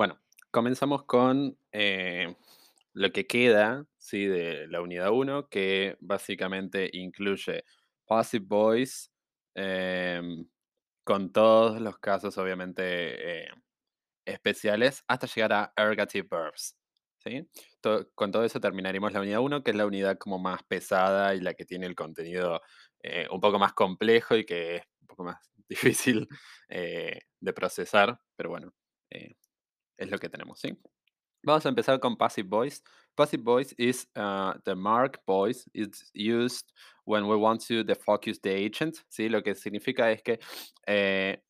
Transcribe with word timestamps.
Bueno, 0.00 0.18
comenzamos 0.50 1.04
con 1.04 1.58
eh, 1.72 2.34
lo 2.94 3.12
que 3.12 3.26
queda, 3.26 3.84
¿sí? 3.98 4.24
De 4.24 4.66
la 4.66 4.80
unidad 4.80 5.10
uno, 5.10 5.50
que 5.50 5.98
básicamente 6.00 6.88
incluye 6.94 7.64
passive 8.06 8.46
voice, 8.48 9.10
em, 9.54 10.48
con 11.04 11.30
todos 11.32 11.82
los 11.82 11.98
casos 11.98 12.38
obviamente 12.38 13.44
eh, 13.44 13.50
especiales, 14.24 15.04
hasta 15.06 15.26
llegar 15.26 15.52
a 15.52 15.72
ergative 15.76 16.26
verbs, 16.30 16.78
¿sí? 17.18 17.46
Con 18.14 18.32
todo 18.32 18.44
eso 18.44 18.58
terminaremos 18.58 19.12
la 19.12 19.20
unidad 19.20 19.40
uno, 19.40 19.62
que 19.62 19.72
es 19.72 19.76
la 19.76 19.84
unidad 19.86 20.16
como 20.16 20.38
más 20.38 20.62
pesada 20.62 21.34
y 21.34 21.40
la 21.42 21.52
que 21.52 21.66
tiene 21.66 21.84
el 21.86 21.94
contenido 21.94 22.62
eh, 23.02 23.28
un 23.30 23.40
poco 23.40 23.58
más 23.58 23.74
complejo 23.74 24.34
y 24.34 24.46
que 24.46 24.76
es 24.76 24.82
un 25.02 25.08
poco 25.08 25.24
más 25.24 25.36
difícil 25.68 26.26
de 26.70 27.52
procesar, 27.52 28.18
pero 28.34 28.48
bueno. 28.48 28.72
Eh, 30.00 30.04
es 30.04 30.10
lo 30.10 30.18
que 30.18 30.28
tenemos, 30.28 30.60
¿sí? 30.60 30.76
Vamos 31.42 31.64
a 31.64 31.70
empezar 31.70 31.98
con 32.00 32.16
passive 32.16 32.48
voice. 32.48 32.82
Passive 33.14 33.42
voice 33.42 33.74
is 33.78 34.06
uh, 34.16 34.52
the 34.64 34.74
mark 34.74 35.20
voice. 35.26 35.68
It's 35.72 36.10
used 36.14 36.72
when 37.04 37.24
we 37.24 37.36
want 37.36 37.66
to 37.68 37.82
defocus 37.82 38.40
the 38.42 38.50
agent, 38.50 38.98
¿sí? 39.08 39.28
Lo 39.28 39.42
que 39.42 39.54
significa 39.54 40.10
es 40.10 40.22
que, 40.22 40.38
eh, 40.86 41.42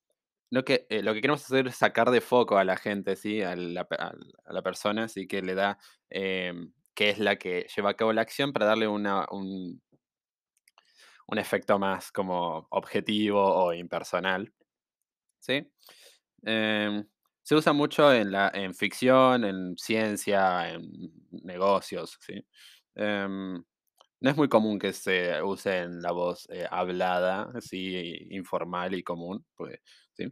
que 0.64 0.86
eh, 0.88 1.02
lo 1.02 1.12
que 1.12 1.20
queremos 1.20 1.44
hacer 1.44 1.66
es 1.66 1.76
sacar 1.76 2.10
de 2.10 2.20
foco 2.20 2.56
a 2.56 2.64
la 2.64 2.76
gente, 2.76 3.16
¿sí? 3.16 3.42
A 3.42 3.56
la, 3.56 3.86
a 3.90 4.52
la 4.52 4.62
persona, 4.62 5.08
¿sí? 5.08 5.26
Que 5.26 5.42
le 5.42 5.54
da, 5.54 5.78
em, 6.08 6.72
que 6.94 7.10
es 7.10 7.18
la 7.18 7.36
que 7.36 7.66
lleva 7.74 7.90
a 7.90 7.94
cabo 7.94 8.12
la 8.12 8.22
acción 8.22 8.52
para 8.52 8.66
darle 8.66 8.86
una, 8.86 9.26
un, 9.30 9.82
un 11.26 11.38
efecto 11.38 11.78
más 11.78 12.12
como 12.12 12.66
objetivo 12.70 13.40
o 13.42 13.72
impersonal, 13.72 14.52
¿sí? 15.40 15.66
Em, 16.42 17.06
se 17.42 17.54
usa 17.56 17.72
mucho 17.72 18.12
en 18.12 18.32
la 18.32 18.50
en 18.54 18.74
ficción, 18.74 19.44
en 19.44 19.76
ciencia, 19.78 20.70
en 20.72 20.82
negocios, 21.44 22.18
¿sí? 22.20 22.44
Em, 22.96 23.54
no 24.20 24.30
es 24.30 24.36
muy 24.36 24.48
común 24.48 24.78
que 24.78 24.92
se 24.94 25.42
use 25.42 25.78
en 25.80 26.02
la 26.02 26.12
voz, 26.12 26.48
eh, 26.50 26.66
hablada, 26.70 27.50
así 27.54 28.28
informal 28.30 28.94
y 28.94 29.02
común, 29.04 29.44
pues, 29.56 29.80
¿sí? 30.14 30.26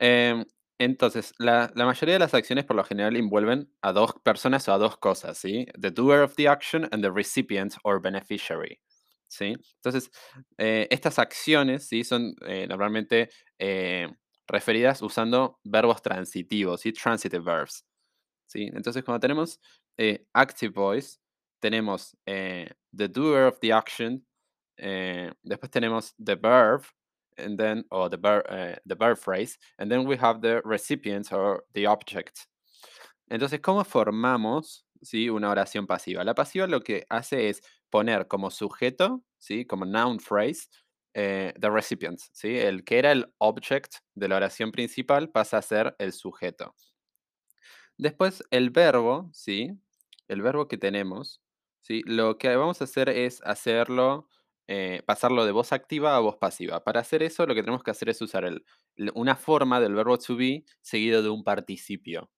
Em, 0.00 0.44
entonces, 0.78 1.32
la 1.38 1.70
la 1.76 1.86
mayoría 1.86 2.14
de 2.14 2.18
las 2.20 2.34
acciones 2.34 2.64
por 2.64 2.76
lo 2.76 2.84
general 2.84 3.16
envuelven 3.16 3.70
a 3.82 3.92
2 3.92 4.14
personas 4.24 4.68
o 4.68 4.72
a 4.74 4.78
2 4.78 4.96
cosas, 4.98 5.38
¿sí? 5.38 5.66
The 5.80 5.90
doer 5.92 6.22
of 6.22 6.34
the 6.36 6.48
action 6.48 6.88
and 6.92 7.02
the 7.04 7.10
recipient 7.10 7.74
or 7.84 8.00
beneficiary, 8.02 8.80
¿sí? 9.28 9.54
Entonces, 9.76 10.10
eh, 10.58 10.88
estas 10.90 11.18
acciones, 11.20 11.88
¿sí? 11.88 12.04
Son, 12.04 12.34
eh, 12.48 12.66
normalmente, 12.68 13.30
eh, 13.58 14.08
referidas 14.48 15.02
usando 15.02 15.58
verbos 15.64 16.02
transitivos, 16.02 16.80
¿sí? 16.82 16.92
Transitive 16.92 17.42
verbs, 17.44 17.84
¿sí? 18.46 18.70
Entonces, 18.74 19.04
cuando 19.04 19.20
tenemos, 19.20 19.60
eh, 19.98 20.26
active 20.34 20.72
voice, 20.72 21.18
tenemos, 21.60 22.16
eh, 22.26 22.68
the 22.96 23.08
doer 23.08 23.46
of 23.48 23.58
the 23.60 23.72
action, 23.72 24.26
eh, 24.78 25.32
después 25.44 25.70
tenemos 25.70 26.14
the 26.18 26.36
verb, 26.36 26.84
and 27.38 27.58
then 27.58 27.84
or 27.90 28.10
the 28.10 28.16
verb, 28.18 28.44
the 28.86 28.94
verb 28.94 29.18
phrase, 29.18 29.58
and 29.78 29.90
then 29.90 30.06
we 30.06 30.16
have 30.16 30.40
the 30.42 30.60
recipient 30.64 31.32
or 31.32 31.64
the 31.74 31.86
object. 31.86 32.46
Entonces, 33.30 33.60
¿cómo 33.60 33.84
formamos, 33.84 34.84
sí, 35.02 35.30
una 35.30 35.50
oración 35.50 35.86
pasiva? 35.86 36.24
La 36.24 36.34
pasiva 36.34 36.66
lo 36.66 36.80
que 36.82 37.06
hace 37.08 37.48
es 37.48 37.62
poner 37.90 38.28
como 38.28 38.50
sujeto, 38.50 39.22
¿sí? 39.38 39.64
Como 39.66 39.84
noun 39.86 40.18
phrase, 40.20 40.68
eh, 41.14 41.54
the 41.60 41.70
recipient, 41.70 42.20
¿sí? 42.32 42.56
El 42.58 42.84
que 42.84 42.98
era 42.98 43.12
el 43.12 43.32
object 43.38 43.94
de 44.14 44.28
la 44.28 44.36
oración 44.36 44.72
principal 44.72 45.30
pasa 45.30 45.58
a 45.58 45.62
ser 45.62 45.94
el 45.98 46.12
sujeto. 46.12 46.74
Después, 47.98 48.42
el 48.50 48.70
verbo, 48.70 49.30
¿sí? 49.32 49.72
El 50.28 50.42
verbo 50.42 50.68
que 50.68 50.78
tenemos, 50.78 51.42
¿sí? 51.80 52.02
Lo 52.06 52.38
que 52.38 52.54
vamos 52.56 52.80
a 52.80 52.84
hacer 52.84 53.08
es 53.08 53.40
hacerlo, 53.44 54.28
eh, 54.66 55.02
pasarlo 55.06 55.44
de 55.44 55.52
voz 55.52 55.72
activa 55.72 56.16
a 56.16 56.20
voz 56.20 56.36
pasiva. 56.36 56.82
Para 56.84 57.00
hacer 57.00 57.22
eso, 57.22 57.46
lo 57.46 57.54
que 57.54 57.62
tenemos 57.62 57.82
que 57.82 57.90
hacer 57.90 58.08
es 58.08 58.20
usar 58.22 58.44
el- 58.44 58.64
una 59.14 59.36
forma 59.36 59.80
del 59.80 59.94
verbo 59.94 60.18
to 60.18 60.36
be 60.36 60.64
seguido 60.80 61.22
de 61.22 61.30
un 61.30 61.44
participio, 61.44 62.30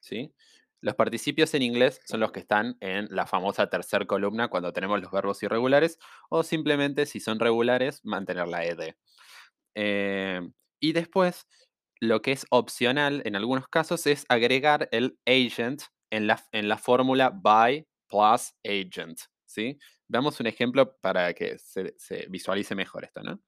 ¿sí? 0.00 0.34
Los 0.80 0.94
participios 0.94 1.52
en 1.54 1.62
inglés 1.62 2.00
son 2.06 2.20
los 2.20 2.32
que 2.32 2.40
están 2.40 2.76
en 2.80 3.08
la 3.10 3.26
famosa 3.26 3.68
tercera 3.68 4.06
columna 4.06 4.48
cuando 4.48 4.72
tenemos 4.72 5.00
los 5.00 5.10
verbos 5.10 5.42
irregulares, 5.42 5.98
o 6.30 6.42
simplemente, 6.42 7.06
si 7.06 7.20
son 7.20 7.38
regulares, 7.38 8.00
mantener 8.04 8.48
la 8.48 8.64
ed. 8.64 8.94
Eh, 9.74 10.40
y 10.80 10.92
después, 10.92 11.46
lo 12.00 12.22
que 12.22 12.32
es 12.32 12.46
opcional 12.50 13.22
en 13.26 13.36
algunos 13.36 13.68
casos 13.68 14.06
es 14.06 14.24
agregar 14.28 14.88
el 14.90 15.18
agent 15.26 15.82
en 16.10 16.26
la, 16.26 16.42
en 16.52 16.68
la 16.68 16.78
fórmula 16.78 17.30
by 17.30 17.86
plus 18.08 18.54
agent, 18.64 19.20
¿sí? 19.44 19.78
Veamos 20.08 20.40
un 20.40 20.46
ejemplo 20.46 20.96
para 21.00 21.32
que 21.34 21.58
se, 21.58 21.94
se 21.98 22.26
visualice 22.28 22.74
mejor 22.74 23.04
esto, 23.04 23.22
¿no? 23.22 23.40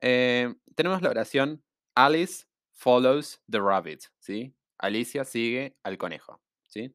Eh, 0.00 0.52
tenemos 0.74 1.00
la 1.02 1.10
oración 1.10 1.62
Alice 1.94 2.44
follows 2.72 3.40
the 3.48 3.60
rabbit, 3.60 4.02
¿sí? 4.18 4.54
Alicia 4.82 5.24
sigue 5.24 5.76
al 5.84 5.96
conejo, 5.98 6.42
¿sí? 6.68 6.94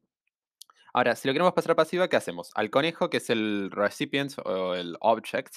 Ahora, 0.94 1.16
si 1.16 1.28
lo 1.28 1.34
queremos 1.34 1.52
pasar 1.54 1.72
a 1.72 1.76
pasiva, 1.76 2.08
¿qué 2.08 2.16
hacemos? 2.16 2.50
Al 2.54 2.70
conejo, 2.70 3.10
que 3.10 3.18
es 3.18 3.30
el 3.30 3.70
recipient 3.70 4.32
o 4.44 4.74
el 4.74 4.96
object, 5.00 5.56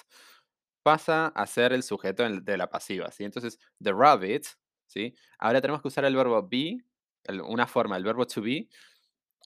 pasa 0.84 1.28
a 1.28 1.48
ser 1.48 1.74
el 1.74 1.84
sujeto 1.84 2.24
de 2.30 2.58
la 2.58 2.70
pasiva, 2.70 3.12
¿sí? 3.12 3.24
Entonces, 3.24 3.60
the 3.84 3.94
rabbit, 3.94 4.46
¿sí? 4.88 5.14
Ahora 5.40 5.62
tenemos 5.62 5.82
que 5.82 5.90
usar 5.90 6.06
el 6.06 6.16
verbo 6.16 6.48
be, 6.48 6.80
el- 7.26 7.42
una 7.42 7.68
forma 7.68 7.96
del 7.96 8.06
verbo 8.06 8.26
to 8.28 8.42
be, 8.42 8.70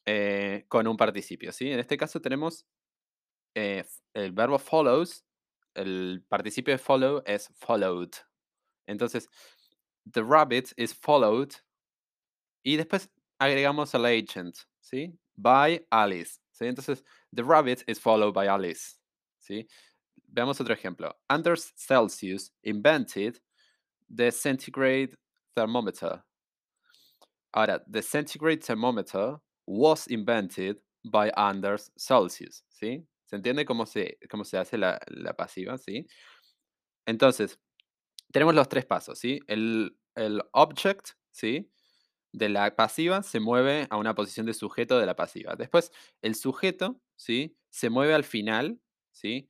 eh, 0.06 0.66
con 0.68 0.88
un 0.88 0.98
participio, 0.98 1.52
¿sí? 1.52 1.72
En 1.72 1.80
este 1.80 1.98
caso 1.98 2.22
tenemos 2.22 2.66
eh, 3.56 3.86
el 4.14 4.32
verbo 4.34 4.60
follows, 4.60 5.26
el 5.76 6.24
participio 6.30 6.74
de 6.74 6.78
follow 6.78 7.24
es 7.26 7.50
followed. 7.58 8.12
Entonces, 8.88 9.30
the 10.12 10.24
rabbit 10.24 10.74
is 10.78 10.94
followed 10.94 11.54
y 12.66 12.78
después 12.78 13.10
agregamos 13.40 13.94
el 13.94 14.06
agent, 14.06 14.58
¿sí? 14.82 15.14
By 15.36 15.86
Alice, 15.92 16.40
¿sí? 16.52 16.66
Entonces, 16.66 17.04
the 17.32 17.44
rabbit 17.44 17.84
is 17.88 18.00
followed 18.00 18.34
by 18.34 18.48
Alice, 18.48 18.98
¿sí? 19.40 19.68
Veamos 20.28 20.60
otro 20.60 20.74
ejemplo. 20.74 21.14
Anders 21.30 21.72
Celsius 21.76 22.52
invented 22.64 23.40
the 24.10 24.32
centigrade 24.32 25.16
thermometer. 25.56 26.24
Ahora, 27.54 27.82
the 27.88 28.02
centigrade 28.02 28.62
thermometer 28.62 29.38
was 29.68 30.08
invented 30.08 30.82
by 31.06 31.30
Anders 31.38 31.92
Celsius, 31.98 32.64
¿sí? 32.70 33.06
¿Se 33.26 33.36
entiende 33.36 33.64
cómo 33.66 33.86
se, 33.86 34.18
cómo 34.28 34.44
se 34.44 34.58
hace 34.58 34.78
la, 34.78 35.00
la 35.08 35.34
pasiva, 35.34 35.78
sí? 35.78 36.08
Entonces, 37.06 37.60
tenemos 38.34 38.56
los 38.56 38.68
tres 38.68 38.86
pasos, 38.86 39.20
¿sí? 39.20 39.40
El, 39.48 39.96
el 40.16 40.42
object, 40.54 41.12
¿sí? 41.32 41.70
De 42.36 42.50
la 42.50 42.76
pasiva 42.76 43.24
se 43.24 43.40
mueve 43.40 43.88
a 43.90 43.96
una 43.96 44.14
posición 44.14 44.46
de 44.46 44.54
sujeto 44.54 45.00
de 45.00 45.06
la 45.06 45.16
pasiva. 45.16 45.56
Después, 45.56 45.94
el 46.22 46.36
sujeto, 46.36 47.00
¿sí? 47.16 47.56
Se 47.70 47.90
mueve 47.90 48.14
al 48.14 48.26
final, 48.26 48.82
¿sí? 49.14 49.50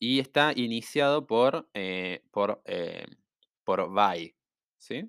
Y 0.00 0.18
está 0.18 0.52
iniciado 0.56 1.28
por, 1.28 1.70
eh, 1.74 2.24
por, 2.32 2.60
eh, 2.64 3.06
por 3.62 3.88
by, 3.92 4.34
¿sí? 4.78 5.08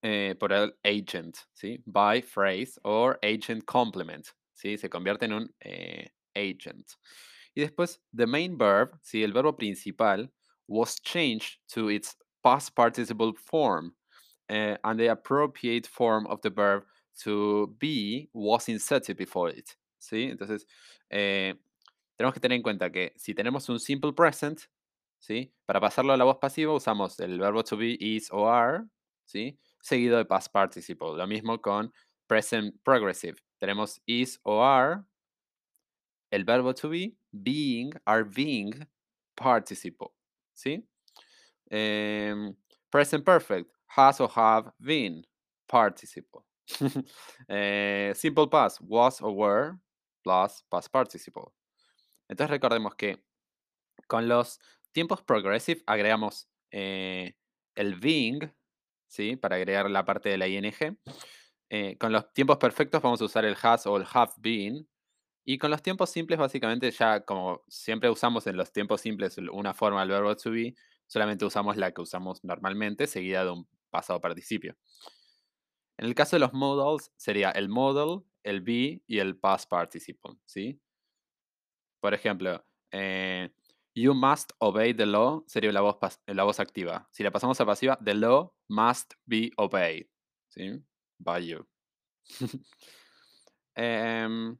Eh, 0.00 0.34
por 0.40 0.54
el 0.54 0.74
agent, 0.82 1.36
¿sí? 1.52 1.82
By 1.84 2.22
phrase 2.22 2.80
or 2.82 3.18
agent 3.22 3.66
complement, 3.66 4.26
¿sí? 4.54 4.78
Se 4.78 4.88
convierte 4.88 5.26
en 5.26 5.34
un 5.34 5.54
agent. 6.34 6.92
Y 7.54 7.60
después, 7.60 8.00
the 8.16 8.26
main 8.26 8.56
verb, 8.56 8.98
¿sí? 9.02 9.22
El 9.22 9.34
verbo 9.34 9.54
principal 9.54 10.32
was 10.66 10.96
changed 11.02 11.58
to 11.74 11.90
its 11.90 12.16
past 12.42 12.74
participle 12.74 13.34
form, 13.36 13.94
eh, 14.48 14.76
and 14.82 14.98
the 14.98 15.08
appropriate 15.08 15.86
form 15.86 16.26
of 16.26 16.40
the 16.42 16.50
verb 16.50 16.84
to 17.22 17.74
be 17.78 18.28
was 18.32 18.68
inserted 18.68 19.16
before 19.16 19.50
it, 19.50 19.70
¿sí? 19.98 20.30
Entonces, 20.30 20.66
eh, 21.10 21.54
tenemos 22.16 22.34
que 22.34 22.40
tener 22.40 22.56
en 22.56 22.62
cuenta 22.62 22.90
que 22.90 23.12
si 23.16 23.34
tenemos 23.34 23.68
un 23.68 23.78
simple 23.78 24.12
present, 24.12 24.60
¿sí? 25.18 25.52
Para 25.66 25.80
pasarlo 25.80 26.12
a 26.12 26.16
la 26.16 26.24
voz 26.24 26.38
pasiva 26.38 26.72
usamos 26.72 27.18
el 27.20 27.38
verbo 27.38 27.62
to 27.62 27.76
be, 27.76 27.96
is 28.00 28.30
o 28.30 28.48
are, 28.48 28.84
¿sí? 29.24 29.58
Seguido 29.80 30.18
de 30.18 30.24
past 30.24 30.52
participle. 30.52 31.16
Lo 31.16 31.26
mismo 31.26 31.60
con 31.60 31.92
present 32.26 32.74
progressive. 32.82 33.36
Tenemos 33.58 34.00
is 34.06 34.38
o 34.42 34.62
are, 34.62 35.02
el 36.30 36.44
verbo 36.44 36.74
to 36.74 36.88
be, 36.88 37.16
being, 37.32 37.92
are 38.06 38.24
being, 38.24 38.86
participle, 39.36 40.12
¿sí? 40.54 40.86
Em, 41.70 42.54
present 42.90 43.24
perfect, 43.24 43.70
has 43.96 44.20
or 44.20 44.28
have 44.34 44.70
been, 44.78 45.26
participle. 45.68 46.44
Eh, 47.48 48.12
simple 48.14 48.48
past, 48.48 48.80
was 48.80 49.20
or 49.20 49.32
were, 49.32 49.78
plus 50.24 50.64
past 50.70 50.90
participle. 50.90 51.52
Entonces 52.28 52.50
recordemos 52.50 52.96
que 52.96 53.22
con 54.08 54.28
los 54.28 54.58
tiempos 54.92 55.22
progressive 55.22 55.82
agregamos 55.86 56.48
eh, 56.72 57.34
el 57.76 57.94
being, 57.96 58.52
¿sí? 59.06 59.36
Para 59.36 59.56
agregar 59.56 59.88
la 59.90 60.04
parte 60.04 60.28
de 60.28 60.38
la 60.38 60.48
ing. 60.48 60.96
Eh, 61.68 61.96
con 61.98 62.12
los 62.12 62.32
tiempos 62.32 62.58
perfectos 62.58 63.02
vamos 63.02 63.20
a 63.20 63.24
usar 63.24 63.44
el 63.44 63.56
has 63.62 63.86
o 63.86 63.96
el 63.96 64.06
have 64.12 64.32
been. 64.38 64.88
Y 65.44 65.58
con 65.58 65.70
los 65.70 65.80
tiempos 65.80 66.10
simples, 66.10 66.40
básicamente, 66.40 66.90
ya 66.90 67.20
como 67.24 67.62
siempre 67.68 68.10
usamos 68.10 68.48
en 68.48 68.56
los 68.56 68.72
tiempos 68.72 69.00
simples 69.00 69.38
una 69.38 69.74
forma 69.74 70.00
del 70.00 70.10
verbo 70.10 70.36
to 70.36 70.50
be, 70.50 70.74
solamente 71.06 71.44
usamos 71.44 71.76
la 71.76 71.92
que 71.92 72.00
usamos 72.00 72.42
normalmente, 72.42 73.06
seguida 73.06 73.44
de 73.44 73.50
un 73.52 73.68
pasado 73.96 74.20
participio. 74.20 74.76
En 75.98 76.06
el 76.06 76.14
caso 76.14 76.36
de 76.36 76.40
los 76.40 76.52
modals, 76.52 77.12
sería 77.16 77.50
el 77.50 77.68
modal, 77.68 78.22
el 78.42 78.60
be 78.60 79.02
y 79.06 79.18
el 79.18 79.36
past 79.36 79.68
participle, 79.68 80.36
¿sí? 80.44 80.80
Por 82.00 82.12
ejemplo, 82.12 82.64
eh, 82.92 83.50
you 83.94 84.14
must 84.14 84.52
obey 84.58 84.94
the 84.94 85.06
law 85.06 85.42
sería 85.46 85.72
la 85.72 85.80
voz, 85.80 85.96
la 86.26 86.44
voz 86.44 86.60
activa. 86.60 87.08
Si 87.10 87.22
la 87.22 87.30
pasamos 87.30 87.60
a 87.60 87.66
pasiva, 87.66 87.98
the 88.04 88.14
law 88.14 88.52
must 88.68 89.14
be 89.24 89.50
obeyed, 89.56 90.06
¿sí? 90.48 90.84
By 91.18 91.46
you. 91.46 91.66
Em, 93.78 94.56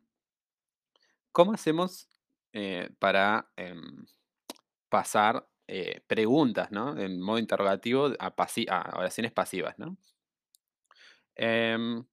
¿Cómo 1.33 1.55
hacemos 1.55 2.07
eh, 2.53 2.91
para 2.99 3.51
em, 3.57 4.05
pasar 4.91 5.49
eh, 5.69 6.01
preguntas, 6.07 6.71
¿no? 6.71 6.99
En 6.99 7.21
modo 7.21 7.39
interrogativo 7.39 8.13
a, 8.19 8.35
oraciones 8.97 9.33
pasivas, 9.33 9.79
¿no? 9.79 9.97
Em, 11.35 12.05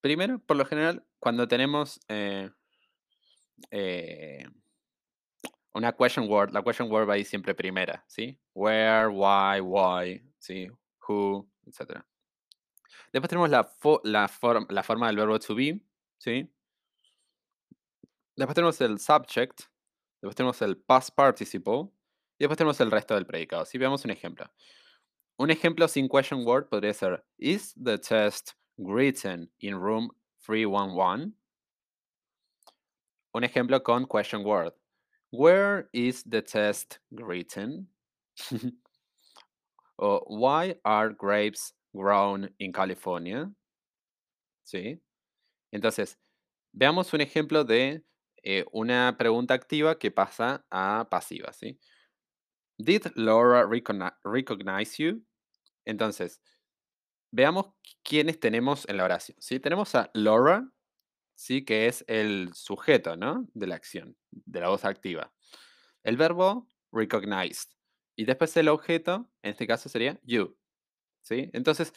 primero, 0.00 0.38
por 0.38 0.56
lo 0.56 0.64
general, 0.64 1.04
cuando 1.18 1.48
tenemos 1.48 2.00
eh, 2.08 2.50
una 5.74 5.92
question 5.92 6.28
word, 6.28 6.52
la 6.52 6.62
question 6.62 6.90
word 6.90 7.08
va 7.08 7.14
a 7.14 7.18
ir 7.18 7.26
siempre 7.26 7.54
primera, 7.54 8.04
¿sí? 8.06 8.38
Where, 8.54 9.08
why, 9.08 9.60
why, 9.60 10.22
¿sí? 10.38 10.70
Who, 11.08 11.48
etc. 11.66 12.04
Después 13.12 13.28
tenemos 13.28 13.50
la, 13.50 13.68
la, 14.04 14.82
forma 14.82 15.06
del 15.08 15.16
verbo 15.16 15.38
to 15.40 15.54
be, 15.54 15.80
¿sí? 16.18 16.48
Después 18.36 18.54
tenemos 18.54 18.80
el 18.80 18.98
subject, 18.98 19.62
después 20.20 20.34
tenemos 20.36 20.62
el 20.62 20.76
past 20.76 21.14
participle, 21.14 21.90
después 22.44 22.58
tenemos 22.58 22.80
el 22.80 22.90
resto 22.90 23.14
del 23.14 23.26
predicado. 23.26 23.64
Si 23.64 23.78
veamos 23.78 24.04
un 24.04 24.10
ejemplo. 24.10 24.50
Un 25.38 25.50
ejemplo 25.50 25.88
sin 25.88 26.08
question 26.08 26.46
word 26.46 26.68
podría 26.68 26.94
ser, 26.94 27.24
Is 27.38 27.74
the 27.74 27.98
test 27.98 28.52
written 28.78 29.50
in 29.60 29.74
room 29.74 30.10
311? 30.46 31.32
Un 33.32 33.44
ejemplo 33.44 33.82
con 33.82 34.06
question 34.06 34.44
word. 34.44 34.72
Where 35.32 35.88
is 35.92 36.22
the 36.24 36.42
test 36.42 36.98
written? 37.10 37.88
o 39.98 40.24
Why 40.28 40.76
are 40.84 41.10
grapes 41.10 41.72
grown 41.92 42.50
in 42.58 42.72
California? 42.72 43.50
¿Sí? 44.64 45.00
Entonces, 45.72 46.16
veamos 46.72 47.12
un 47.12 47.22
ejemplo 47.22 47.64
de 47.64 48.04
eh, 48.44 48.64
una 48.72 49.16
pregunta 49.18 49.54
activa 49.54 49.98
que 49.98 50.10
pasa 50.10 50.64
a 50.70 51.08
pasiva, 51.10 51.52
¿sí? 51.52 51.80
Did 52.78 53.06
Laura 53.14 53.66
recognize 54.24 54.98
you? 54.98 55.24
Entonces, 55.84 56.40
veamos 57.30 57.66
quiénes 58.02 58.40
tenemos 58.40 58.88
en 58.88 58.96
la 58.96 59.04
oración. 59.04 59.36
¿sí? 59.40 59.60
Tenemos 59.60 59.94
a 59.94 60.10
Laura, 60.14 60.70
¿sí? 61.34 61.64
que 61.64 61.86
es 61.86 62.04
el 62.08 62.50
sujeto 62.54 63.16
¿no? 63.16 63.48
de 63.54 63.66
la 63.66 63.74
acción, 63.74 64.16
de 64.30 64.60
la 64.60 64.68
voz 64.68 64.84
activa. 64.84 65.32
El 66.02 66.16
verbo 66.16 66.68
recognized. 66.92 67.70
Y 68.16 68.24
después 68.24 68.56
el 68.56 68.68
objeto, 68.68 69.30
en 69.42 69.50
este 69.50 69.66
caso 69.66 69.88
sería 69.88 70.20
you. 70.22 70.56
¿sí? 71.22 71.50
Entonces, 71.52 71.92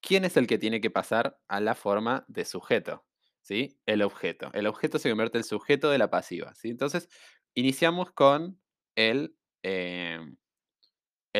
¿quién 0.00 0.24
es 0.24 0.36
el 0.36 0.46
que 0.46 0.58
tiene 0.58 0.80
que 0.80 0.90
pasar 0.90 1.40
a 1.48 1.60
la 1.60 1.74
forma 1.74 2.24
de 2.28 2.44
sujeto? 2.44 3.06
¿Sí? 3.40 3.78
El 3.86 4.02
objeto. 4.02 4.50
El 4.52 4.66
objeto 4.66 4.98
se 4.98 5.08
convierte 5.08 5.38
en 5.38 5.44
sujeto 5.44 5.88
de 5.90 5.98
la 5.98 6.10
pasiva. 6.10 6.54
¿sí? 6.54 6.68
Entonces, 6.68 7.08
iniciamos 7.54 8.10
con 8.12 8.60
el 8.96 9.36
Em, 9.62 10.36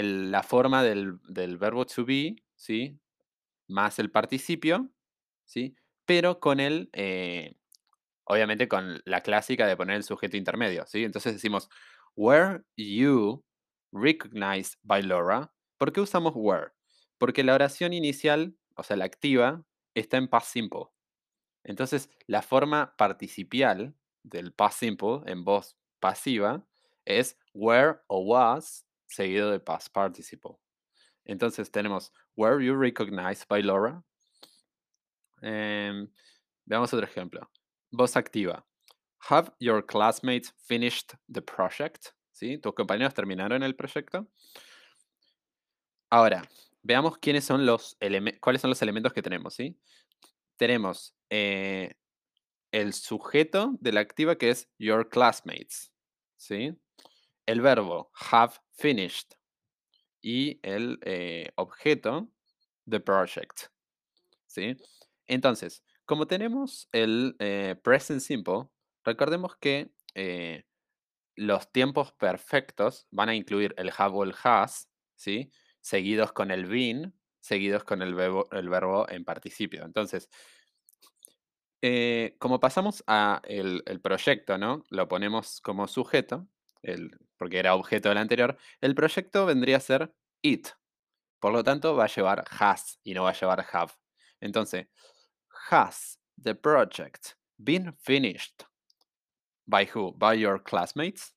la 0.03 0.43
forma 0.43 0.83
del, 0.83 1.19
verbo 1.59 1.87
to 1.87 2.05
be, 2.05 2.37
¿sí? 2.55 2.99
Más 3.69 3.99
el 3.99 4.11
participio, 4.11 4.91
¿sí? 5.45 5.77
Pero 6.05 6.41
con 6.41 6.61
el, 6.61 6.91
eh, 6.93 7.57
obviamente 8.25 8.69
con 8.69 9.01
la 9.05 9.23
clásica 9.23 9.67
de 9.67 9.77
poner 9.77 9.97
el 9.97 10.05
sujeto 10.05 10.37
intermedio, 10.37 10.87
¿sí? 10.87 11.05
Entonces 11.05 11.35
decimos, 11.35 11.69
were 12.15 12.63
you 12.77 13.45
recognized 13.93 14.79
by 14.83 15.03
Laura? 15.03 15.53
¿Por 15.79 15.93
qué 15.93 16.01
usamos 16.01 16.33
were? 16.35 16.73
Porque 17.19 17.45
la 17.45 17.55
oración 17.55 17.93
inicial, 17.93 18.57
o 18.77 18.83
sea, 18.83 18.97
la 18.97 19.07
activa, 19.07 19.65
está 19.95 20.19
en 20.19 20.29
past 20.29 20.53
simple. 20.53 20.87
Entonces, 21.65 22.11
la 22.27 22.43
forma 22.43 22.95
participial 22.97 23.95
del 24.23 24.53
past 24.53 24.81
simple 24.81 25.21
en 25.27 25.45
voz 25.45 25.77
pasiva 26.01 26.67
es 27.07 27.37
were 27.55 28.01
o 28.09 28.21
was 28.21 28.85
seguido 29.07 29.51
de 29.51 29.61
past 29.61 29.93
participle. 29.93 30.59
Entonces 31.25 31.71
tenemos 31.71 32.13
were 32.37 32.61
you 32.63 32.75
recognized 32.75 33.47
by 33.49 33.63
Laura? 33.63 34.03
Em, 35.43 36.09
veamos 36.67 36.93
otro 36.93 37.07
ejemplo. 37.07 37.49
Voz 37.91 38.17
activa. 38.17 38.65
Have 39.29 39.53
your 39.59 39.85
classmates 39.85 40.53
finished 40.67 41.15
the 41.29 41.43
project? 41.43 42.09
¿Sí? 42.33 42.59
¿Tus 42.59 42.75
compañeros 42.75 43.15
terminaron 43.15 43.63
el 43.63 43.75
proyecto? 43.75 44.29
Ahora, 46.11 46.43
veamos 46.83 47.19
quiénes 47.19 47.45
son 47.45 47.67
los 47.67 47.97
cuáles 48.41 48.61
son 48.61 48.71
los 48.71 48.83
elementos 48.83 49.13
que 49.13 49.23
tenemos, 49.23 49.55
¿sí? 49.55 49.79
Tenemos 50.57 51.15
eh, 51.31 51.95
el 52.71 52.93
sujeto 52.93 53.77
de 53.81 53.93
la 53.93 54.01
activa 54.01 54.37
que 54.37 54.51
es 54.51 54.69
your 54.79 55.09
classmates, 55.09 55.93
¿sí? 56.37 56.77
El 57.47 57.61
verbo 57.61 58.11
have 58.31 58.55
finished 58.73 59.35
y 60.21 60.59
el 60.63 60.99
eh, 61.03 61.53
objeto 61.57 62.29
the 62.89 63.01
project. 63.01 63.69
¿sí? 64.47 64.77
Entonces, 65.27 65.85
como 66.05 66.27
tenemos 66.27 66.89
el 66.93 67.37
eh, 67.39 67.77
present 67.83 68.21
simple, 68.21 68.69
recordemos 69.05 69.57
que 69.57 69.93
eh, 70.15 70.65
los 71.37 71.71
tiempos 71.71 72.13
perfectos 72.13 73.07
van 73.11 73.29
a 73.29 73.35
incluir 73.35 73.75
el 73.79 73.93
have 73.97 74.17
o 74.17 74.25
el 74.25 74.35
has, 74.43 74.89
¿sí? 75.15 75.51
seguidos 75.81 76.33
con 76.33 76.51
el 76.51 76.67
been, 76.67 77.15
seguidos 77.41 77.85
con 77.85 78.03
el 78.03 78.15
verbo, 78.15 78.49
el 78.51 78.69
verbo 78.69 79.09
en 79.09 79.25
participio. 79.25 79.85
Entonces, 79.85 80.29
como 82.41 82.59
pasamos 82.59 83.05
a 83.07 83.41
el, 83.45 83.85
el 83.87 84.01
proyecto, 84.01 84.59
¿no? 84.59 84.83
Lo 84.91 85.07
ponemos 85.07 85.61
como 85.61 85.87
sujeto, 85.87 86.49
porque 87.37 87.59
era 87.59 87.75
objeto 87.75 88.09
del 88.09 88.19
anterior, 88.19 88.57
el 88.81 88.95
proyecto 88.95 89.47
vendría 89.47 89.79
a 89.79 89.81
ser 89.81 90.15
it. 90.43 90.69
Por 91.41 91.53
lo 91.53 91.63
tanto, 91.63 91.95
va 91.95 92.05
a 92.05 92.09
llevar 92.09 92.45
has 92.49 92.99
y 93.05 93.15
no 93.15 93.25
va 93.25 93.31
a 93.31 93.35
llevar 93.35 93.67
have. 93.73 93.93
Entonces, 94.41 94.87
has 95.71 96.19
the 96.43 96.55
project 96.55 97.35
been 97.59 97.95
finished 98.03 98.65
by 99.67 99.89
who? 99.95 100.13
By 100.13 100.39
your 100.39 100.63
classmates. 100.63 101.35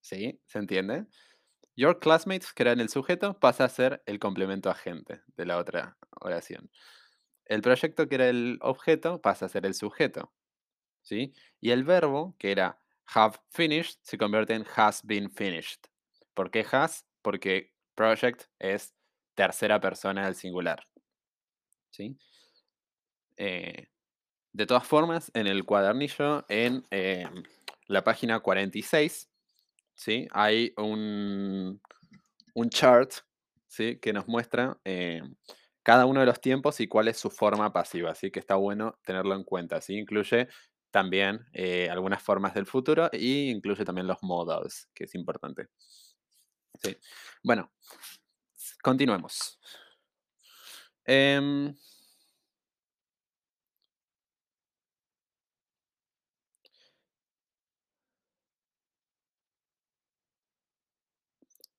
¿Sí? 0.00 0.40
¿Se 0.46 0.58
entiende? 0.58 1.06
Your 1.76 1.98
classmates, 1.98 2.52
que 2.52 2.62
era 2.62 2.72
el 2.72 2.88
sujeto, 2.88 3.38
pasa 3.40 3.64
a 3.64 3.68
ser 3.68 4.02
el 4.06 4.18
complemento 4.18 4.70
agente 4.70 5.22
de 5.36 5.46
la 5.46 5.58
otra 5.58 5.96
oración. 6.20 6.70
El 7.46 7.62
proyecto, 7.62 8.08
que 8.08 8.14
era 8.14 8.28
el 8.28 8.58
objeto, 8.60 9.20
pasa 9.20 9.46
a 9.46 9.48
ser 9.48 9.66
el 9.66 9.74
sujeto. 9.74 10.32
¿Sí? 11.02 11.34
Y 11.60 11.72
el 11.72 11.84
verbo, 11.84 12.36
que 12.38 12.52
era 12.52 12.80
have 13.06 13.38
finished 13.50 13.98
se 14.02 14.16
convierte 14.18 14.54
en 14.54 14.64
has 14.76 15.02
been 15.04 15.30
finished. 15.30 15.86
¿Por 16.34 16.50
qué 16.50 16.64
has? 16.70 17.04
Porque 17.22 17.72
project 17.94 18.44
es 18.58 18.94
tercera 19.34 19.80
persona 19.80 20.26
del 20.26 20.34
singular. 20.34 20.86
¿Sí? 21.90 22.16
Eh, 23.36 23.88
de 24.52 24.66
todas 24.66 24.86
formas, 24.86 25.30
en 25.34 25.46
el 25.46 25.64
cuadernillo, 25.64 26.44
en 26.48 26.84
eh, 26.90 27.28
la 27.88 28.04
página 28.04 28.40
46, 28.40 29.28
¿sí? 29.94 30.28
hay 30.30 30.72
un, 30.76 31.80
un 32.54 32.70
chart 32.70 33.12
¿sí? 33.66 33.98
que 33.98 34.12
nos 34.12 34.28
muestra 34.28 34.78
eh, 34.84 35.22
cada 35.82 36.06
uno 36.06 36.20
de 36.20 36.26
los 36.26 36.40
tiempos 36.40 36.80
y 36.80 36.86
cuál 36.86 37.08
es 37.08 37.18
su 37.18 37.30
forma 37.30 37.72
pasiva. 37.72 38.12
Así 38.12 38.30
que 38.30 38.40
está 38.40 38.54
bueno 38.54 38.98
tenerlo 39.04 39.34
en 39.34 39.44
cuenta. 39.44 39.80
¿sí? 39.80 39.98
Incluye 39.98 40.48
también 40.94 41.44
eh, 41.52 41.90
algunas 41.90 42.22
formas 42.22 42.54
del 42.54 42.66
futuro 42.66 43.10
e 43.12 43.50
incluye 43.50 43.84
también 43.84 44.06
los 44.06 44.22
modals, 44.22 44.88
que 44.94 45.04
es 45.04 45.14
importante. 45.16 45.66
Bueno, 47.42 47.72
continuemos. 48.80 49.58
Em, 51.06 51.74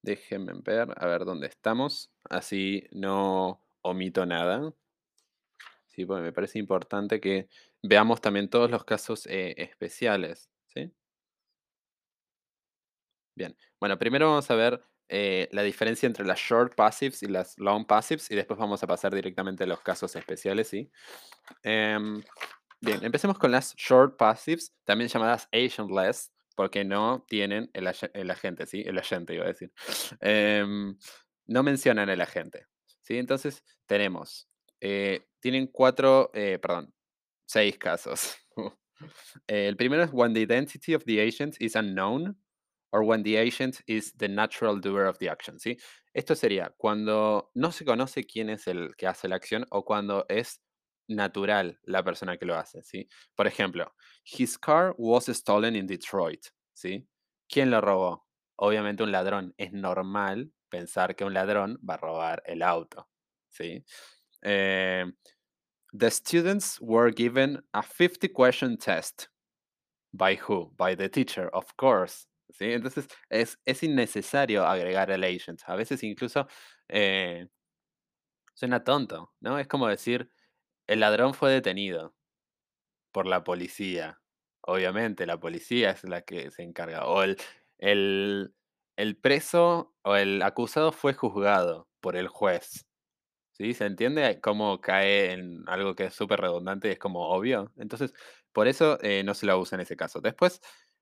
déjenme 0.02 0.54
ver, 0.62 0.94
a 0.98 1.06
ver 1.08 1.24
dónde 1.24 1.48
estamos, 1.48 2.12
así 2.30 2.84
no 2.92 3.62
omito 3.82 4.26
nada. 4.26 4.74
¿sí? 5.88 6.06
Porque 6.06 6.24
me 6.24 6.34
parece 6.34 6.60
importante 6.60 7.20
que 7.20 7.48
veamos 7.88 8.22
también 8.22 8.50
todos 8.50 8.72
los 8.72 8.84
casos 8.86 9.26
eh, 9.28 9.56
especiales, 9.58 10.50
¿sí? 10.68 10.94
Bien, 13.36 13.56
bueno, 13.80 13.98
primero 13.98 14.30
vamos 14.30 14.50
a 14.50 14.56
ver 14.56 14.82
eh, 15.10 15.50
la 15.52 15.62
diferencia 15.64 16.08
entre 16.08 16.26
las 16.26 16.40
short 16.40 16.76
passives 16.76 17.22
y 17.24 17.28
las 17.28 17.58
long 17.60 17.86
passives 17.86 18.32
y 18.32 18.36
después 18.36 18.58
vamos 18.60 18.82
a 18.84 18.88
pasar 18.88 19.14
directamente 19.14 19.64
a 19.66 19.68
los 19.68 19.82
casos 19.82 20.16
especiales, 20.16 20.70
¿sí? 20.70 20.90
Em, 21.64 22.24
bien, 22.82 23.04
empecemos 23.06 23.40
con 23.40 23.52
las 23.52 23.76
short 23.78 24.18
passives, 24.18 24.76
también 24.86 25.10
llamadas 25.10 25.50
agentless, 25.54 26.34
porque 26.56 26.86
no 26.86 27.26
tienen 27.30 27.72
el, 27.74 27.88
ag- 27.88 28.12
el 28.16 28.32
agente, 28.32 28.68
¿sí? 28.68 28.84
El 28.88 29.00
agente 29.00 29.36
iba 29.36 29.46
a 29.46 29.50
decir. 29.50 29.74
Em, 30.22 30.98
no 31.48 31.64
mencionan 31.64 32.10
el 32.10 32.22
agente, 32.22 32.68
¿sí? 33.02 33.20
Entonces 33.20 33.64
tenemos, 33.88 34.50
eh, 34.82 35.28
tienen 35.42 35.68
cuatro, 35.68 36.32
perdón, 36.34 36.95
seis 37.46 37.78
casos. 37.78 38.36
El 39.48 39.76
primero 39.76 40.04
es 40.04 40.12
when 40.12 40.34
the 40.34 40.42
identity 40.42 40.94
of 40.94 41.04
the 41.06 41.20
agent 41.20 41.58
is 41.60 41.76
unknown 41.76 42.38
or 42.92 43.04
when 43.04 43.24
the 43.24 43.36
agent 43.36 43.82
is 43.88 44.14
the 44.18 44.28
natural 44.28 44.80
doer 44.80 45.06
of 45.06 45.20
the 45.20 45.30
action, 45.30 45.60
¿sí? 45.60 45.78
Esto 46.14 46.34
sería 46.34 46.74
cuando 46.78 47.52
no 47.54 47.72
se 47.72 47.84
conoce 47.84 48.24
quién 48.24 48.50
es 48.50 48.68
el 48.68 48.96
que 48.96 49.08
hace 49.08 49.28
la 49.28 49.36
acción 49.36 49.66
o 49.70 49.84
cuando 49.84 50.26
es 50.30 50.62
natural 51.10 51.78
la 51.84 52.04
persona 52.04 52.38
que 52.38 52.46
lo 52.46 52.56
hace, 52.56 52.84
¿sí? 52.84 53.10
Por 53.36 53.48
ejemplo, 53.48 53.94
his 54.24 54.58
car 54.58 54.96
was 54.98 55.26
stolen 55.26 55.76
in 55.76 55.88
Detroit, 55.88 56.46
¿sí? 56.74 57.06
¿Quién 57.50 57.70
lo 57.70 57.82
robó? 57.82 58.26
Obviamente 58.58 59.04
un 59.04 59.12
ladrón. 59.12 59.54
Es 59.58 59.74
normal 59.74 60.52
pensar 60.70 61.16
que 61.16 61.26
un 61.26 61.34
ladrón 61.34 61.78
va 61.88 61.96
a 61.96 61.98
robar 61.98 62.44
el 62.46 62.62
auto, 62.64 63.10
¿sí? 63.50 63.84
Eh, 64.42 65.06
the 65.98 66.12
students 66.12 66.80
were 66.82 67.12
given 67.12 67.60
a 67.74 67.82
50 67.82 68.28
question 68.30 68.78
test. 68.78 69.30
By 70.14 70.36
who? 70.36 70.72
By 70.78 70.96
the 70.96 71.10
teacher, 71.10 71.50
of 71.54 71.76
course. 71.78 72.28
¿Sí? 72.52 72.74
Entonces 72.74 73.08
es, 73.30 73.58
es 73.66 73.84
innecesario 73.84 74.66
agregar 74.66 75.10
el 75.12 75.24
agent. 75.24 75.62
A 75.68 75.76
veces 75.76 76.04
incluso 76.04 76.48
eh, 76.90 77.48
suena 78.54 78.84
tonto, 78.84 79.34
¿no? 79.42 79.60
Es 79.60 79.68
como 79.68 79.88
decir, 79.88 80.30
el 80.88 81.00
ladrón 81.00 81.34
fue 81.34 81.52
detenido 81.52 82.16
por 83.12 83.28
la 83.28 83.44
policía. 83.44 84.22
Obviamente, 84.62 85.26
la 85.26 85.40
policía 85.40 85.92
es 85.92 86.04
la 86.04 86.22
que 86.22 86.52
se 86.52 86.64
encarga. 86.64 87.06
O 87.06 87.24
el, 87.24 87.38
el, 87.78 88.54
el 88.98 89.18
preso 89.18 89.94
o 90.04 90.16
el 90.16 90.42
acusado 90.42 90.92
fue 90.92 91.14
juzgado 91.14 91.90
por 92.02 92.16
el 92.16 92.28
juez. 92.28 92.86
¿Sí? 93.58 93.74
¿Se 93.74 93.86
entiende 93.86 94.42
cómo 94.42 94.82
cae 94.82 95.32
en 95.32 95.64
algo 95.68 95.96
que 95.96 96.06
es 96.06 96.14
súper 96.14 96.42
redundante 96.42 96.90
y 96.90 96.92
es 96.92 97.00
como 97.00 97.30
obvio? 97.30 97.72
Entonces, 97.78 98.14
por 98.52 98.68
eso 98.68 98.98
eh, 99.02 99.24
no 99.24 99.34
se 99.34 99.46
la 99.46 99.56
usa 99.56 99.78
en 99.78 99.82
ese 99.82 99.96
caso. 99.96 100.20
Después, 100.20 100.60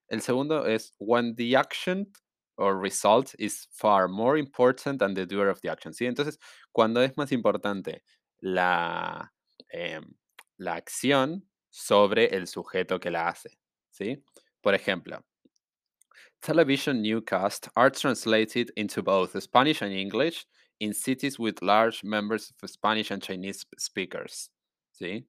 el 0.07 0.21
segundo 0.21 0.67
es 0.67 0.93
when 0.99 1.35
the 1.35 1.57
action 1.57 2.11
or 2.55 2.79
result 2.79 3.33
is 3.39 3.67
far 3.71 4.07
more 4.07 4.39
important 4.39 4.99
than 4.99 5.15
the 5.15 5.25
doer 5.25 5.49
of 5.49 5.61
the 5.61 5.69
action. 5.69 5.93
¿sí? 5.93 6.05
Entonces, 6.05 6.37
cuando 6.71 7.01
es 7.01 7.17
más 7.17 7.31
importante 7.31 8.03
la, 8.39 9.33
em, 9.69 10.13
la 10.57 10.75
acción 10.75 11.49
sobre 11.71 12.35
el 12.35 12.47
sujeto 12.47 12.99
que 12.99 13.09
la 13.09 13.29
hace. 13.29 13.57
¿sí? 13.89 14.23
Por 14.61 14.75
ejemplo, 14.75 15.25
Television 16.43 17.01
newcasts 17.01 17.67
are 17.75 17.89
translated 17.89 18.69
into 18.75 19.01
both 19.01 19.41
Spanish 19.41 19.81
and 19.81 19.93
English 19.93 20.45
in 20.83 20.93
cities 20.93 21.39
with 21.39 21.61
large 21.61 22.03
numbers 22.03 22.53
of 22.61 22.69
Spanish 22.69 23.11
and 23.11 23.21
Chinese 23.21 23.65
speakers. 23.77 24.51
¿Sí? 24.91 25.25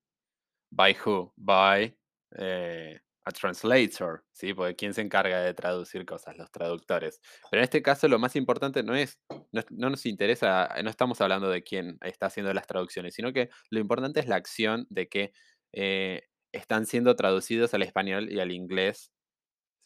By 0.70 0.94
who? 1.04 1.32
By 1.37 1.94
eh, 2.37 2.99
a 3.25 3.32
translator, 3.32 4.25
¿sí? 4.32 4.52
Porque 4.52 4.75
¿quién 4.76 4.92
se 4.92 5.00
encarga 5.00 5.40
de 5.40 5.54
traducir 5.54 6.04
cosas? 6.04 6.37
Los 6.37 6.50
traductores. 6.50 7.20
Pero 7.50 7.61
en 7.61 7.64
este 7.64 7.82
caso 7.82 8.08
lo 8.08 8.18
más 8.18 8.37
importante 8.37 8.82
no 8.82 8.94
es, 8.94 9.18
no, 9.52 9.62
no 9.70 9.90
nos 9.90 10.04
interesa, 10.06 10.68
no 10.82 10.90
estamos 10.90 11.20
hablando 11.20 11.49
de 11.49 11.62
quién 11.62 11.99
está 12.02 12.26
haciendo 12.26 12.52
las 12.52 12.66
traducciones, 12.66 13.14
sino 13.14 13.32
que 13.32 13.49
lo 13.70 13.80
importante 13.80 14.20
es 14.20 14.26
la 14.26 14.37
acción 14.37 14.87
de 14.90 15.08
que 15.08 15.32
eh, 15.73 16.25
están 16.52 16.87
siendo 16.87 17.16
traducidos 17.16 17.73
al 17.75 17.82
español 17.82 18.30
y 18.30 18.40
al 18.40 18.52
inglés, 18.52 19.11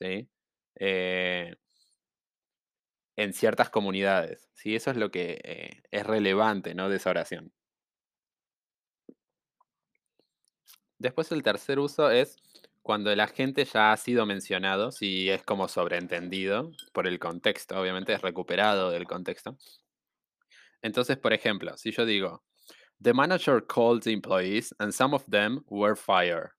¿sí? 0.00 0.28
Eh, 0.80 1.54
en 3.18 3.32
ciertas 3.32 3.68
comunidades, 3.68 4.48
¿sí? 4.54 4.76
Eso 4.76 4.92
es 4.92 4.96
lo 4.96 5.10
que 5.10 5.40
eh, 5.42 5.82
es 5.90 6.06
relevante, 6.06 6.72
¿no? 6.74 6.88
De 6.88 6.98
esa 6.98 7.10
oración. 7.10 7.52
Después 10.98 11.32
el 11.32 11.42
tercer 11.42 11.80
uso 11.80 12.12
es 12.12 12.36
cuando 12.80 13.10
el 13.10 13.18
agente 13.18 13.64
ya 13.64 13.90
ha 13.90 13.96
sido 13.96 14.24
mencionado, 14.24 14.92
si 14.92 15.30
es 15.30 15.42
como 15.42 15.66
sobreentendido 15.66 16.70
por 16.92 17.08
el 17.08 17.18
contexto, 17.18 17.80
obviamente 17.80 18.12
es 18.12 18.22
recuperado 18.22 18.92
del 18.92 19.04
contexto. 19.04 19.58
Entonces, 20.80 21.18
por 21.18 21.32
ejemplo, 21.32 21.76
si 21.76 21.90
yo 21.90 22.06
digo, 22.06 22.44
the 23.02 23.12
manager 23.12 23.60
called 23.66 24.04
the 24.04 24.12
employees 24.12 24.72
and 24.78 24.92
some 24.92 25.12
of 25.12 25.24
them 25.28 25.64
were 25.68 25.96
fired. 25.96 26.50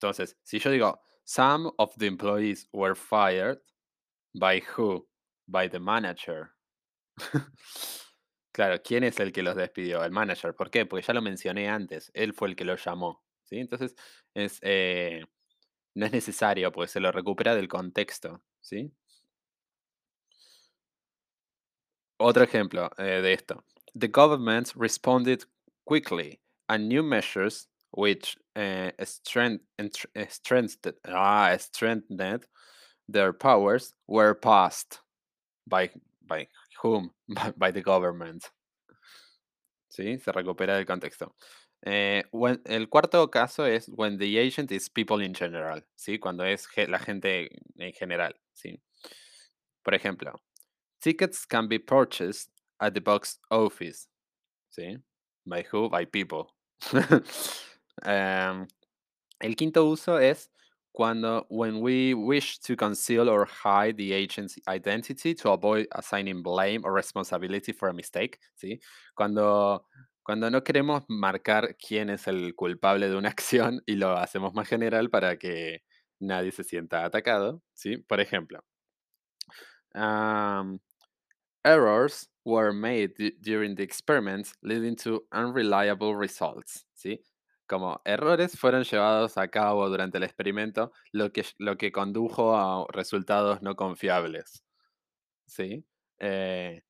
Entonces, 0.00 0.38
si 0.42 0.58
yo 0.58 0.70
digo, 0.70 1.02
some 1.24 1.70
of 1.76 1.94
the 1.98 2.06
employees 2.06 2.66
were 2.72 2.94
fired, 2.94 3.58
by 4.34 4.62
who? 4.74 5.06
By 5.48 5.68
the 5.68 5.80
manager. 5.80 6.50
Claro, 8.58 8.82
¿quién 8.82 9.04
es 9.04 9.20
el 9.20 9.30
que 9.30 9.44
los 9.44 9.54
despidió? 9.54 10.02
El 10.02 10.10
manager. 10.10 10.52
¿Por 10.52 10.68
qué? 10.68 10.84
Porque 10.84 11.06
ya 11.06 11.14
lo 11.14 11.22
mencioné 11.22 11.68
antes. 11.68 12.10
Él 12.12 12.32
fue 12.32 12.48
el 12.48 12.56
que 12.56 12.64
lo 12.64 12.74
llamó. 12.74 13.22
¿sí? 13.44 13.58
Entonces, 13.60 13.94
es, 14.34 14.58
eh, 14.62 15.22
no 15.94 16.06
es 16.06 16.10
necesario, 16.12 16.72
porque 16.72 16.88
se 16.88 16.98
lo 16.98 17.12
recupera 17.12 17.54
del 17.54 17.68
contexto. 17.68 18.42
¿sí? 18.60 18.92
Otro 22.16 22.42
ejemplo 22.42 22.90
eh, 22.98 23.20
de 23.22 23.32
esto. 23.32 23.62
The 23.94 24.08
government 24.08 24.72
responded 24.74 25.44
quickly 25.84 26.40
and 26.68 26.88
new 26.88 27.04
measures 27.04 27.68
which 27.92 28.36
eh, 28.56 28.90
ah, 31.04 31.56
strengthened 31.56 32.46
their 33.08 33.32
powers 33.32 33.94
were 34.08 34.34
passed. 34.34 35.00
By, 35.68 35.90
by 36.22 36.48
whom? 36.82 37.10
By, 37.56 37.72
the 37.72 37.82
government. 37.82 38.44
¿sí? 39.88 40.18
Se 40.18 40.32
recupera 40.32 40.76
del 40.76 40.86
contexto. 40.86 41.34
Eh, 41.82 42.24
when- 42.32 42.60
el 42.64 42.88
cuarto 42.88 43.30
caso 43.30 43.64
es 43.64 43.88
when 43.88 44.18
the 44.18 44.38
agent 44.38 44.72
is 44.72 44.88
people 44.90 45.24
in 45.24 45.34
general, 45.34 45.84
¿sí? 45.96 46.18
Cuando 46.18 46.44
es 46.44 46.66
la 46.88 46.98
gente 46.98 47.48
en 47.76 47.92
general, 47.92 48.34
¿sí? 48.52 48.80
Por 49.84 49.94
ejemplo, 49.94 50.40
tickets 51.00 51.46
can 51.46 51.68
be 51.68 51.78
purchased 51.78 52.50
at 52.80 52.94
the 52.94 53.00
box 53.00 53.40
office, 53.50 54.08
¿sí? 54.70 54.98
By 55.44 55.64
who? 55.72 55.88
By 55.88 56.06
people. 56.06 56.48
Em, 58.04 58.66
el 59.40 59.56
quinto 59.56 59.84
uso 59.84 60.18
es 60.20 60.50
cuando 60.98 61.46
when 61.48 61.80
we 61.80 62.12
wish 62.12 62.58
to 62.58 62.74
conceal 62.74 63.28
or 63.28 63.46
hide 63.46 63.96
the 63.96 64.12
agent's 64.12 64.58
identity 64.66 65.32
to 65.32 65.48
avoid 65.52 65.86
assigning 65.92 66.42
blame 66.42 66.82
or 66.84 66.92
responsibility 66.92 67.70
for 67.72 67.88
a 67.88 67.94
mistake, 67.94 68.40
¿sí? 68.60 68.80
Cuando, 69.14 69.86
cuando 70.24 70.50
no 70.50 70.60
queremos 70.62 71.04
marcar 71.08 71.76
quién 71.78 72.10
es 72.10 72.26
el 72.26 72.56
culpable 72.56 73.08
de 73.08 73.14
una 73.14 73.28
acción 73.36 73.80
y 73.86 73.94
lo 73.94 74.16
hacemos 74.18 74.54
más 74.54 74.66
general 74.66 75.08
para 75.08 75.36
que 75.38 75.84
nadie 76.18 76.50
se 76.50 76.64
sienta 76.64 77.04
atacado, 77.04 77.62
¿sí? 77.74 77.98
Por 77.98 78.18
ejemplo, 78.20 78.64
am, 79.94 80.80
errors 81.64 82.28
were 82.44 82.72
made 82.72 83.14
during 83.40 83.76
the 83.76 83.84
experiments 83.84 84.52
leading 84.62 84.96
to 84.96 85.22
unreliable 85.32 86.16
results, 86.16 86.86
¿sí? 86.92 87.20
Como 87.68 88.00
errores 88.06 88.58
fueron 88.58 88.84
llevados 88.84 89.38
a 89.38 89.48
cabo 89.48 89.88
durante 89.90 90.18
el 90.18 90.24
experimento, 90.24 90.92
lo 91.12 91.32
que, 91.32 91.44
lo 91.58 91.76
que 91.78 91.92
condujo 91.92 92.56
a 92.56 92.86
resultados 92.90 93.62
no 93.62 93.76
confiables, 93.76 94.64
¿sí? 95.46 95.86
Eh, 96.20 96.82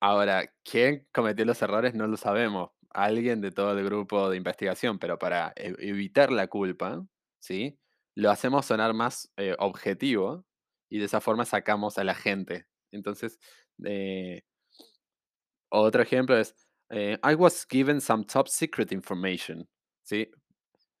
ahora, 0.00 0.52
¿quién 0.64 1.06
cometió 1.12 1.44
los 1.44 1.60
errores? 1.62 1.94
No 1.94 2.06
lo 2.06 2.16
sabemos. 2.16 2.70
Alguien 2.90 3.40
de 3.40 3.50
todo 3.52 3.76
el 3.78 3.84
grupo 3.84 4.30
de 4.30 4.36
investigación, 4.36 4.98
pero 4.98 5.18
para 5.18 5.52
e- 5.56 5.74
evitar 5.80 6.30
la 6.32 6.48
culpa, 6.48 7.04
¿sí? 7.40 7.78
Lo 8.14 8.30
hacemos 8.30 8.66
sonar 8.66 8.94
más 8.94 9.32
eh, 9.36 9.56
objetivo 9.58 10.46
y 10.90 10.98
de 10.98 11.06
esa 11.06 11.20
forma 11.20 11.44
sacamos 11.44 11.98
a 11.98 12.04
la 12.04 12.14
gente. 12.14 12.66
Entonces, 12.92 13.38
eh, 13.84 14.42
otro 15.70 16.02
ejemplo 16.02 16.36
es, 16.38 16.54
I 16.90 17.34
was 17.34 17.66
given 17.68 18.00
some 18.00 18.24
top 18.24 18.48
secret 18.48 18.92
information, 18.92 19.66
¿sí? 20.04 20.30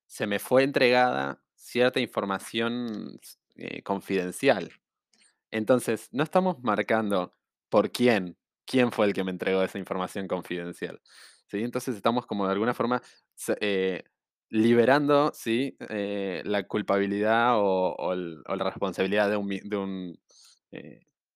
Se 0.06 0.26
me 0.26 0.38
fue 0.38 0.64
entregada 0.64 1.40
cierta 1.54 2.00
información 2.00 3.20
eh, 3.56 3.82
confidencial. 3.82 4.72
Entonces, 5.50 6.08
no 6.12 6.24
estamos 6.24 6.62
marcando 6.62 7.34
por 7.68 7.92
quién, 7.92 8.36
quién 8.66 8.90
fue 8.90 9.06
el 9.06 9.12
que 9.12 9.24
me 9.24 9.30
entregó 9.30 9.62
esa 9.62 9.78
información 9.78 10.26
confidencial, 10.26 11.00
¿sí? 11.46 11.62
Entonces 11.62 11.96
estamos 11.96 12.26
como 12.26 12.46
de 12.46 12.52
alguna 12.52 12.74
forma 12.74 13.02
eh, 13.60 14.04
liberando, 14.50 15.32
¿sí? 15.34 15.76
eh, 15.88 16.42
la 16.44 16.66
culpabilidad 16.66 17.54
o, 17.56 18.14
la 18.14 18.64
responsabilidad 18.64 19.30
de, 19.30 19.36
un, 19.36 19.48
de, 19.48 19.76
un, 19.76 20.20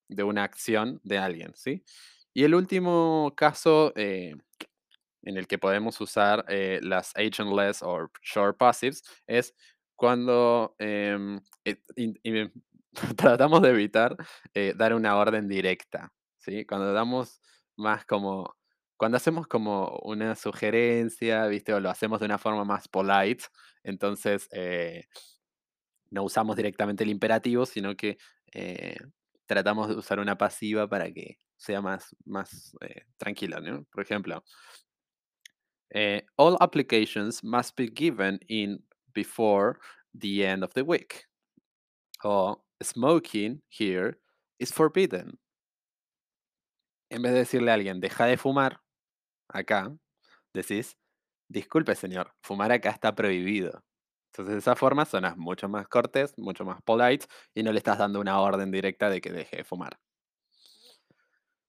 de 0.09 0.23
una 0.25 0.45
acción 0.45 1.01
de 1.05 1.19
alguien, 1.19 1.53
¿sí? 1.55 1.85
Y 2.35 2.45
el 2.45 2.55
último 2.55 3.33
caso 3.37 3.93
en 5.23 5.37
el 5.37 5.47
que 5.47 5.59
podemos 5.59 6.01
usar 6.01 6.45
eh, 6.49 6.81
las 6.83 7.15
agentless 7.17 7.83
o 7.83 8.11
short 8.23 8.57
passives 8.57 9.03
es 9.27 9.55
cuando 9.97 10.75
em, 10.79 11.41
eh, 11.65 12.51
tratamos 13.17 13.63
de 13.63 13.71
evitar 13.71 14.17
eh, 14.55 14.75
dar 14.77 14.95
una 14.95 15.17
orden 15.17 15.49
directa, 15.49 16.13
¿sí? 16.39 16.65
Cuando 16.65 16.93
damos 16.93 17.41
más 17.77 18.05
como, 18.05 18.57
cuando 18.97 19.17
hacemos 19.17 19.47
como 19.47 19.99
una 20.05 20.35
sugerencia, 20.37 21.47
¿viste? 21.47 21.75
O 21.75 21.81
lo 21.81 21.91
hacemos 21.91 22.21
de 22.21 22.27
una 22.27 22.39
forma 22.39 22.65
más 22.65 22.89
polite, 22.89 23.45
entonces 23.83 24.49
no 26.11 26.23
usamos 26.23 26.57
directamente 26.57 27.05
el 27.05 27.11
imperativo, 27.11 27.67
sino 27.67 27.95
que 27.97 28.19
tratamos 29.47 29.89
de 29.89 29.95
usar 29.95 30.19
una 30.21 30.39
pasiva 30.39 30.89
para 30.89 31.13
que 31.13 31.39
sea 31.57 31.81
más, 31.81 32.17
más 32.25 32.73
tranquila, 33.17 33.61
¿no? 33.61 33.85
Por 33.93 34.03
ejemplo, 34.03 34.43
eh, 35.95 36.23
all 36.37 36.57
applications 36.61 37.43
must 37.43 37.77
be 37.77 37.89
given 37.89 38.39
in 38.49 38.83
before 39.15 39.79
the 40.15 40.45
end 40.45 40.63
of 40.63 40.73
the 40.75 40.83
week. 40.83 41.27
O 42.25 42.63
smoking 42.83 43.63
here 43.69 44.19
is 44.59 44.73
forbidden. 44.73 45.39
En 47.11 47.23
vez 47.23 47.33
de 47.33 47.39
decirle 47.39 47.71
a 47.71 47.75
alguien, 47.75 48.01
deja 48.01 48.27
de 48.27 48.37
fumar 48.37 48.81
acá, 49.49 49.97
decís, 50.53 50.97
disculpe 51.49 51.95
señor, 51.95 52.35
fumar 52.43 52.71
acá 52.71 52.91
está 52.91 53.15
prohibido. 53.15 53.83
Entonces 54.33 54.55
de 54.55 54.59
esa 54.59 54.77
forma 54.77 55.05
sonas 55.05 55.37
mucho 55.37 55.69
más 55.69 55.89
cortés, 55.89 56.35
mucho 56.37 56.65
más 56.65 56.83
polite 56.83 57.27
y 57.55 57.63
no 57.63 57.73
le 57.73 57.79
estás 57.79 57.99
dando 57.99 58.21
una 58.21 58.41
orden 58.41 58.71
directa 58.71 59.09
de 59.09 59.21
que 59.21 59.33
deje 59.33 59.59
de 59.59 59.65
fumar. 59.65 59.99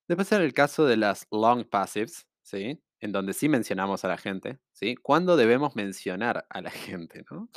Después 0.08 0.32
en 0.32 0.42
el 0.42 0.54
caso 0.54 0.86
de 0.86 0.98
las 0.98 1.28
long 1.32 1.64
passives, 1.64 2.28
¿sí? 2.44 2.82
En 3.02 3.12
donde 3.12 3.34
sí 3.34 3.48
mencionamos 3.48 4.04
a 4.04 4.10
la 4.10 4.18
gente, 4.18 4.60
¿sí? 4.74 4.96
¿Cuándo 4.96 5.38
debemos 5.38 5.76
mencionar 5.76 6.46
a 6.50 6.62
la 6.62 6.70
gente, 7.00 7.24
no? 7.32 7.50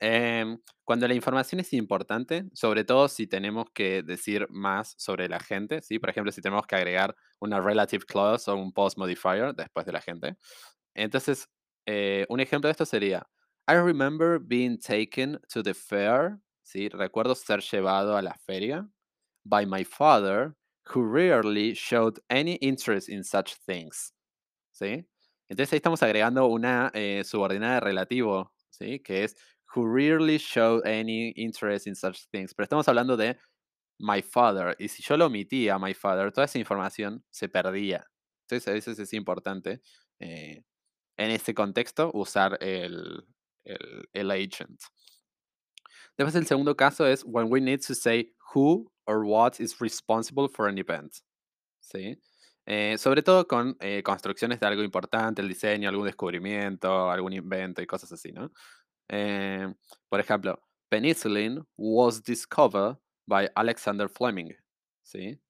Em, 0.00 0.58
cuando 0.84 1.08
la 1.08 1.14
información 1.14 1.60
es 1.60 1.72
importante, 1.72 2.44
sobre 2.52 2.84
todo 2.84 3.08
si 3.08 3.26
tenemos 3.26 3.66
que 3.74 4.02
decir 4.02 4.46
más 4.50 4.94
sobre 4.98 5.28
la 5.28 5.40
gente, 5.40 5.82
¿sí? 5.82 5.98
Por 5.98 6.10
ejemplo, 6.10 6.32
si 6.32 6.40
tenemos 6.42 6.66
que 6.66 6.76
agregar 6.76 7.16
una 7.40 7.60
relative 7.60 8.04
clause 8.06 8.50
o 8.50 8.56
un 8.56 8.72
post 8.72 8.98
modifier 8.98 9.54
después 9.54 9.86
de 9.86 9.92
la 9.92 10.00
gente. 10.00 10.36
Entonces, 10.94 11.48
eh, 11.86 12.26
un 12.28 12.40
ejemplo 12.40 12.68
de 12.68 12.72
esto 12.72 12.86
sería, 12.86 13.26
I 13.68 13.74
remember 13.74 14.38
being 14.40 14.78
taken 14.78 15.40
to 15.52 15.62
the 15.62 15.74
fair, 15.74 16.38
¿sí? 16.62 16.88
Recuerdo 16.88 17.34
ser 17.34 17.60
llevado 17.60 18.16
a 18.16 18.22
la 18.22 18.34
feria 18.34 18.88
by 19.44 19.66
my 19.66 19.84
father, 19.84 20.54
who 20.94 21.02
rarely 21.02 21.74
showed 21.74 22.18
any 22.30 22.54
interest 22.56 23.08
in 23.08 23.22
such 23.22 23.54
things. 23.66 24.12
¿Sí? 24.78 25.04
Entonces 25.48 25.72
ahí 25.72 25.78
estamos 25.78 26.02
agregando 26.02 26.46
una 26.46 26.90
eh, 26.94 27.24
subordinada 27.24 27.74
de 27.74 27.80
relativo, 27.80 28.52
¿sí? 28.70 29.00
Que 29.00 29.24
es 29.24 29.36
who 29.74 29.84
rarely 29.86 30.38
showed 30.38 30.86
any 30.86 31.32
interest 31.36 31.86
in 31.86 31.96
such 31.96 32.28
things. 32.30 32.54
Pero 32.54 32.64
estamos 32.64 32.86
hablando 32.86 33.16
de 33.16 33.36
my 33.98 34.22
father. 34.22 34.76
Y 34.78 34.86
si 34.88 35.02
yo 35.02 35.16
lo 35.16 35.26
omitía, 35.26 35.78
my 35.78 35.94
father, 35.94 36.30
toda 36.30 36.44
esa 36.44 36.58
información 36.58 37.24
se 37.30 37.48
perdía. 37.48 38.06
Entonces 38.42 38.68
a 38.68 38.72
veces 38.72 38.98
es 39.00 39.12
importante 39.14 39.80
eh, 40.20 40.62
en 41.16 41.30
ese 41.30 41.54
contexto 41.54 42.12
usar 42.14 42.56
el, 42.60 43.26
el, 43.64 44.08
el 44.12 44.30
agent. 44.30 44.80
Después 46.16 46.36
el 46.36 46.46
segundo 46.46 46.76
caso 46.76 47.04
es 47.04 47.24
when 47.24 47.50
we 47.50 47.60
need 47.60 47.80
to 47.80 47.94
say 47.94 48.32
who 48.54 48.92
or 49.06 49.24
what 49.24 49.58
is 49.58 49.80
responsible 49.80 50.48
for 50.48 50.68
an 50.68 50.78
event. 50.78 51.12
¿sí? 51.80 52.20
Eh, 52.70 52.98
sobre 52.98 53.22
todo 53.22 53.48
con 53.48 53.78
eh, 53.80 54.02
construcciones 54.02 54.60
de 54.60 54.66
algo 54.66 54.82
importante, 54.82 55.40
el 55.40 55.48
diseño, 55.48 55.88
algún 55.88 56.04
descubrimiento, 56.04 57.10
algún 57.10 57.32
invento 57.32 57.80
y 57.80 57.86
cosas 57.86 58.12
así, 58.12 58.30
¿no? 58.30 58.52
Eh, 59.08 59.72
por 60.10 60.20
ejemplo, 60.20 60.62
penicillin 60.90 61.66
was 61.78 62.22
discovered 62.22 62.98
by 63.26 63.50
Alexander 63.54 64.06
Fleming, 64.10 64.52
¿sí? 65.02 65.40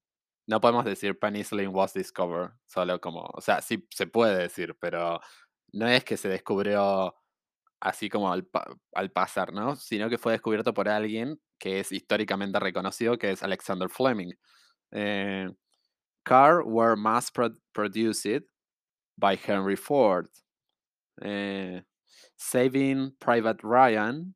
No 0.46 0.60
podemos 0.60 0.84
decir 0.84 1.18
penicillin 1.18 1.74
was 1.74 1.92
discovered, 1.92 2.52
solo 2.66 3.00
como, 3.00 3.22
o 3.34 3.40
sea, 3.40 3.62
sí 3.62 3.84
se 3.90 4.06
puede 4.06 4.38
decir, 4.38 4.76
pero 4.80 5.20
no 5.72 5.88
es 5.88 6.04
que 6.04 6.16
se 6.16 6.28
descubrió 6.28 7.16
así 7.80 8.08
como 8.08 8.32
al, 8.32 8.48
al 8.94 9.10
pasar, 9.10 9.52
¿no? 9.52 9.74
Sino 9.74 10.08
que 10.08 10.18
fue 10.18 10.34
descubierto 10.34 10.72
por 10.72 10.88
alguien 10.88 11.40
que 11.58 11.80
es 11.80 11.90
históricamente 11.90 12.60
reconocido, 12.60 13.18
que 13.18 13.32
es 13.32 13.42
Alexander 13.42 13.88
Fleming. 13.88 14.34
Car 16.28 16.62
were 16.62 16.94
mass 16.94 17.30
pro- 17.30 17.56
produced 17.72 18.44
by 19.16 19.34
Henry 19.34 19.76
Ford. 19.76 20.28
Eh, 21.22 21.80
Saving 22.36 23.12
Private 23.18 23.64
Ryan 23.64 24.34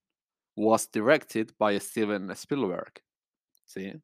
was 0.56 0.86
directed 0.86 1.52
by 1.58 1.78
Steven 1.78 2.30
Spielberg. 2.34 3.02
¿sí? 3.66 4.00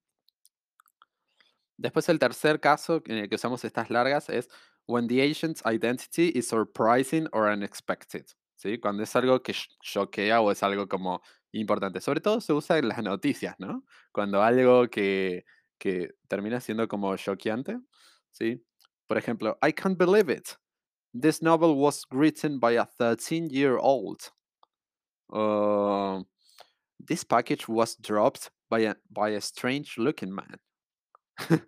Después 1.78 2.08
el 2.08 2.18
tercer 2.18 2.60
caso 2.60 3.02
en 3.06 3.18
el 3.18 3.28
que 3.28 3.36
usamos 3.36 3.64
estas 3.64 3.90
largas 3.90 4.28
es 4.28 4.48
when 4.86 5.06
the 5.06 5.22
agent's 5.22 5.62
identity 5.64 6.28
is 6.34 6.46
surprising 6.46 7.26
or 7.32 7.48
unexpected. 7.48 8.26
¿sí? 8.54 8.78
Cuando 8.78 9.02
es 9.02 9.16
algo 9.16 9.42
que 9.42 9.54
choquea 9.82 10.40
o 10.40 10.50
es 10.50 10.62
algo 10.62 10.88
como 10.88 11.22
importante. 11.52 12.00
Sobre 12.00 12.20
todo 12.20 12.40
se 12.40 12.52
usa 12.52 12.78
en 12.78 12.88
las 12.88 13.02
noticias, 13.02 13.56
¿no? 13.58 13.84
Cuando 14.12 14.42
algo 14.42 14.88
que, 14.88 15.44
que 15.78 16.14
termina 16.28 16.60
siendo 16.60 16.86
como 16.88 17.16
choqueante. 17.16 17.78
¿sí? 18.30 18.62
Por 19.06 19.18
ejemplo, 19.18 19.56
I 19.62 19.72
can't 19.72 19.98
believe 19.98 20.30
it. 20.30 20.56
This 21.14 21.42
novel 21.42 21.76
was 21.76 22.04
written 22.10 22.58
by 22.58 22.72
a 22.72 22.84
13 22.84 23.48
year 23.50 23.78
old. 23.78 24.30
Uh, 25.32 26.22
this 27.00 27.24
package 27.24 27.68
was 27.68 27.96
dropped 27.96 28.50
by 28.68 28.80
a, 28.80 28.96
by 29.10 29.30
a 29.30 29.40
strange 29.40 29.96
looking 29.98 30.34
man. 30.34 30.58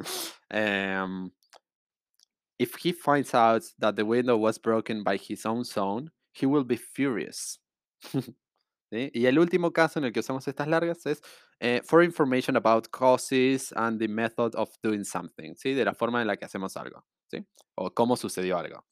um, 0.51 1.33
if 2.59 2.75
he 2.75 2.92
finds 2.92 3.35
out 3.35 3.62
that 3.79 3.96
the 3.96 4.05
window 4.05 4.37
was 4.37 4.59
broken 4.59 5.03
by 5.03 5.16
his 5.16 5.46
own 5.46 5.64
son, 5.64 6.11
he 6.33 6.46
will 6.46 6.64
be 6.64 6.77
furious. 6.77 7.59
Y 8.90 9.26
el 9.26 9.38
último 9.38 9.72
caso 9.72 9.98
en 9.98 10.05
el 10.07 10.12
que 10.12 10.20
usamos 10.20 10.46
estas 10.48 10.66
largas 10.66 11.07
es 11.07 11.22
eh, 11.61 11.81
for 11.85 12.03
information 12.03 12.57
about 12.57 12.88
causes 12.90 13.72
and 13.76 14.00
the 14.00 14.09
method 14.09 14.55
of 14.57 14.70
doing 14.83 15.05
something, 15.05 15.55
¿sí? 15.55 15.74
de 15.74 15.85
la 15.85 15.94
forma 15.94 16.20
en 16.20 16.26
la 16.26 16.37
que 16.37 16.44
hacemos 16.44 16.76
algo, 16.76 17.05
¿sí? 17.31 17.46
o 17.76 17.92
cómo 17.94 18.16
sucedió 18.16 18.59
algo. 18.59 18.85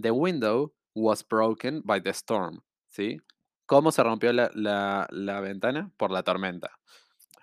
The 0.00 0.10
window 0.12 0.72
was 0.94 1.22
broken 1.26 1.82
by 1.84 2.00
the 2.00 2.10
storm. 2.12 2.60
¿sí? 2.88 3.18
¿Cómo 3.66 3.90
se 3.92 4.02
rompió 4.02 4.32
la, 4.32 4.50
la- 4.54 5.08
la 5.10 5.40
ventana? 5.40 5.90
Por 5.96 6.10
la 6.10 6.22
tormenta. 6.22 6.70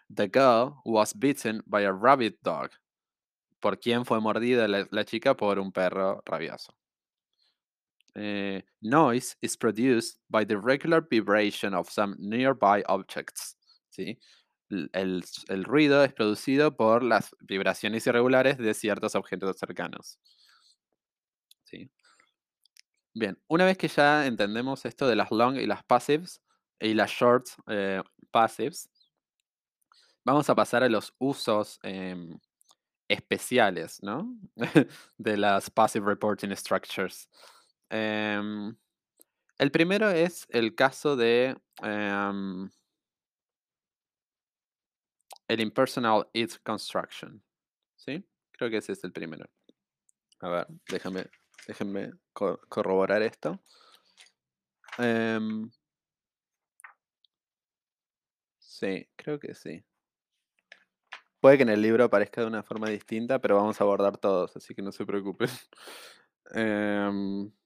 The 0.09 0.29
girl 0.31 0.81
was 0.85 1.13
bitten 1.13 1.61
by 1.65 1.83
a 1.83 1.91
rabbit 1.91 2.37
dog. 2.41 2.69
¿Por 3.59 3.79
quién 3.79 4.05
fue 4.05 4.21
mordida 4.21 4.67
la, 4.67 4.87
la 4.91 5.03
chica? 5.05 5.35
Por 5.35 5.59
un 5.59 5.71
perro 5.71 6.21
rabioso. 6.25 6.73
Eh, 8.15 8.61
noise 8.81 9.35
is 9.41 9.57
produced 9.57 10.19
by 10.29 10.45
the 10.45 10.57
regular 10.57 11.01
vibration 11.01 11.73
of 11.73 11.89
some 11.89 12.15
nearby 12.19 12.81
objects. 12.87 13.55
El, 14.69 15.23
ruido 15.63 16.03
es 16.03 16.13
producido 16.13 16.75
por 16.75 17.03
las 17.03 17.35
vibraciones 17.41 18.07
irregulares 18.07 18.57
de 18.57 18.73
ciertos 18.73 19.15
objetos 19.15 19.57
cercanos. 19.57 20.17
Bien, 23.13 23.37
una 23.47 23.65
vez 23.65 23.77
que 23.77 23.87
ya 23.87 24.25
entendemos 24.25 24.85
esto 24.85 25.07
de 25.07 25.15
las 25.15 25.31
long 25.31 25.55
y 25.55 25.65
las 25.65 25.83
passives 25.83 26.41
y 26.79 26.93
las 26.93 27.11
short 27.11 27.47
eh, 27.67 28.01
passives, 28.31 28.89
vamos 30.25 30.49
a 30.49 30.55
pasar 30.55 30.83
a 30.83 30.89
los 30.89 31.13
usos 31.19 31.79
em, 31.83 32.37
especiales, 33.07 34.01
¿no? 34.01 34.35
de 35.17 35.37
las 35.37 35.69
passive 35.69 36.05
reporting 36.05 36.53
structures. 36.55 37.29
Em, 37.89 38.75
el 39.59 39.71
primero 39.71 40.09
es 40.11 40.47
el 40.49 40.75
caso 40.75 41.15
de 41.15 41.57
em, 41.83 42.69
el 45.47 45.59
impersonal 45.59 46.27
it 46.33 46.51
construction. 46.63 47.41
¿Sí? 47.95 48.23
Creo 48.51 48.69
que 48.69 48.77
ese 48.77 48.93
es 48.93 49.03
el 49.03 49.11
primero. 49.11 49.45
A 50.41 50.49
ver, 50.49 50.67
déjame, 50.89 51.27
déjenme 51.67 52.13
co- 52.33 52.59
corroborar 52.69 53.21
esto. 53.21 53.61
Em, 54.97 55.69
sí, 58.59 59.07
creo 59.15 59.39
que 59.39 59.55
sí. 59.55 59.85
Puede 61.39 61.57
que 61.57 61.63
en 61.63 61.69
el 61.69 61.81
libro 61.81 62.03
aparezca 62.05 62.41
de 62.41 62.47
una 62.47 62.63
forma 62.63 62.89
distinta, 62.89 63.39
pero 63.39 63.55
vamos 63.57 63.79
a 63.79 63.83
abordar 63.83 64.17
todos, 64.17 64.55
así 64.57 64.73
que 64.73 64.81
no 64.81 64.91
se 64.91 65.05
preocupen. 65.05 65.49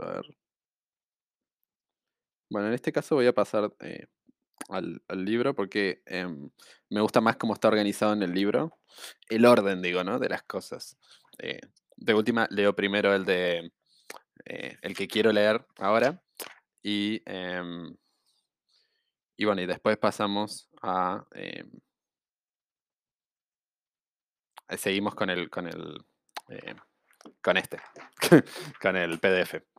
a 0.00 0.12
ver. 0.12 0.36
Bueno, 2.48 2.68
en 2.68 2.74
este 2.74 2.92
caso 2.92 3.16
voy 3.16 3.26
a 3.26 3.34
pasar 3.34 3.72
eh, 3.80 4.06
al, 4.68 5.02
libro 5.08 5.54
porque 5.54 6.02
em, 6.06 6.50
me 6.90 7.00
gusta 7.00 7.20
más 7.20 7.36
cómo 7.36 7.54
está 7.54 7.68
organizado 7.68 8.12
en 8.12 8.22
el 8.22 8.32
libro. 8.32 8.78
El 9.28 9.46
orden, 9.46 9.82
digo, 9.82 10.04
¿no? 10.04 10.18
De 10.18 10.28
las 10.28 10.42
cosas. 10.44 10.96
Eh, 11.38 11.60
de 11.96 12.14
última, 12.14 12.46
leo 12.50 12.74
primero 12.74 13.14
el 13.14 13.24
de 13.24 13.72
eh, 14.44 14.78
el 14.82 14.96
que 14.96 15.08
quiero 15.08 15.32
leer 15.32 15.66
ahora. 15.78 16.22
Y, 16.82 17.22
em, 17.26 17.96
y 19.36 19.44
bueno, 19.44 19.62
y 19.62 19.66
después 19.66 19.96
pasamos 19.98 20.68
a. 20.82 21.26
em, 21.32 21.70
seguimos 24.78 25.14
con 25.14 25.30
el. 25.30 25.50
con 25.50 25.66
el. 25.66 26.04
con 27.42 27.56
este. 27.56 27.78
con 28.80 28.96
el 28.96 29.18
PDF. 29.18 29.75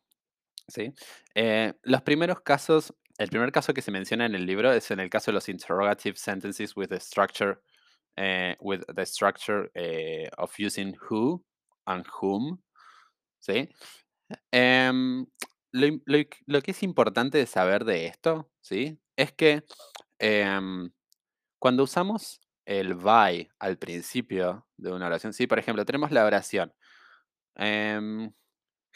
¿Sí? 0.67 0.93
Eh, 1.35 1.73
los 1.83 2.01
primeros 2.01 2.41
casos, 2.41 2.93
el 3.17 3.29
primer 3.29 3.51
caso 3.51 3.73
que 3.73 3.81
se 3.81 3.91
menciona 3.91 4.25
en 4.25 4.35
el 4.35 4.45
libro 4.45 4.71
es 4.71 4.91
en 4.91 4.99
el 4.99 5.09
caso 5.09 5.31
de 5.31 5.35
los 5.35 5.49
interrogative 5.49 6.17
sentences 6.17 6.75
with 6.75 6.89
the 6.89 6.99
structure, 6.99 7.59
eh, 8.15 8.55
with 8.59 8.81
the 8.95 9.05
structure 9.05 9.69
eh, 9.73 10.29
of 10.37 10.53
using 10.59 10.95
who 11.09 11.43
and 11.85 12.05
whom, 12.21 12.61
¿sí? 13.39 13.69
Em, 14.51 15.25
lo, 15.71 16.61
que 16.61 16.71
es 16.71 16.83
importante 16.83 17.37
de 17.37 17.45
saber 17.45 17.85
de 17.85 18.07
esto, 18.07 18.51
¿sí? 18.61 18.99
Es 19.15 19.31
que 19.33 19.63
em, 20.19 20.91
cuando 21.59 21.83
usamos 21.83 22.41
el 22.65 22.95
by 22.95 23.49
al 23.59 23.77
principio 23.77 24.67
de 24.77 24.91
una 24.91 25.07
oración, 25.07 25.33
¿sí? 25.33 25.47
Por 25.47 25.59
ejemplo, 25.59 25.85
tenemos 25.85 26.11
la 26.11 26.25
oración. 26.25 26.73
em, 27.55 28.31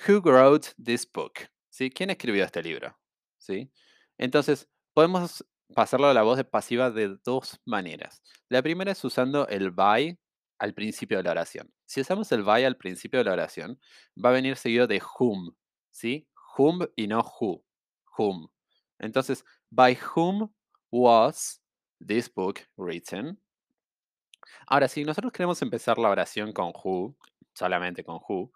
Who 0.08 0.22
wrote 0.22 0.74
this 0.84 1.06
book? 1.06 1.52
¿Sí? 1.72 1.90
¿Quién 1.90 2.10
escribió 2.10 2.44
este 2.44 2.62
libro? 2.62 2.98
¿Sí? 3.38 3.72
Entonces, 4.18 4.70
podemos 4.94 5.46
pasarlo 5.74 6.08
a 6.08 6.14
la 6.14 6.22
voz 6.22 6.36
de 6.36 6.44
pasiva 6.44 6.92
de 6.92 7.18
dos 7.24 7.62
maneras. 7.66 8.22
La 8.50 8.62
primera 8.62 8.92
es 8.92 9.04
usando 9.06 9.48
el 9.48 9.72
by 9.72 10.20
al 10.60 10.74
principio 10.74 11.18
de 11.18 11.24
la 11.24 11.32
oración. 11.32 11.74
Si 11.86 12.02
usamos 12.02 12.30
el 12.34 12.44
by 12.44 12.66
al 12.66 12.76
principio 12.76 13.20
de 13.20 13.26
la 13.26 13.34
oración, 13.34 13.80
va 14.24 14.30
a 14.30 14.34
venir 14.34 14.58
seguido 14.58 14.86
de 14.86 15.02
whom, 15.18 15.56
¿sí? 15.90 16.28
Whom 16.58 16.82
y 16.98 17.08
no 17.08 17.22
who. 17.22 17.64
Whom. 18.18 18.50
Entonces, 19.00 19.46
by 19.70 19.98
whom 20.14 20.54
was 20.92 21.62
this 22.06 22.32
book 22.32 22.60
written? 22.76 23.40
Ahora, 24.68 24.90
si 24.90 25.06
nosotros 25.06 25.32
queremos 25.32 25.62
empezar 25.62 25.98
la 25.98 26.10
oración 26.10 26.52
con 26.52 26.74
who, 26.84 27.16
solamente 27.54 28.04
con 28.04 28.20
who, 28.28 28.52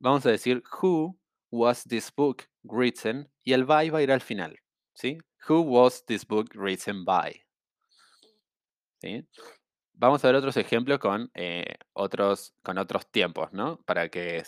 vamos 0.00 0.26
a 0.26 0.30
decir 0.30 0.64
who 0.82 1.16
was 1.54 1.84
this 1.84 2.10
book 2.14 2.48
written 2.64 3.30
y 3.44 3.52
el 3.52 3.64
by 3.64 3.90
va 3.90 3.98
a 3.98 4.02
ir 4.02 4.10
al 4.10 4.20
final, 4.20 4.58
¿sí? 4.94 5.18
Who 5.48 5.60
was 5.60 6.04
this 6.06 6.26
book 6.26 6.50
written 6.54 7.04
by? 7.04 7.40
Vamos 9.92 10.24
a 10.24 10.28
ver 10.28 10.36
otros 10.36 10.56
ejemplos 10.56 10.98
con, 10.98 11.30
eh, 11.34 11.76
otros, 11.92 12.54
con 12.62 12.78
otros 12.78 13.10
tiempos, 13.10 13.52
¿no? 13.52 13.80
Para 13.84 14.08
que, 14.08 14.42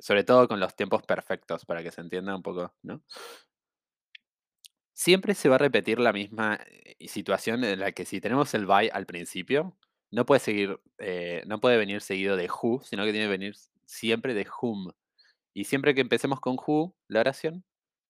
sobre 0.00 0.24
todo 0.24 0.46
con 0.48 0.60
los 0.60 0.74
tiempos 0.76 1.02
perfectos, 1.02 1.64
para 1.64 1.82
que 1.82 1.90
se 1.90 2.00
entienda 2.00 2.36
un 2.36 2.42
poco, 2.42 2.74
¿no? 2.82 3.02
Siempre 4.92 5.34
se 5.34 5.48
va 5.48 5.56
a 5.56 5.58
repetir 5.58 5.98
la 5.98 6.12
misma 6.12 6.58
eh, 6.66 7.08
situación 7.08 7.64
en 7.64 7.80
la 7.80 7.92
que 7.92 8.04
si 8.04 8.20
tenemos 8.20 8.52
el 8.54 8.66
by 8.66 8.90
al 8.92 9.06
principio, 9.06 9.76
no 10.10 10.26
puede 10.26 10.40
seguir, 10.40 10.78
eh, 10.98 11.42
no 11.46 11.58
puede 11.60 11.78
venir 11.78 12.00
seguido 12.00 12.36
de 12.36 12.48
who, 12.48 12.82
sino 12.84 13.04
que 13.04 13.12
tiene 13.12 13.26
que 13.26 13.30
venir 13.30 13.54
siempre 13.86 14.34
de 14.34 14.46
whom. 14.60 14.92
Y 15.54 15.64
siempre 15.64 15.94
que 15.94 16.00
empecemos 16.00 16.40
con 16.40 16.56
who, 16.56 16.94
la 17.08 17.20
oración, 17.20 17.64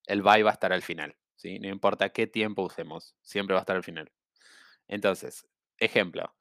el 0.06 0.22
by 0.22 0.42
va 0.42 0.50
a 0.50 0.54
estar 0.54 0.72
al 0.72 0.82
final, 0.82 1.14
¿sí? 1.36 1.58
No 1.60 1.68
importa 1.68 2.08
qué 2.08 2.26
tiempo 2.26 2.62
usemos, 2.62 3.14
siempre 3.22 3.54
va 3.54 3.60
a 3.60 3.62
estar 3.62 3.76
al 3.76 3.84
final. 3.84 4.10
Entonces, 4.88 5.46
ejemplo. 5.78 6.34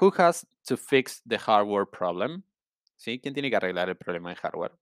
Who 0.00 0.12
has 0.16 0.46
to 0.66 0.76
fix 0.76 1.22
the 1.26 1.38
hardware 1.38 1.86
problem? 1.86 2.44
¿Sí? 2.96 3.18
¿Quién 3.20 3.34
tiene 3.34 3.50
que 3.50 3.56
arreglar 3.56 3.88
el 3.88 3.96
problema 3.96 4.30
de 4.30 4.36
hardware? 4.36 4.78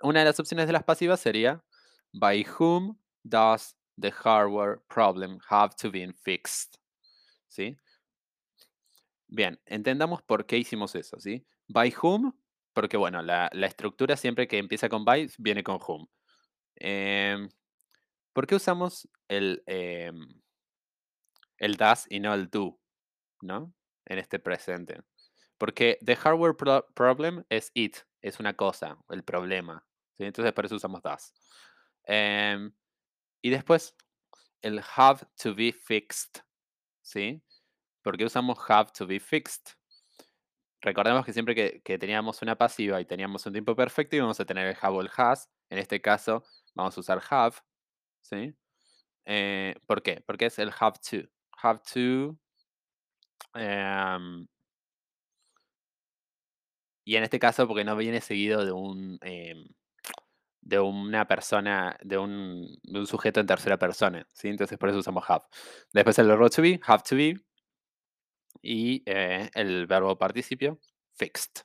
Una 0.00 0.20
de 0.20 0.26
las 0.26 0.38
opciones 0.38 0.66
de 0.66 0.72
las 0.72 0.84
pasivas 0.84 1.20
sería 1.20 1.64
By 2.12 2.46
whom 2.58 2.98
does 3.22 3.76
the 4.00 4.10
hardware 4.10 4.80
problem 4.88 5.38
have 5.48 5.74
to 5.80 5.90
be 5.90 6.12
fixed? 6.12 6.78
¿Sí? 7.48 7.76
Bien, 9.26 9.60
entendamos 9.66 10.22
por 10.22 10.46
qué 10.46 10.58
hicimos 10.58 10.94
eso, 10.94 11.20
¿sí? 11.20 11.46
By 11.66 11.94
whom, 12.02 12.32
porque 12.78 12.96
bueno, 12.96 13.22
la, 13.22 13.50
estructura 13.66 14.16
siempre 14.16 14.46
que 14.46 14.56
empieza 14.56 14.88
con 14.88 15.04
by 15.04 15.28
viene 15.38 15.64
con 15.64 15.80
whom. 15.84 16.06
Em, 16.76 17.48
¿Por 18.32 18.46
qué 18.46 18.54
usamos 18.54 19.08
el, 19.26 19.64
em, 19.66 20.40
el 21.56 21.76
does 21.76 22.06
y 22.08 22.20
no 22.20 22.32
el 22.34 22.48
do? 22.48 22.78
¿No? 23.42 23.74
En 24.06 24.20
este 24.20 24.38
presente. 24.38 25.02
Porque 25.58 25.98
the 26.06 26.14
hardware 26.14 26.56
pro- 26.56 26.86
problem 26.94 27.44
es 27.48 27.72
it, 27.74 27.96
es 28.22 28.38
una 28.38 28.54
cosa, 28.54 28.96
el 29.08 29.24
problema. 29.24 29.84
Entonces 30.16 30.52
por 30.52 30.64
eso 30.64 30.76
usamos 30.76 31.02
does. 31.02 31.34
Em, 32.04 32.72
y 33.42 33.50
después 33.50 33.96
el 34.62 34.80
have 34.94 35.26
to 35.42 35.52
be 35.52 35.72
fixed. 35.72 36.44
¿Sí? 37.02 37.42
¿Por 38.02 38.16
qué 38.16 38.24
usamos 38.24 38.56
have 38.68 38.92
to 38.96 39.04
be 39.04 39.18
fixed? 39.18 39.77
Recordemos 40.80 41.24
que 41.24 41.32
siempre 41.32 41.54
que, 41.54 41.98
teníamos 41.98 42.42
una 42.42 42.56
pasiva 42.56 43.00
y 43.00 43.04
teníamos 43.04 43.44
un 43.46 43.52
tiempo 43.52 43.74
perfecto 43.74 44.16
íbamos 44.16 44.38
a 44.38 44.44
tener 44.44 44.66
el 44.66 44.76
have 44.80 44.96
o 44.96 45.00
el 45.00 45.10
has. 45.16 45.50
En 45.70 45.78
este 45.78 46.00
caso 46.00 46.44
vamos 46.74 46.96
a 46.96 47.00
usar 47.00 47.20
have. 47.30 47.56
¿sí? 48.22 48.54
Eh, 49.26 49.74
¿Por 49.86 50.02
qué? 50.02 50.22
Porque 50.26 50.46
es 50.46 50.58
el 50.58 50.72
have 50.78 50.98
to. 51.10 51.28
Have 51.62 51.80
to. 51.92 52.38
em, 53.54 54.46
y 57.04 57.16
en 57.16 57.24
este 57.24 57.38
caso, 57.38 57.66
porque 57.66 57.84
no 57.84 57.96
viene 57.96 58.20
seguido 58.20 58.64
de 58.64 58.72
un. 58.72 59.18
em, 59.22 59.64
de 60.68 60.78
una 60.80 61.26
persona, 61.26 61.96
de 62.02 62.18
un, 62.18 62.78
de 62.82 63.00
un 63.00 63.06
sujeto 63.06 63.40
en 63.40 63.46
tercera 63.46 63.78
persona, 63.78 64.26
¿sí? 64.34 64.48
Entonces 64.48 64.78
por 64.78 64.90
eso 64.90 64.98
usamos 64.98 65.24
have. 65.28 65.44
Después 65.92 66.18
el 66.18 66.28
verbo 66.28 66.50
to 66.50 66.60
be, 66.62 66.78
have 66.86 67.02
to 67.08 67.16
be, 67.16 67.40
y 68.62 69.02
eh, 69.06 69.50
el 69.54 69.86
verbo 69.86 70.16
participio, 70.16 70.78
fixed. 71.16 71.62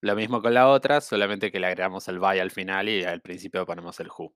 Lo 0.00 0.16
mismo 0.16 0.42
con 0.42 0.52
la 0.54 0.68
otra, 0.68 1.00
solamente 1.00 1.52
que 1.52 1.60
le 1.60 1.68
agregamos 1.68 2.08
el 2.08 2.18
by 2.18 2.40
al 2.40 2.50
final 2.50 2.88
y 2.88 3.04
al 3.04 3.20
principio 3.20 3.64
ponemos 3.64 4.00
el 4.00 4.08
who. 4.08 4.34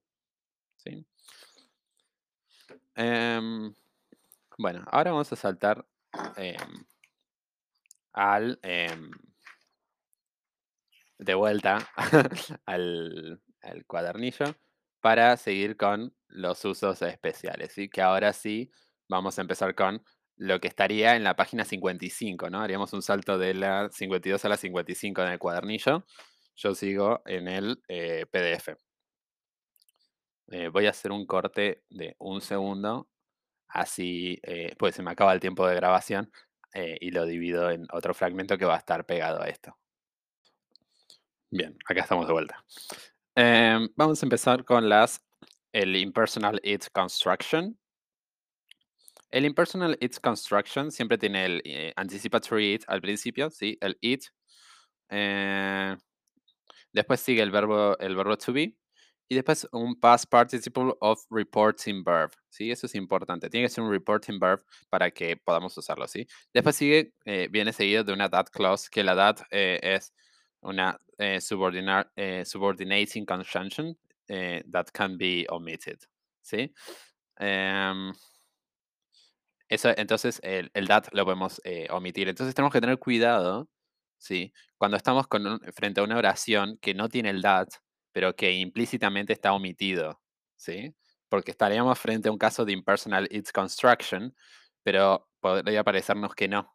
Em, 2.95 3.75
bueno, 4.59 4.85
ahora 4.91 5.11
vamos 5.11 5.33
a 5.33 5.37
saltar 5.37 5.85
em, 6.37 6.85
al 8.13 8.59
em, 8.63 9.11
de 11.19 11.35
vuelta 11.35 11.79
al 12.67 13.41
cuadernillo 13.87 14.55
para 15.01 15.37
seguir 15.37 15.77
con 15.77 16.16
los 16.29 16.65
usos 16.65 17.03
especiales, 17.03 17.73
¿sí? 17.73 17.89
que 17.89 18.03
ahora 18.03 18.33
sí 18.33 18.71
vamos 19.09 19.39
a 19.39 19.43
empezar 19.43 19.75
con 19.75 20.03
lo 20.37 20.61
que 20.61 20.69
estaría 20.69 21.17
en 21.17 21.25
la 21.25 21.35
página 21.35 21.65
55, 21.65 22.51
¿no? 22.51 22.61
Haríamos 22.61 22.93
un 22.93 23.03
salto 23.03 23.39
de 23.39 23.55
la 23.55 23.89
52 23.91 24.45
a 24.45 24.49
la 24.49 24.57
55 24.57 25.23
en 25.23 25.29
el 25.29 25.39
cuadernillo. 25.39 26.05
Yo 26.57 26.75
sigo 26.75 27.23
en 27.25 27.49
el 27.49 27.83
eh, 27.89 28.27
PDF. 28.31 28.77
Eh, 30.49 30.69
voy 30.69 30.87
a 30.87 30.91
hacer 30.91 31.11
un 31.11 31.27
corte 31.27 31.83
de 31.89 32.15
un 32.19 32.41
segundo, 32.41 33.09
así, 33.69 34.39
eh, 34.43 34.75
pues 34.79 34.95
se 34.95 35.03
me 35.03 35.11
acaba 35.11 35.33
el 35.33 35.41
tiempo 35.41 35.67
de 35.67 35.75
grabación 35.75 36.31
y 37.01 37.11
lo 37.11 37.25
divido 37.25 37.71
en 37.71 37.87
otro 37.91 38.13
fragmento 38.13 38.59
que 38.59 38.67
va 38.67 38.75
a 38.75 38.79
estar 38.79 39.07
pegado 39.07 39.41
a 39.41 39.49
esto. 39.49 39.79
Bien, 41.51 41.75
acá 41.89 42.03
estamos 42.03 42.27
de 42.27 42.35
vuelta. 42.35 42.63
Em, 43.35 43.89
vamos 43.97 44.23
a 44.23 44.27
empezar 44.27 44.63
con 44.63 44.87
las 44.87 45.26
el 45.77 45.95
impersonal 45.95 46.59
it 46.63 46.87
construction. 46.91 47.79
El 49.31 49.45
impersonal 49.45 49.97
it 50.01 50.19
construction 50.21 50.91
siempre 50.91 51.19
tiene 51.19 51.45
el 51.45 51.63
eh, 51.67 51.93
anticipatory 51.97 52.75
it 52.75 52.85
al 52.89 53.03
principio, 53.03 53.51
¿sí? 53.51 53.77
El 53.83 53.99
it. 54.01 54.25
eh, 55.11 55.95
después 56.93 57.21
sigue 57.21 57.43
el 57.43 57.51
verbo, 57.51 57.99
el 57.99 58.17
verbo 58.17 58.39
to 58.39 58.55
be. 58.55 58.75
Y 59.29 59.35
después 59.35 59.69
un 59.73 60.01
past 60.01 60.31
participle 60.31 60.95
of 61.01 61.23
reporting 61.31 62.03
verb, 62.03 62.31
¿sí? 62.49 62.71
Eso 62.71 62.87
es 62.87 62.95
importante. 62.95 63.51
Tiene 63.51 63.67
que 63.67 63.75
ser 63.75 63.85
un 63.85 63.91
reporting 63.91 64.39
verb 64.39 64.65
para 64.89 65.11
que 65.11 65.37
podamos 65.37 65.77
usarlo, 65.77 66.09
¿sí? 66.09 66.27
Después 66.55 66.77
sigue, 66.77 67.13
eh, 67.27 67.49
viene 67.51 67.75
seguido 67.75 68.03
de 68.03 68.15
una 68.15 68.31
that 68.31 68.47
clause, 68.51 68.89
que 68.91 69.05
la 69.05 69.15
that 69.15 69.41
es 69.51 70.15
una 70.61 70.99
subordinating 71.39 73.27
conjunction 73.27 73.99
eh, 74.29 74.63
that 74.71 74.87
can 74.93 75.17
be 75.19 75.47
omitted, 75.51 75.99
¿sí? 76.43 76.73
Em, 77.39 78.13
Eso, 79.69 79.91
entonces 79.97 80.41
el, 80.45 80.71
el 80.75 80.87
that 80.89 81.07
lo 81.13 81.25
podemos 81.25 81.61
eh, 81.65 81.89
omitir. 81.91 82.29
Entonces 82.29 82.55
tenemos 82.55 82.73
que 82.73 82.81
tener 82.81 82.99
cuidado, 82.99 83.69
¿sí? 84.19 84.53
Cuando 84.79 84.97
estamos 84.97 85.27
frente 85.75 86.01
a 86.01 86.05
una 86.05 86.17
oración 86.19 86.79
que 86.81 86.95
no 86.95 87.09
tiene 87.09 87.31
el 87.31 87.43
that, 87.43 87.69
pero 88.13 88.37
que 88.37 88.53
implícitamente 88.53 89.33
está 89.33 89.53
omitido, 89.53 90.21
¿sí? 90.57 90.95
Porque 91.29 91.51
estaríamos 91.51 91.99
frente 91.99 92.29
a 92.29 92.33
un 92.33 92.39
caso 92.39 92.65
de 92.65 92.73
impersonal 92.73 93.27
its 93.31 93.51
construction, 93.53 94.35
pero 94.85 95.29
podría 95.41 95.83
parecernos 95.85 96.35
que 96.35 96.47
no. 96.49 96.73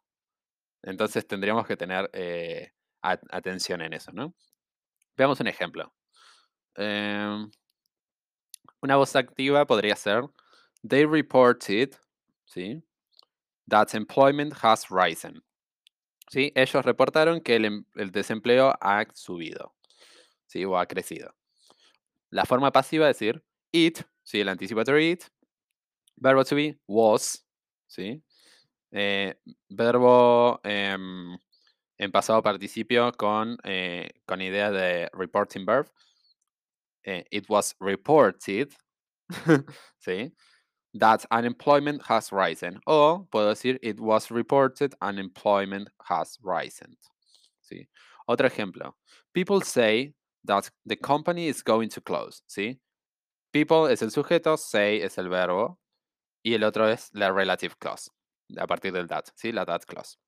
Entonces 0.82 1.26
tendríamos 1.26 1.66
que 1.66 1.76
tener 1.76 2.10
eh, 2.14 2.72
atención 3.02 3.82
en 3.82 3.94
eso, 3.94 4.12
¿no? 4.12 4.34
Veamos 5.16 5.40
un 5.40 5.48
ejemplo. 5.48 5.94
Em, 6.76 7.50
una 8.80 8.96
voz 8.96 9.14
activa 9.16 9.66
podría 9.66 9.96
ser 9.96 10.24
They 10.86 11.04
reported, 11.06 11.94
¿sí? 12.44 12.82
That 13.68 13.94
employment 13.94 14.54
has 14.62 14.90
risen. 14.90 15.42
¿Sí? 16.28 16.52
Ellos 16.54 16.84
reportaron 16.84 17.40
que 17.40 17.56
el, 17.56 17.64
em- 17.66 17.84
desempleo 18.10 18.72
ha 18.80 19.04
subido, 19.14 19.74
¿sí? 20.46 20.64
O 20.64 20.78
ha 20.78 20.86
crecido. 20.86 21.34
La 22.30 22.44
forma 22.44 22.72
pasiva 22.72 23.08
es 23.10 23.18
decir 23.18 23.44
it, 23.70 24.00
¿sí? 24.22 24.40
El 24.40 24.48
anticipatory 24.48 25.10
it. 25.10 25.24
Verbo 26.16 26.44
to 26.44 26.56
be, 26.56 26.78
was, 26.86 27.46
¿sí? 27.86 28.22
Eh, 28.90 29.34
verbo 29.68 30.60
em, 30.64 31.38
en 31.98 32.12
pasado 32.12 32.42
participio 32.42 33.12
con, 33.12 33.58
eh, 33.64 34.10
con 34.26 34.40
idea 34.42 34.70
de 34.70 35.10
reporting 35.12 35.64
verb. 35.64 35.90
Eh, 37.04 37.22
it 37.30 37.48
was 37.48 37.74
reported, 37.80 38.74
¿sí? 40.00 40.32
That 40.94 41.24
unemployment 41.30 42.02
has 42.02 42.32
risen. 42.32 42.80
O 42.86 43.26
puedo 43.32 43.50
decir, 43.50 43.78
it 43.82 43.98
was 43.98 44.30
reported 44.30 44.94
unemployment 45.00 45.88
has 46.04 46.38
risen. 46.42 46.96
¿sí? 47.62 47.86
Otro 48.28 48.46
ejemplo. 48.46 48.94
People 49.32 49.62
say 49.62 50.14
that 50.44 50.70
the 50.84 50.96
company 50.96 51.48
is 51.48 51.62
going 51.62 51.88
to 51.90 52.00
close. 52.00 52.42
¿sí? 52.46 52.78
People 53.52 53.86
es 53.86 54.02
el 54.02 54.10
sujeto, 54.10 54.58
say 54.58 55.00
es 55.00 55.16
el 55.16 55.28
verbo 55.28 55.78
y 56.44 56.54
el 56.54 56.64
otro 56.64 56.86
es 56.86 57.10
la 57.14 57.30
relative 57.30 57.74
clause, 57.78 58.10
a 58.58 58.66
partir 58.66 58.92
del 58.92 59.06
that, 59.06 59.30
¿sí? 59.34 59.52
la 59.52 59.64
that 59.64 59.86
clause. 59.86 60.18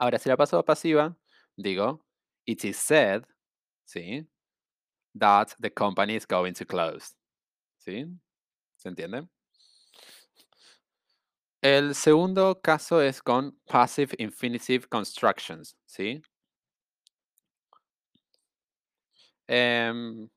Ahora, 0.00 0.18
si 0.18 0.28
la 0.28 0.36
paso 0.36 0.58
a 0.58 0.64
pasiva, 0.64 1.16
digo, 1.56 2.00
it 2.44 2.64
is 2.64 2.76
said, 2.76 3.24
¿sí? 3.84 4.26
That 5.18 5.54
the 5.58 5.70
company 5.70 6.16
is 6.16 6.26
going 6.26 6.54
to 6.54 6.64
close. 6.64 7.14
¿Sí? 7.78 8.04
¿Se 8.76 8.88
entiende? 8.88 9.28
El 11.62 11.94
segundo 11.94 12.60
caso 12.60 13.00
es 13.00 13.20
con 13.20 13.58
passive 13.66 14.14
infinitive 14.18 14.88
constructions, 14.88 15.76
¿sí? 15.86 16.22
Em, 19.48 20.28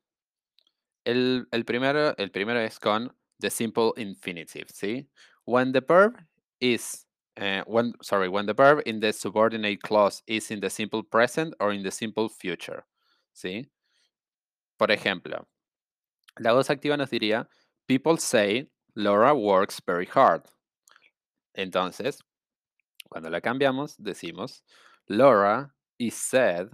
el, 1.04 1.46
el 1.52 1.64
primero, 1.64 2.14
el 2.16 2.30
primero 2.30 2.60
es 2.60 2.78
con 2.78 3.12
the 3.38 3.50
simple 3.50 3.92
infinitive, 3.96 4.66
¿sí? 4.72 5.08
When 5.44 5.72
the 5.72 5.80
verb 5.80 6.16
is, 6.60 7.06
eh, 7.36 7.62
when, 7.66 7.92
sorry, 8.02 8.28
when 8.28 8.46
the 8.46 8.54
verb 8.54 8.82
in 8.86 9.00
the 9.00 9.12
subordinate 9.12 9.82
clause 9.82 10.22
is 10.26 10.50
in 10.50 10.60
the 10.60 10.70
simple 10.70 11.02
present 11.02 11.54
or 11.60 11.72
in 11.72 11.82
the 11.82 11.90
simple 11.90 12.28
future, 12.28 12.84
¿sí? 13.32 13.68
Por 14.80 14.90
ejemplo, 14.92 15.46
la 16.36 16.54
voz 16.54 16.70
activa 16.70 16.96
nos 16.96 17.10
diría, 17.10 17.46
people 17.86 18.16
say 18.16 18.72
Laura 18.94 19.34
works 19.34 19.78
very 19.86 20.08
hard. 20.10 20.42
Entonces, 21.52 22.24
cuando 23.10 23.28
la 23.28 23.42
cambiamos, 23.42 23.94
decimos, 23.98 24.64
Laura 25.04 25.74
is 25.98 26.14
said 26.14 26.68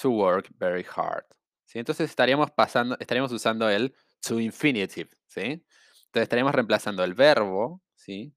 to 0.00 0.10
work 0.10 0.48
very 0.58 0.84
hard. 0.84 1.24
¿Sí? 1.64 1.78
Entonces 1.78 2.10
estaríamos 2.10 2.50
pasando, 2.50 2.96
estaríamos 2.98 3.30
usando 3.30 3.70
el 3.70 3.94
to 4.20 4.40
infinitive, 4.40 5.10
¿sí? 5.28 5.40
Entonces 5.42 6.22
estaríamos 6.24 6.56
reemplazando 6.56 7.04
el 7.04 7.14
verbo, 7.14 7.80
¿sí? 7.94 8.34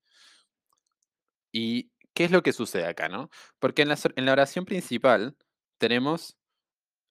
¿Y 1.51 1.91
qué 2.13 2.25
es 2.25 2.29
lo 2.29 2.43
que 2.43 2.53
sucede 2.53 2.85
acá, 2.85 3.09
no? 3.09 3.31
Porque 3.57 3.81
en 3.81 3.89
la, 3.89 3.97
en 4.15 4.25
la 4.27 4.33
oración 4.33 4.65
principal 4.65 5.35
tenemos 5.79 6.37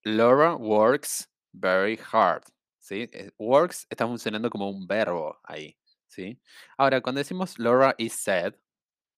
Laura 0.05 0.55
works 0.55 1.29
very 1.59 1.99
hard, 2.12 2.45
¿sí? 2.79 3.09
Eh, 3.12 3.31
Works 3.38 3.87
está 3.90 4.07
funcionando 4.07 4.51
como 4.51 4.71
un 4.71 4.87
verbo 4.87 5.38
ahí, 5.45 5.77
¿sí? 6.07 6.40
Ahora, 6.77 7.01
cuando 7.01 7.21
decimos 7.21 7.59
Laura 7.59 7.95
is 7.99 8.12
said, 8.14 8.55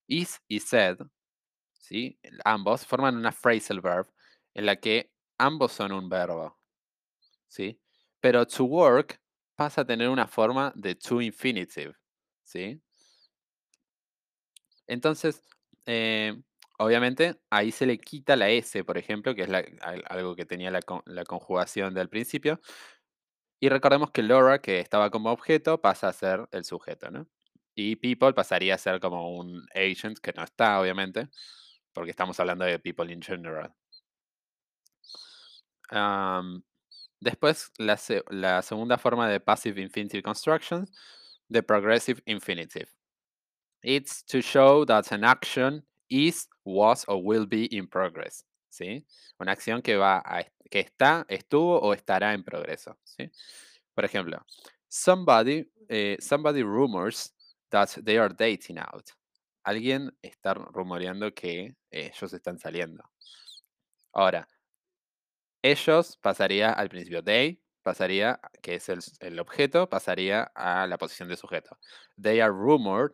is 0.07 0.41
y 0.47 0.59
said, 0.59 0.97
¿sí? 1.73 2.19
Ambos 2.45 2.85
forman 2.85 3.15
una 3.17 3.31
phrasal 3.31 3.81
verb 3.81 4.07
en 4.53 4.65
la 4.65 4.75
que 4.75 5.11
ambos 5.37 5.73
son 5.73 5.91
un 5.91 6.09
verbo, 6.09 6.57
¿sí? 7.47 7.79
Pero 8.21 8.45
to 8.47 8.65
work 8.65 9.21
pasa 9.55 9.81
a 9.81 9.85
tener 9.85 10.09
una 10.09 10.27
forma 10.27 10.71
de 10.75 10.95
to 10.95 11.21
infinitive, 11.21 11.95
¿sí? 12.43 12.81
Entonces, 14.87 15.43
eh, 15.85 16.41
obviamente, 16.79 17.39
ahí 17.49 17.71
se 17.71 17.85
le 17.85 17.99
quita 17.99 18.35
la 18.35 18.49
S, 18.49 18.83
por 18.83 18.97
ejemplo, 18.97 19.35
que 19.35 19.43
es 19.43 19.49
algo 20.07 20.35
que 20.35 20.45
tenía 20.45 20.71
la, 20.71 20.79
la 21.05 21.23
conjugación 21.25 21.93
del 21.93 22.09
principio. 22.09 22.59
Y 23.61 23.69
recordemos 23.69 24.11
que 24.11 24.23
Laura, 24.23 24.61
que 24.61 24.79
estaba 24.79 25.11
como 25.11 25.31
objeto, 25.31 25.81
pasa 25.81 26.07
a 26.07 26.13
ser 26.13 26.47
el 26.51 26.63
sujeto, 26.63 27.11
¿no? 27.11 27.27
Y 27.75 27.97
people 27.97 28.33
pasaría 28.33 28.75
a 28.75 28.77
ser 28.77 28.99
como 28.99 29.37
un 29.37 29.65
agent, 29.75 30.19
que 30.19 30.33
no 30.33 30.43
está, 30.43 30.79
obviamente, 30.79 31.29
porque 31.93 32.11
estamos 32.11 32.39
hablando 32.39 32.65
de 32.65 32.79
people 32.79 33.11
in 33.11 33.21
general. 33.21 33.73
Después, 37.21 37.71
la, 37.77 37.99
la 38.29 38.61
segunda 38.61 38.97
forma 38.97 39.27
de 39.27 39.39
passive 39.41 39.81
infinitive 39.81 40.23
constructions, 40.23 40.91
the 41.51 41.61
progressive 41.61 42.21
infinitive. 42.25 42.87
It's 43.81 44.23
to 44.25 44.41
show 44.41 44.85
that 44.85 45.11
an 45.11 45.23
action 45.23 45.85
is, 46.09 46.47
was 46.69 47.05
or 47.07 47.17
will 47.21 47.45
be 47.45 47.67
in 47.71 47.87
progress. 47.87 48.45
¿sí? 48.69 49.05
Una 49.39 49.53
acción 49.53 49.81
que, 49.81 49.97
va 49.97 50.21
a, 50.25 50.43
que 50.69 50.79
está, 50.79 51.25
estuvo 51.27 51.79
o 51.79 51.93
estará 51.93 52.33
en 52.33 52.43
progreso. 52.43 52.97
¿sí? 53.03 53.31
Por 53.93 54.05
ejemplo, 54.05 54.45
somebody, 54.87 55.69
eh, 55.87 56.17
somebody 56.19 56.63
rumors 56.63 57.33
that 57.69 57.89
they 58.03 58.17
are 58.17 58.33
dating 58.33 58.77
out. 58.77 59.09
Alguien 59.63 60.11
está 60.21 60.53
rumoreando 60.53 61.33
que 61.33 61.75
ellos 61.91 62.33
están 62.33 62.57
saliendo. 62.57 63.03
Ahora, 64.13 64.47
ellos 65.61 66.17
pasaría 66.17 66.71
al 66.71 66.89
principio. 66.89 67.23
They 67.23 67.61
pasaría, 67.83 68.39
que 68.61 68.75
es 68.75 68.89
el, 68.89 68.99
el 69.19 69.39
objeto, 69.39 69.89
pasaría 69.89 70.43
a 70.55 70.87
la 70.87 70.97
posición 70.97 71.27
de 71.29 71.35
sujeto. 71.35 71.77
They 72.21 72.39
are 72.39 72.51
rumored 72.51 73.13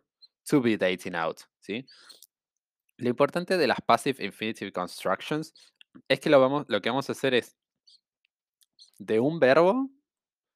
to 0.50 0.62
be 0.62 0.78
dating 0.78 1.16
out. 1.16 1.42
¿sí? 1.60 1.86
Lo 2.98 3.10
importante 3.10 3.58
de 3.58 3.68
las 3.68 3.82
passive 3.82 4.24
infinitive 4.24 4.72
constructions 4.72 5.54
es 6.08 6.20
que 6.20 6.30
lo, 6.30 6.40
vamos, 6.40 6.66
que 6.66 6.90
vamos 6.90 7.10
a 7.10 7.14
hacer 7.14 7.34
es 7.34 7.56
de 8.98 9.20
un 9.20 9.40
verbo, 9.40 9.90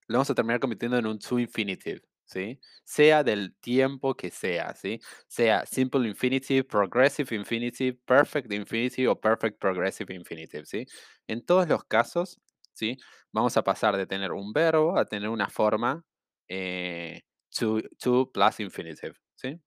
lo 0.08 0.17
vamos 0.17 0.30
a 0.30 0.36
terminar 0.36 0.60
convirtiendo 0.60 0.97
en 0.97 1.08
un 1.08 1.19
to 1.19 1.39
infinitive. 1.39 2.02
¿sí? 2.30 2.60
Sea 2.84 3.23
del 3.23 3.56
tiempo 3.56 4.15
que 4.15 4.30
sea, 4.30 4.75
¿sí? 4.75 4.99
Sea 5.28 5.65
simple 5.65 6.08
infinitive, 6.08 6.63
progressive 6.63 7.36
infinitive, 7.36 7.97
perfect 8.06 8.52
infinitive 8.54 9.08
o 9.10 9.19
perfect 9.19 9.60
progressive 9.60 10.13
infinitive, 10.13 10.65
¿sí? 10.65 10.86
En 11.28 11.43
todos 11.45 11.67
los 11.67 11.84
casos, 11.86 12.39
¿sí? 12.73 12.97
Vamos 13.32 13.58
a 13.58 13.63
pasar 13.63 13.97
de 13.97 14.06
tener 14.08 14.32
un 14.32 14.54
verbo 14.54 14.97
a 14.97 15.06
tener 15.06 15.30
una 15.30 15.49
forma 15.49 16.04
eh, 16.47 17.21
to, 17.49 17.82
to 17.99 18.32
plus 18.32 18.60
infinitive, 18.60 19.15
¿sí? 19.36 19.60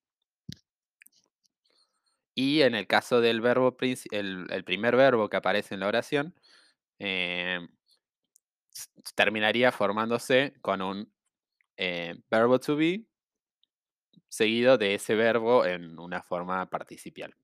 Y 2.35 2.63
en 2.63 2.75
el 2.75 2.87
caso 2.87 3.21
del 3.21 3.41
verbo, 3.41 3.77
el, 3.81 4.47
el 4.51 4.65
primer 4.65 4.97
verbo 4.97 5.29
que 5.29 5.37
aparece 5.37 5.75
en 5.75 5.81
la 5.81 5.89
oración, 5.89 6.35
em, 6.99 7.69
terminaría 9.15 9.73
formándose 9.73 10.55
con 10.63 10.81
un 10.83 11.13
eh, 11.77 12.15
verbo 12.31 12.59
to 12.59 12.77
be 12.77 13.05
seguido 14.29 14.79
de 14.79 14.95
ese 14.95 15.15
verbo 15.15 15.67
en 15.67 15.99
una 15.99 16.23
forma 16.23 16.69
participial. 16.71 17.35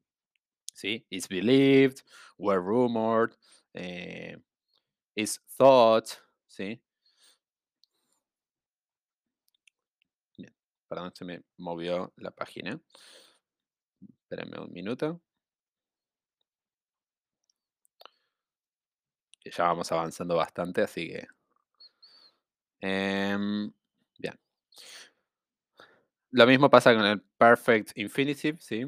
¿Sí? 0.73 1.07
Is 1.11 1.29
believed, 1.29 2.03
were 2.39 2.61
rumored, 2.61 3.35
eh, 3.75 4.37
is 5.15 5.41
thought, 5.57 6.07
¿sí? 6.47 6.81
Perdón, 10.89 11.13
se 11.15 11.25
me 11.25 11.43
movió 11.59 12.13
la 12.17 12.31
página. 12.31 12.81
Espérenme 14.29 14.59
un 14.61 14.71
minuto. 14.71 15.23
Ya 19.45 19.65
vamos 19.65 19.91
avanzando 19.91 20.37
bastante, 20.37 20.83
así 20.83 21.09
que... 21.09 21.27
em, 22.81 23.73
bien. 24.19 24.39
Lo 26.31 26.47
mismo 26.47 26.69
pasa 26.69 26.95
con 26.95 27.07
el 27.07 27.23
perfect 27.39 27.97
infinitive, 27.97 28.59
¿sí? 28.61 28.85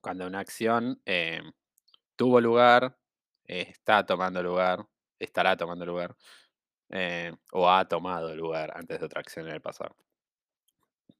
Cuando 0.00 0.26
una 0.26 0.40
acción 0.40 1.00
em, 1.04 1.52
tuvo 2.16 2.40
lugar, 2.40 2.98
está 3.44 4.04
tomando 4.04 4.42
lugar, 4.42 4.86
estará 5.20 5.56
tomando 5.56 5.86
lugar, 5.86 6.16
eh, 6.90 7.32
o 7.52 7.70
ha 7.70 7.86
tomado 7.86 8.34
lugar 8.34 8.72
antes 8.76 9.00
de 9.00 9.06
otra 9.06 9.20
acción 9.20 9.46
en 9.48 9.54
el 9.54 9.60
pasado. 9.60 9.96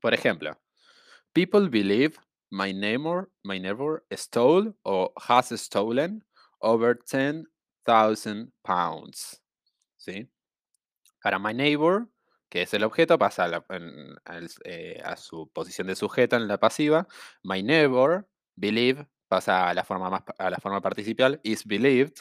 Por 0.00 0.14
ejemplo, 0.14 0.59
people 1.33 1.68
believe 1.68 2.16
my 2.50 2.72
neighbor, 2.72 3.30
my 3.44 3.58
neighbor 3.58 4.04
stole 4.16 4.74
or 4.84 5.12
has 5.28 5.48
stolen 5.60 6.22
over 6.60 6.94
10,000 6.94 8.52
pounds. 8.64 9.40
¿Sí? 9.96 10.28
Para 11.22 11.38
my 11.38 11.52
neighbor, 11.52 12.08
que 12.50 12.62
es 12.62 12.74
el 12.74 12.82
objeto, 12.84 13.18
pasa 13.18 13.64
eh, 14.64 15.00
a, 15.04 15.16
su 15.16 15.48
posición 15.52 15.86
de 15.86 15.94
sujeto 15.94 16.36
en 16.36 16.48
la 16.48 16.58
pasiva. 16.58 17.06
My 17.42 17.62
neighbor, 17.62 18.26
believe, 18.56 19.06
pasa 19.28 19.68
a 19.68 19.74
la 19.74 19.84
forma, 19.84 20.10
más, 20.10 20.22
a 20.38 20.50
la 20.50 20.58
forma 20.58 20.80
participal, 20.80 21.40
is 21.44 21.64
believed. 21.64 22.14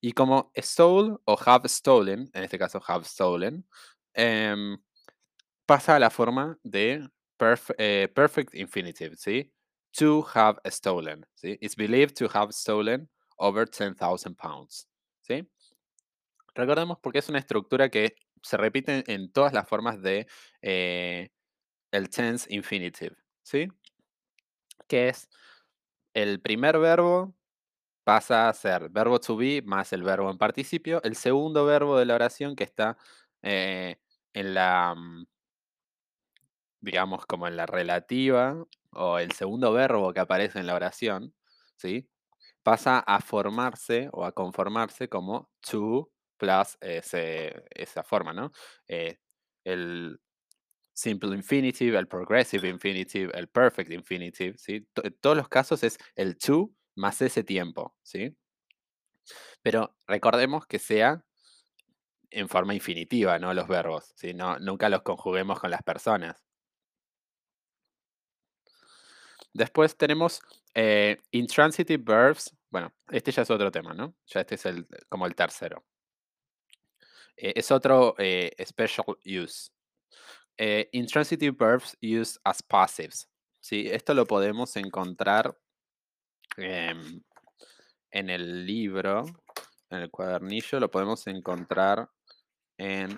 Y 0.00 0.12
como 0.12 0.50
stole 0.56 1.16
o 1.24 1.36
have 1.46 1.68
stolen, 1.68 2.28
en 2.34 2.44
este 2.44 2.58
caso 2.58 2.80
have 2.86 3.04
stolen, 3.04 3.66
em, 4.12 4.76
pasa 5.66 5.96
a 5.96 5.98
la 5.98 6.10
forma 6.10 6.58
de 6.62 7.08
eh, 7.78 8.08
perfect 8.14 8.54
infinitive, 8.54 9.16
¿sí? 9.16 9.52
To 9.98 10.26
have 10.34 10.58
stolen, 10.70 11.26
¿sí? 11.34 11.58
It's 11.60 11.76
believed 11.76 12.14
to 12.16 12.28
have 12.32 12.52
stolen 12.52 13.08
over 13.36 13.68
10,000 13.68 14.34
pounds, 14.36 14.88
¿sí? 15.22 15.48
Recordemos 16.54 16.98
porque 17.00 17.18
es 17.18 17.28
una 17.28 17.38
estructura 17.38 17.88
que 17.88 18.16
se 18.42 18.56
repite 18.56 19.04
en 19.12 19.32
todas 19.32 19.52
las 19.52 19.68
formas 19.68 20.00
de 20.02 20.26
eh, 20.62 21.30
el 21.90 22.10
tense 22.10 22.46
infinitive, 22.52 23.16
¿sí? 23.42 23.68
Que 24.88 25.08
es 25.08 25.28
el 26.14 26.40
primer 26.40 26.78
verbo 26.78 27.34
pasa 28.04 28.48
a 28.48 28.52
ser 28.52 28.90
verbo 28.90 29.18
to 29.20 29.36
be 29.36 29.62
más 29.62 29.92
el 29.92 30.02
verbo 30.02 30.30
en 30.30 30.38
participio, 30.38 31.02
el 31.04 31.16
segundo 31.16 31.64
verbo 31.64 31.98
de 31.98 32.06
la 32.06 32.14
oración 32.14 32.54
que 32.54 32.64
está 32.64 32.98
eh, 33.42 33.96
en 34.34 34.54
la, 34.54 34.94
mm, 34.94 35.26
digamos, 36.84 37.26
como 37.26 37.48
en 37.48 37.56
la 37.56 37.66
relativa, 37.66 38.64
o 38.92 39.18
el 39.18 39.32
segundo 39.32 39.72
verbo 39.72 40.12
que 40.12 40.20
aparece 40.20 40.58
en 40.60 40.66
la 40.66 40.74
oración, 40.74 41.34
¿sí? 41.76 42.08
Pasa 42.62 43.00
a 43.00 43.20
formarse 43.20 44.08
o 44.12 44.24
a 44.24 44.32
conformarse 44.32 45.08
como 45.08 45.50
to 45.60 46.10
plus 46.38 46.76
esa 46.80 48.02
forma, 48.04 48.32
¿no? 48.32 48.52
Eh, 48.88 49.18
el 49.64 50.20
simple 50.92 51.34
infinitive, 51.34 51.98
el 51.98 52.08
progressive 52.08 52.68
infinitive, 52.68 53.32
el 53.36 53.48
perfect 53.48 53.90
infinitive, 53.92 54.56
¿sí? 54.58 54.86
en 55.02 55.14
todos 55.20 55.36
los 55.36 55.48
casos 55.48 55.82
es 55.82 55.98
el 56.14 56.38
to 56.38 56.70
más 56.94 57.20
ese 57.22 57.42
tiempo, 57.42 57.96
¿sí? 58.02 58.36
Pero 59.62 59.96
recordemos 60.06 60.66
que 60.66 60.78
sea 60.78 61.24
en 62.30 62.48
forma 62.48 62.74
infinitiva, 62.74 63.38
¿no? 63.38 63.54
Los 63.54 63.68
verbos, 63.68 64.12
¿sí? 64.16 64.34
No, 64.34 64.58
nunca 64.58 64.88
los 64.88 65.02
conjuguemos 65.02 65.60
con 65.60 65.70
las 65.70 65.82
personas. 65.82 66.44
Después 69.54 69.96
tenemos 69.96 70.42
eh, 70.74 71.16
intransitive 71.30 72.02
verbs. 72.02 72.52
Bueno, 72.70 72.92
este 73.08 73.30
ya 73.30 73.42
es 73.42 73.50
otro 73.50 73.70
tema, 73.70 73.94
¿no? 73.94 74.16
Ya 74.26 74.40
este 74.40 74.56
es 74.56 74.66
el, 74.66 74.86
como 75.08 75.26
el 75.26 75.36
tercero. 75.36 75.84
Eh, 77.36 77.52
es 77.54 77.70
otro 77.70 78.16
eh, 78.18 78.50
special 78.66 79.16
use. 79.24 79.70
intransitive 80.92 81.56
verbs 81.56 81.96
used 82.02 82.40
as 82.42 82.62
passives. 82.64 83.28
¿sí? 83.60 83.86
Esto 83.88 84.12
lo 84.12 84.26
podemos 84.26 84.76
encontrar 84.76 85.56
em, 86.56 87.22
en 88.10 88.30
el 88.30 88.66
libro, 88.66 89.24
en 89.90 89.98
el 90.00 90.10
cuadernillo, 90.10 90.80
lo 90.80 90.90
podemos 90.90 91.26
encontrar 91.28 92.10
en 92.76 93.16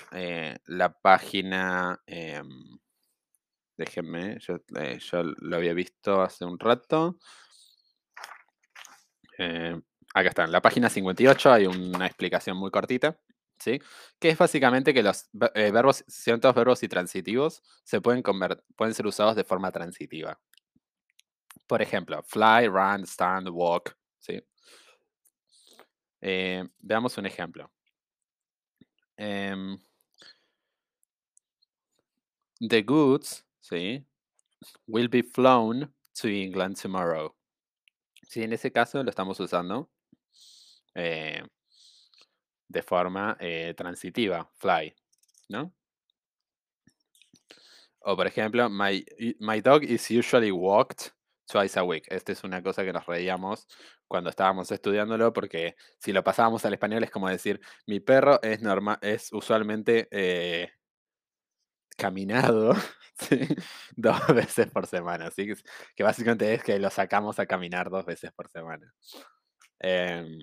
la 0.67 0.93
página 0.93 1.99
em, 2.07 2.79
Déjenme, 3.77 4.39
yo, 4.41 4.57
eh, 4.81 4.99
lo 5.41 5.57
había 5.57 5.75
visto 5.75 6.23
hace 6.23 6.45
un 6.47 6.59
rato. 6.59 7.19
Eh, 9.39 9.79
acá 10.15 10.29
está, 10.31 10.45
en 10.45 10.53
la 10.53 10.63
página 10.63 10.89
58 10.89 11.53
hay 11.53 11.67
una 11.67 12.07
explicación 12.07 12.57
muy 12.57 12.71
cortita, 12.71 13.21
¿sí? 13.59 13.79
Que 14.19 14.31
es 14.31 14.39
básicamente 14.39 14.95
que 14.95 15.03
los 15.03 15.29
eh, 15.55 15.71
verbos, 15.71 16.05
ciertos 16.09 16.55
verbos 16.55 16.83
y 16.83 16.89
transitivos 16.89 17.63
se 17.85 18.01
pueden, 18.01 18.23
pueden 18.77 18.95
ser 18.95 19.07
usados 19.07 19.37
de 19.37 19.45
forma 19.45 19.71
transitiva. 19.71 20.41
Por 21.67 21.83
ejemplo, 21.83 22.23
fly, 22.23 22.69
run, 22.69 23.05
stand, 23.07 23.49
walk, 23.51 23.97
¿sí? 24.19 24.43
veamos 26.81 27.17
un 27.19 27.27
ejemplo. 27.27 27.71
Em, 29.17 29.79
the 32.61 32.83
goods 32.83 33.46
¿sí? 33.69 34.07
Will 34.87 35.09
be 35.09 35.23
flown 35.23 35.93
to 36.21 36.29
England 36.29 36.81
tomorrow. 36.81 37.35
Sí, 38.29 38.43
en 38.43 38.53
ese 38.53 38.73
caso 38.73 39.03
lo 39.03 39.11
estamos 39.11 39.39
usando 39.41 39.91
eh, 40.95 41.43
de 42.69 42.83
forma 42.83 43.37
eh, 43.41 43.75
transitiva, 43.77 44.51
fly, 44.57 44.95
¿no? 45.49 45.73
O 48.01 48.17
por 48.17 48.27
ejemplo, 48.27 48.71
my, 48.71 49.05
my 49.41 49.61
dog 49.61 49.83
is 49.83 50.11
usually 50.11 50.53
walked 50.53 51.13
twice 51.47 51.79
a 51.79 51.83
week. 51.83 52.05
Esta 52.09 52.33
es 52.33 52.45
una 52.45 52.63
cosa 52.63 52.85
que 52.85 52.93
nos 52.93 53.07
reíamos 53.07 53.67
cuando 54.07 54.31
estábamos 54.31 54.71
estudiándolo, 54.71 55.33
porque 55.33 55.75
si 55.99 56.13
lo 56.13 56.23
pasábamos 56.23 56.65
al 56.65 56.75
español 56.75 57.03
es 57.03 57.11
como 57.11 57.29
decir, 57.29 57.61
mi 57.87 57.99
perro 58.01 58.41
es, 58.43 58.63
normal, 58.63 58.99
es 59.03 59.33
usualmente 59.33 60.09
eh, 60.11 60.71
caminado 61.97 62.75
dos 63.97 64.27
veces 64.35 64.71
por 64.71 64.87
semana. 64.87 65.27
Así 65.29 65.47
que, 65.95 66.03
básicamente 66.03 66.53
es 66.55 66.63
que 66.63 66.79
lo 66.79 66.91
sacamos 66.91 67.39
a 67.39 67.47
caminar 67.47 67.91
dos 67.91 68.05
veces 68.07 68.33
por 68.33 68.49
semana. 68.49 68.93
Em 69.81 70.39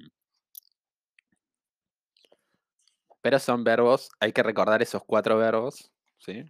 pero 3.22 3.40
son 3.40 3.64
verbos, 3.64 4.10
hay 4.20 4.34
que 4.34 4.44
recordar 4.44 4.82
esos 4.82 5.02
cuatro 5.06 5.38
verbos, 5.38 5.90
¿sí? 6.20 6.44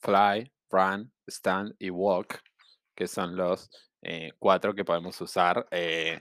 Fly, 0.00 0.52
run, 0.70 1.10
stand 1.26 1.74
y 1.78 1.88
walk, 1.90 2.40
que 2.94 3.06
son 3.08 3.34
los 3.34 3.70
eh, 4.02 4.32
cuatro 4.38 4.74
que 4.74 4.84
podemos 4.84 5.18
usar, 5.22 5.66
eh, 5.70 6.20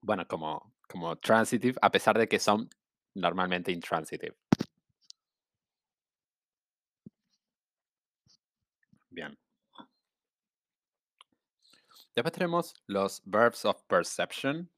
bueno, 0.00 0.26
como, 0.26 0.74
como 0.88 1.16
transitive, 1.16 1.78
a 1.80 1.90
pesar 1.90 2.18
de 2.18 2.28
que 2.28 2.38
son 2.38 2.68
normalmente 3.14 3.72
intransitive. 3.72 4.36
Bien. 9.10 9.36
Después 12.18 12.32
tenemos 12.32 12.74
los 12.88 13.22
verbs 13.26 13.64
of 13.64 13.80
perception, 13.86 14.68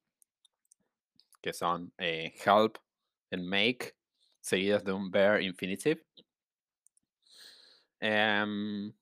que 1.40 1.54
son 1.54 1.90
eh, 1.96 2.34
help 2.44 2.76
and 3.32 3.46
make, 3.46 3.96
seguidos 4.42 4.84
de 4.84 4.92
un 4.92 5.10
bare 5.10 5.42
infinitive. 5.42 6.04
Em, 7.98 8.92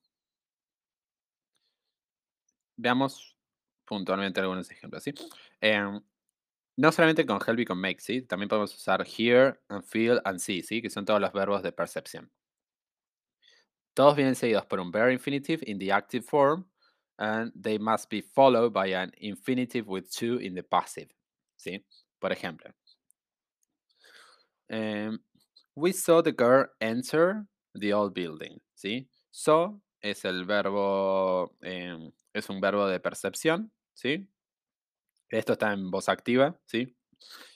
veamos 2.76 3.36
puntualmente 3.84 4.38
algunos 4.38 4.70
ejemplos, 4.70 5.02
¿sí? 5.02 5.12
Em, 5.60 6.00
no 6.76 6.92
solamente 6.92 7.26
con 7.26 7.40
help 7.44 7.58
y 7.58 7.64
con 7.64 7.80
make, 7.80 8.00
¿sí? 8.00 8.22
También 8.22 8.48
podemos 8.48 8.72
usar 8.72 9.04
hear 9.04 9.60
and 9.68 9.82
feel 9.82 10.20
and 10.24 10.38
see, 10.38 10.62
¿sí? 10.62 10.80
Que 10.80 10.90
son 10.90 11.04
todos 11.04 11.20
los 11.20 11.32
verbos 11.32 11.64
de 11.64 11.72
percepción. 11.72 12.30
Todos 13.94 14.14
vienen 14.14 14.36
seguidos 14.36 14.64
por 14.66 14.78
un 14.78 14.92
bare 14.92 15.12
infinitive 15.12 15.64
in 15.66 15.80
the 15.80 15.92
active 15.92 16.24
form, 16.24 16.64
and 17.18 17.52
they 17.54 17.78
must 17.78 18.08
be 18.08 18.20
followed 18.20 18.72
by 18.72 18.86
an 18.88 19.12
infinitive 19.18 19.86
with 19.86 20.10
to 20.16 20.38
in 20.38 20.54
the 20.54 20.62
passive. 20.62 21.08
¿Sí? 21.56 21.84
Por 22.20 22.30
ejemplo, 22.30 22.72
um, 24.70 25.18
we 25.74 25.92
saw 25.92 26.22
the 26.22 26.32
girl 26.32 26.66
enter 26.80 27.46
the 27.74 27.92
old 27.92 28.14
building. 28.14 28.60
¿Sí? 28.74 29.08
Saw 29.30 29.80
es 30.00 30.24
el 30.24 30.44
verbo, 30.44 31.56
um, 31.62 32.12
es 32.32 32.48
un 32.48 32.60
verbo 32.60 32.86
de 32.86 33.00
percepción. 33.00 33.70
¿Sí? 33.94 34.28
Esto 35.30 35.54
está 35.54 35.72
en 35.72 35.90
voz 35.90 36.08
activa. 36.08 36.58
¿Sí? 36.66 36.94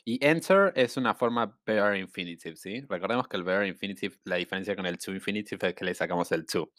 Y 0.05 0.19
enter 0.25 0.73
es 0.75 0.97
una 0.97 1.15
forma 1.15 1.57
bare 1.65 1.99
infinitive, 1.99 2.57
¿sí? 2.57 2.81
Recordemos 2.89 3.29
que 3.29 3.37
el 3.37 3.45
bare 3.45 3.69
infinitive, 3.69 4.17
la 4.25 4.37
diferencia 4.37 4.75
con 4.75 4.87
el 4.87 4.99
to 4.99 5.13
infinitive 5.13 5.69
es 5.69 5.75
que 5.75 5.85
le 5.85 5.95
sacamos 5.95 6.33
el 6.33 6.45
to. 6.45 6.73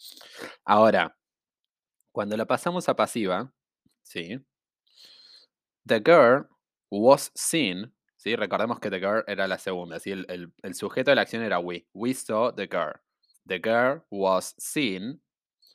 Ahora, 0.66 1.16
cuando 2.14 2.36
la 2.36 2.46
pasamos 2.46 2.88
a 2.88 2.94
pasiva, 2.94 3.52
¿sí? 4.04 4.38
The 5.84 6.00
girl 6.00 6.48
was 6.88 7.32
seen, 7.34 7.92
¿sí? 8.16 8.36
Recordemos 8.36 8.78
que 8.78 8.88
the 8.88 9.00
girl 9.00 9.24
era 9.26 9.48
la 9.48 9.58
segunda, 9.58 9.98
¿sí? 9.98 10.12
El, 10.12 10.52
el 10.62 10.74
sujeto 10.76 11.10
de 11.10 11.16
la 11.16 11.22
acción 11.22 11.42
era 11.42 11.58
we. 11.58 11.88
We 11.92 12.14
saw 12.14 12.54
the 12.54 12.68
girl. 12.68 13.00
The 13.48 13.58
girl 13.58 14.04
was 14.10 14.54
seen, 14.58 15.20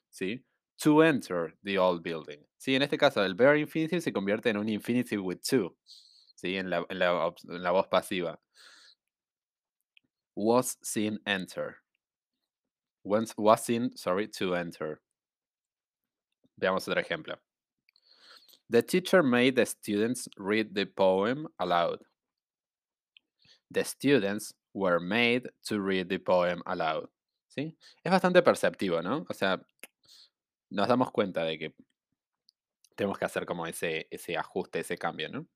¿sí? 0.09 0.45
To 0.77 1.03
enter 1.03 1.57
the 1.61 1.77
old 1.77 2.01
building. 2.03 2.39
Sí, 2.57 2.73
en 2.73 2.83
este 2.83 2.97
caso, 2.97 3.21
el 3.25 3.35
bare 3.35 3.59
infinitive 3.59 3.99
se 3.99 4.13
convierte 4.13 4.49
en 4.49 4.55
un 4.55 4.69
infinitive 4.69 5.21
with 5.21 5.41
to, 5.41 5.75
¿sí? 6.35 6.55
En 6.55 6.69
la, 6.69 6.85
en 6.89 6.99
la, 6.99 7.33
en 7.49 7.63
la 7.63 7.71
voz 7.71 7.87
pasiva. 7.87 8.39
Was 10.37 10.77
seen 10.81 11.19
enter. 11.25 11.81
Was, 13.03 13.33
was 13.35 13.61
seen, 13.65 13.91
sorry, 13.97 14.29
to 14.29 14.55
enter. 14.55 15.01
Veamos 16.59 16.87
otro 16.87 16.99
ejemplo. 16.99 17.39
The 18.69 18.83
teacher 18.83 19.23
made 19.23 19.55
the 19.55 19.65
students 19.65 20.29
read 20.37 20.75
the 20.75 20.85
poem 20.85 21.47
aloud. 21.57 21.99
The 23.71 23.83
students 23.83 24.53
were 24.73 24.99
made 24.99 25.49
to 25.67 25.79
read 25.79 26.09
the 26.09 26.19
poem 26.19 26.61
aloud. 26.65 27.09
¿Sí? 27.47 27.75
Es 28.03 28.11
bastante 28.11 28.43
perceptivo, 28.43 29.01
¿no? 29.01 29.25
O 29.27 29.33
sea, 29.33 29.59
nos 30.69 30.87
damos 30.87 31.11
cuenta 31.11 31.43
de 31.43 31.57
que 31.57 31.73
tenemos 32.95 33.17
que 33.17 33.25
hacer 33.25 33.45
como 33.45 33.65
ese, 33.65 34.07
ese 34.11 34.37
ajuste, 34.37 34.79
ese 34.81 34.97
cambio, 34.97 35.29
¿no? 35.29 35.47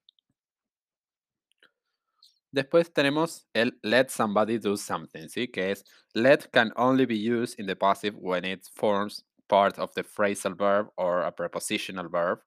Después 2.51 2.93
tenemos 2.93 3.47
el 3.53 3.77
let 3.83 4.09
somebody 4.09 4.57
do 4.57 4.77
something, 4.77 5.27
¿sí? 5.27 5.49
Que 5.49 5.71
es 5.71 5.83
let 6.13 6.49
can 6.51 6.71
only 6.75 7.05
be 7.05 7.17
used 7.17 7.59
in 7.59 7.67
the 7.67 7.75
passive 7.75 8.15
when 8.15 8.45
it 8.45 8.65
forms 8.75 9.23
part 9.53 9.77
of 9.77 9.93
the 9.93 10.03
phrasal 10.03 10.57
verb 10.57 10.87
or 10.97 11.21
a 11.21 11.31
prepositional 11.31 12.09
verb. 12.09 12.39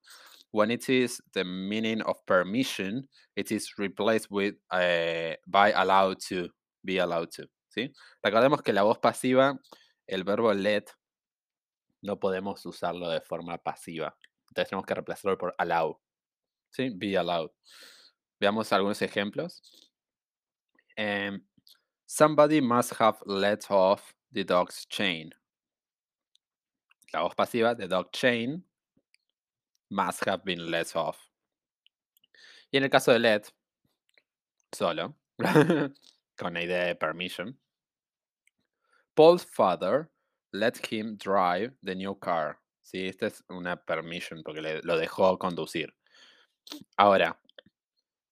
When 0.50 0.72
it 0.72 0.88
is 0.88 1.20
the 1.34 1.44
meaning 1.44 2.02
of 2.02 2.16
permission, 2.26 3.07
it 3.36 3.52
is 3.52 3.78
replaced 3.78 4.28
with 4.28 4.54
uh, 4.72 5.34
by 5.46 5.70
allowed 5.70 6.18
to, 6.28 6.48
be 6.84 6.98
allowed 6.98 7.30
to, 7.36 7.46
¿sí? 7.70 7.92
Recordemos 8.24 8.61
que 8.64 8.72
la 8.72 8.82
voz 8.82 8.98
pasiva, 8.98 9.57
el 10.09 10.24
verbo 10.24 10.52
let, 10.52 10.90
no 12.02 12.16
podemos 12.16 12.66
usarlo 12.66 13.09
de 13.09 13.20
forma 13.20 13.57
pasiva. 13.59 14.12
Entonces 14.48 14.70
tenemos 14.70 14.86
que 14.86 14.94
reemplazarlo 14.94 15.38
por 15.38 15.54
allow, 15.59 16.00
¿sí? 16.70 16.90
Be 16.96 17.16
allowed. 17.16 17.50
Veamos 18.40 18.72
algunos 18.72 19.00
ejemplos. 19.00 19.62
Um, 20.98 21.40
somebody 22.07 22.61
must 22.61 22.94
have 22.98 23.18
let 23.26 23.70
off 23.70 24.12
the 24.32 24.42
dog's 24.42 24.86
chain. 24.86 25.30
La 27.12 27.22
voz 27.22 27.34
pasiva, 27.34 27.74
the 27.76 27.86
dog 27.86 28.12
chain, 28.12 28.62
must 29.90 30.24
have 30.26 30.44
been 30.44 30.70
let 30.70 30.94
off. 30.96 31.18
Y 32.72 32.78
en 32.78 32.84
el 32.84 32.90
caso 32.90 33.12
de 33.12 33.18
let, 33.18 33.52
solo, 34.72 35.14
con 36.36 36.54
la 36.54 36.62
idea 36.62 36.84
de 36.86 36.94
permission, 36.94 37.57
Paul's 39.14 39.44
father 39.44 40.11
let 40.52 40.76
him 40.90 41.16
drive 41.16 41.72
the 41.82 41.94
new 41.94 42.14
car. 42.14 42.59
Sí, 42.82 43.09
esta 43.09 43.26
es 43.26 43.42
una 43.48 43.76
permission 43.76 44.42
porque 44.42 44.61
lo 44.82 44.98
dejó 44.98 45.38
conducir. 45.38 45.94
Ahora, 46.96 47.38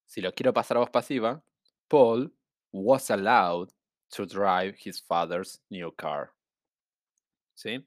si 0.06 0.20
lo 0.20 0.32
quiero 0.32 0.52
pasar 0.52 0.76
a 0.76 0.80
voz 0.80 0.90
pasiva, 0.90 1.42
Paul 1.88 2.30
was 2.72 3.10
allowed 3.10 3.72
to 4.10 4.26
drive 4.26 4.76
his 4.78 5.00
father's 5.00 5.60
new 5.70 5.90
car. 5.92 6.32
¿Sí? 7.54 7.84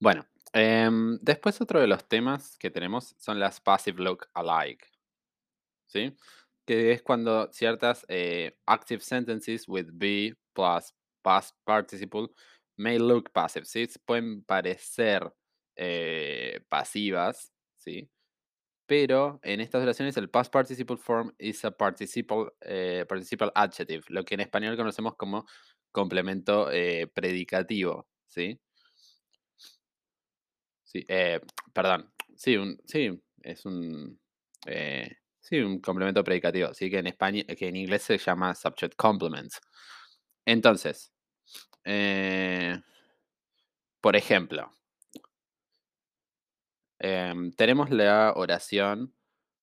Bueno, 0.00 0.24
em, 0.52 1.18
después 1.22 1.60
otro 1.60 1.80
de 1.80 1.86
los 1.86 2.06
temas 2.08 2.56
que 2.58 2.70
tenemos 2.70 3.14
son 3.18 3.40
las 3.40 3.60
passive 3.60 4.02
look 4.02 4.26
alike. 4.34 4.86
¿Sí? 5.86 6.14
Que 6.66 6.92
es 6.92 7.02
cuando 7.02 7.50
ciertas 7.52 8.04
eh, 8.08 8.56
active 8.66 9.00
sentences 9.00 9.66
with 9.68 9.86
be 9.92 10.34
plus 10.54 10.94
past 11.22 11.56
participle 11.64 12.28
may 12.76 12.98
look 12.98 13.30
passive. 13.32 13.64
¿sí? 13.64 13.88
Pueden 14.04 14.44
parecer 14.44 15.32
eh, 15.76 16.60
pasivas, 16.68 17.52
¿sí? 17.78 18.10
pero 18.86 19.40
en 19.42 19.60
estas 19.60 19.82
oraciones 19.82 20.16
el 20.16 20.30
past 20.30 20.52
participle 20.52 20.96
form 20.96 21.34
is 21.38 21.64
a 21.64 21.70
participle, 21.70 22.52
eh, 22.62 23.04
participle 23.08 23.50
adjective, 23.54 24.02
lo 24.08 24.24
que 24.24 24.34
en 24.34 24.40
español 24.40 24.76
conocemos 24.78 25.14
como 25.16 25.46
complemento 25.92 26.70
eh, 26.72 27.06
predicativo, 27.14 28.08
¿sí? 28.28 28.58
Sí, 30.88 31.04
eh, 31.06 31.40
perdón, 31.72 32.10
sí, 32.34 32.56
un, 32.56 32.80
sí, 32.86 33.22
es 33.42 33.66
un, 33.66 34.18
sí, 35.40 35.58
un 35.58 35.80
complemento 35.80 36.24
predicativo, 36.24 36.72
sí, 36.72 36.90
que 36.90 36.98
en 36.98 37.08
español, 37.08 37.44
que 37.46 37.68
en 37.68 37.76
inglés 37.76 38.02
se 38.02 38.16
llama 38.16 38.54
subject 38.54 38.96
complement. 38.96 39.52
Entonces, 40.46 41.12
por 44.00 44.16
ejemplo, 44.16 44.72
Em, 47.00 47.52
tenemos 47.52 47.90
la 47.90 48.32
oración 48.34 49.12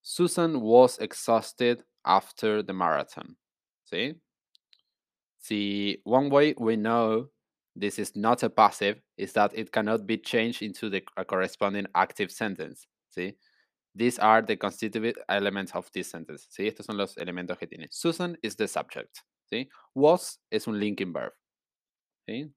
Susan 0.02 0.56
was 0.62 1.00
exhausted 1.00 1.84
after 2.04 2.64
the 2.64 2.74
marathon. 2.74 3.38
¿Sí? 3.84 4.16
Si 5.38 6.02
one 6.06 6.30
way 6.30 6.56
we 6.58 6.78
know 6.78 7.30
this 7.76 8.00
is 8.00 8.16
not 8.16 8.44
a 8.44 8.50
passive 8.50 9.02
is 9.18 9.34
that 9.34 9.52
it 9.54 9.72
cannot 9.72 10.06
be 10.06 10.18
changed 10.18 10.62
into 10.62 10.90
the 10.90 11.02
corresponding 11.28 11.86
active 11.94 12.32
sentence. 12.32 12.88
¿Sí? 13.16 13.36
These 13.94 14.20
are 14.20 14.42
the 14.42 14.58
constitutive 14.58 15.16
elements 15.30 15.74
of 15.74 15.90
this 15.92 16.10
sentence. 16.10 16.48
¿Sí? 16.50 16.68
Estos 16.68 16.86
son 16.86 16.98
los 16.98 17.16
elementos 17.16 17.58
que 17.58 17.68
tiene. 17.68 17.88
Susan 17.92 18.38
is 18.44 18.56
the 18.56 18.68
subject. 18.68 19.24
¿Sí? 19.52 19.68
Was 19.94 20.40
es 20.52 20.68
un 20.68 20.80
linking 20.80 21.14
verb. 21.14 21.34
¿Sí? 22.28 22.50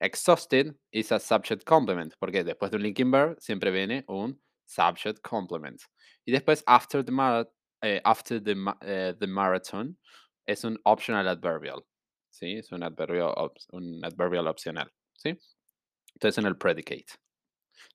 Exhausted 0.00 0.74
is 0.92 1.10
a 1.10 1.18
subject 1.18 1.64
complement, 1.64 2.14
porque 2.20 2.44
después 2.44 2.70
de 2.70 2.76
un 2.76 2.82
linking 2.82 3.10
verb 3.10 3.36
siempre 3.40 3.70
viene 3.70 4.04
un 4.08 4.38
subject 4.66 5.22
complement. 5.22 5.80
Y 6.26 6.32
después, 6.32 6.62
after 6.66 7.02
the, 7.02 7.46
eh, 7.82 8.00
after 8.04 8.38
the, 8.38 8.54
eh, 8.82 9.14
the, 9.18 9.26
marathon, 9.26 9.96
es 10.46 10.64
un 10.64 10.78
optional 10.84 11.26
adverbial. 11.28 11.82
¿Sí? 12.38 12.58
Es 12.58 12.72
un 12.72 12.82
adverbio, 12.82 13.34
un 13.72 14.04
adverbial 14.04 14.46
opcional. 14.46 14.92
¿sí? 15.14 15.38
Entonces, 16.14 16.38
en 16.38 16.46
el 16.46 16.56
predicate. 16.56 17.06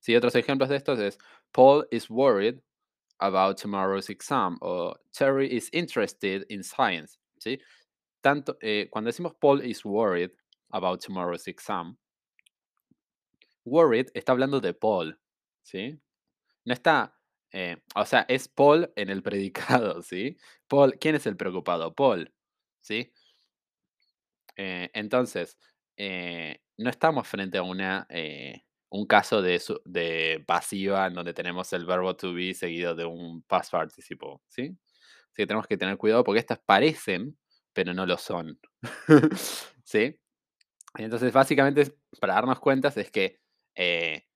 Sí, 0.00 0.14
otros 0.16 0.34
ejemplos 0.34 0.68
de 0.68 0.76
estos 0.76 0.98
es 0.98 1.18
Paul 1.52 1.86
is 1.90 2.08
worried 2.10 2.60
about 3.18 3.60
tomorrow's 3.60 4.10
exam 4.10 4.58
o 4.60 4.94
Terry 5.12 5.48
is 5.54 5.68
interested 5.72 6.44
in 6.48 6.62
science. 6.62 7.18
¿sí? 7.38 7.60
Tanto, 8.20 8.56
eh, 8.60 8.88
cuando 8.90 9.08
decimos 9.08 9.34
Paul 9.40 9.64
is 9.64 9.84
worried, 9.84 10.30
about 10.72 11.00
tomorrow's 11.00 11.46
exam. 11.46 11.96
Worried 13.64 14.10
está 14.14 14.32
hablando 14.32 14.60
de 14.60 14.74
Paul, 14.74 15.18
¿sí? 15.62 16.00
No 16.64 16.72
está, 16.74 17.14
eh, 17.52 17.76
o 17.94 18.04
sea, 18.04 18.26
es 18.28 18.48
Paul 18.48 18.92
en 18.96 19.10
el 19.10 19.22
predicado, 19.22 20.02
¿sí? 20.02 20.36
Paul, 20.66 20.98
¿quién 20.98 21.14
es 21.14 21.26
el 21.26 21.36
preocupado? 21.36 21.94
Paul, 21.94 22.32
¿sí? 22.80 23.12
Eh, 24.56 24.90
entonces, 24.94 25.58
eh, 25.96 26.60
no 26.78 26.90
estamos 26.90 27.26
frente 27.28 27.58
a 27.58 27.62
una, 27.62 28.06
un 28.90 29.06
caso 29.06 29.42
de, 29.42 29.60
de 29.84 30.44
pasiva 30.46 31.06
en 31.06 31.14
donde 31.14 31.34
tenemos 31.34 31.72
el 31.72 31.86
verbo 31.86 32.16
to 32.16 32.34
be 32.34 32.54
seguido 32.54 32.94
de 32.94 33.04
un 33.04 33.42
past 33.42 33.72
participle, 33.72 34.38
¿sí? 34.48 34.76
Así 35.32 35.42
que 35.42 35.46
tenemos 35.46 35.66
que 35.66 35.78
tener 35.78 35.96
cuidado 35.96 36.24
porque 36.24 36.40
estas 36.40 36.58
parecen, 36.58 37.38
pero 37.72 37.94
no 37.94 38.04
lo 38.04 38.18
son, 38.18 38.58
¿sí? 39.84 40.18
Entonces, 40.98 41.32
básicamente, 41.32 41.94
para 42.20 42.34
darnos 42.34 42.60
cuenta 42.60 42.88
es 42.88 43.10
que 43.10 43.40
eh, 43.74 44.26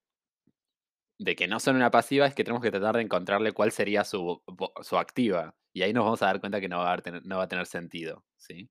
de 1.19 1.35
que 1.35 1.47
no 1.47 1.59
son 1.59 1.75
una 1.75 1.91
pasiva, 1.91 2.27
es 2.27 2.35
que 2.35 2.43
tenemos 2.43 2.63
que 2.63 2.71
tratar 2.71 2.95
de 2.95 3.03
encontrarle 3.03 3.51
cuál 3.51 3.71
sería 3.71 4.03
su, 4.03 4.43
su 4.81 4.97
activa. 4.97 5.55
Y 5.73 5.83
ahí 5.83 5.93
nos 5.93 6.03
vamos 6.05 6.21
a 6.21 6.27
dar 6.27 6.39
cuenta 6.39 6.59
que 6.59 6.69
no 6.69 6.79
va 6.79 6.93
a, 6.93 6.97
tener, 6.97 7.25
no 7.25 7.37
va 7.37 7.43
a 7.43 7.47
tener 7.47 7.65
sentido, 7.65 8.23
¿sí? 8.37 8.69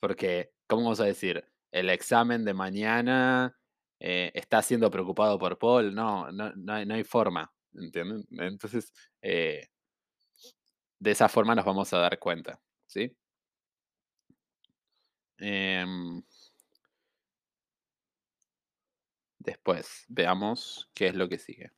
Porque, 0.00 0.52
¿cómo 0.66 0.82
vamos 0.84 1.00
a 1.00 1.04
decir? 1.04 1.44
El 1.72 1.90
examen 1.90 2.44
de 2.44 2.54
mañana 2.54 3.56
eh, 4.00 4.30
está 4.34 4.62
siendo 4.62 4.90
preocupado 4.90 5.38
por 5.38 5.58
Paul. 5.58 5.94
No, 5.94 6.30
no, 6.32 6.52
no, 6.56 6.72
hay, 6.72 6.86
no 6.86 6.94
hay 6.94 7.04
forma, 7.04 7.52
¿entienden? 7.74 8.24
Entonces, 8.38 8.92
eh, 9.22 9.68
de 11.00 11.10
esa 11.10 11.28
forma 11.28 11.54
nos 11.54 11.64
vamos 11.64 11.92
a 11.92 11.98
dar 11.98 12.18
cuenta, 12.18 12.60
¿sí? 12.86 13.16
Eh, 15.38 15.84
Después, 19.40 20.04
veamos 20.08 20.88
qué 20.94 21.08
es 21.08 21.16
lo 21.16 21.28
que 21.28 21.38
sigue. 21.38 21.72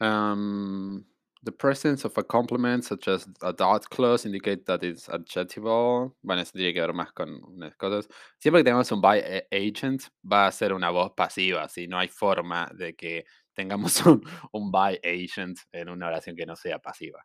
Um, 0.00 1.04
the 1.42 1.52
presence 1.52 2.04
of 2.04 2.16
a 2.18 2.24
complement 2.24 2.84
such 2.84 3.08
as 3.08 3.26
a 3.42 3.52
dot 3.52 3.88
clause 3.88 4.26
indicate 4.26 4.66
that 4.66 4.82
it's 4.82 5.08
adjectival. 5.08 6.14
Bueno, 6.22 6.42
eso 6.42 6.52
tiene 6.52 6.72
que 6.74 6.80
ver 6.80 6.92
más 6.92 7.12
con 7.12 7.40
unas 7.44 7.76
cosas. 7.76 8.08
Siempre 8.38 8.60
que 8.60 8.64
tenemos 8.64 8.90
un 8.92 9.00
by 9.00 9.46
agent, 9.52 10.02
va 10.24 10.48
a 10.48 10.52
ser 10.52 10.72
una 10.72 10.90
voz 10.90 11.12
pasiva, 11.16 11.68
si 11.68 11.86
no 11.86 11.98
hay 11.98 12.08
forma 12.08 12.68
de 12.74 12.94
que 12.94 13.24
tengamos 13.54 14.02
un, 14.52 14.70
by 14.70 15.00
agent 15.04 15.58
en 15.72 15.88
una 15.88 16.08
oración 16.08 16.36
que 16.36 16.46
no 16.46 16.56
sea 16.56 16.78
pasiva. 16.78 17.24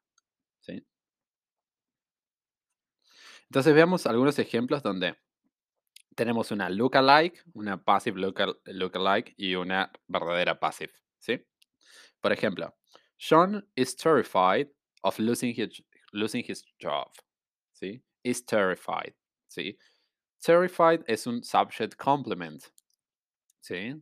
Entonces 3.49 3.73
veamos 3.73 4.05
algunos 4.07 4.39
ejemplos 4.39 4.81
donde 4.81 5.15
tenemos 6.15 6.51
una 6.51 6.69
lookalike, 6.69 7.43
una 7.53 7.83
passive 7.83 8.19
looka- 8.19 8.57
lookalike 8.65 9.33
y 9.37 9.55
una 9.55 9.91
verdadera 10.07 10.59
passive, 10.59 10.93
¿sí? 11.19 11.45
Por 12.21 12.31
ejemplo, 12.31 12.73
Sean 13.17 13.67
is 13.75 13.95
terrified 13.95 14.67
of 15.03 15.17
losing 15.19 15.53
his, 15.55 15.83
losing 16.13 16.43
his 16.47 16.63
job, 16.79 17.11
¿sí? 17.73 18.01
Is 18.23 18.45
terrified, 18.45 19.13
¿sí? 19.47 19.77
Terrified 20.39 21.03
es 21.07 21.27
un 21.27 21.43
subject 21.43 21.95
complement, 21.97 22.63
¿sí? 23.59 23.93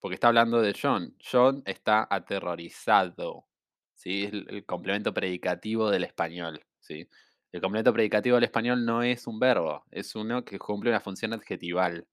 Porque 0.00 0.14
está 0.14 0.28
hablando 0.28 0.62
de 0.62 0.72
John. 0.72 1.14
John 1.20 1.62
está 1.66 2.06
aterrorizado, 2.10 3.46
¿sí? 3.94 4.24
Es 4.24 4.32
el, 4.32 4.46
el 4.48 4.64
complemento 4.64 5.12
predicativo 5.12 5.90
del 5.90 6.04
español, 6.04 6.60
¿sí? 6.80 7.08
El 7.52 7.60
complemento 7.60 7.92
predicativo 7.92 8.36
del 8.36 8.44
español 8.44 8.84
no 8.84 9.02
es 9.02 9.26
un 9.26 9.38
verbo, 9.38 9.84
es 9.90 10.14
uno 10.14 10.44
que 10.44 10.58
cumple 10.58 10.90
una 10.90 11.00
función 11.00 11.32
adjetival. 11.32 12.06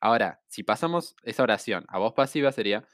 Ahora, 0.00 0.40
si 0.48 0.62
pasamos 0.62 1.16
esa 1.22 1.42
oración 1.42 1.84
a 1.88 1.98
voz 1.98 2.12
pasiva 2.14 2.52
sería, 2.52 2.86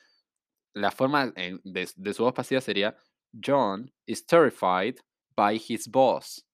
la 0.78 0.90
forma 0.90 1.26
de, 1.26 2.14
su 2.14 2.22
voz 2.22 2.32
pasiva 2.32 2.60
sería, 2.60 2.96
John 3.32 3.92
is 4.06 4.24
terrified 4.24 4.96
by 5.36 5.56
his 5.56 5.88
boss. 5.88 6.46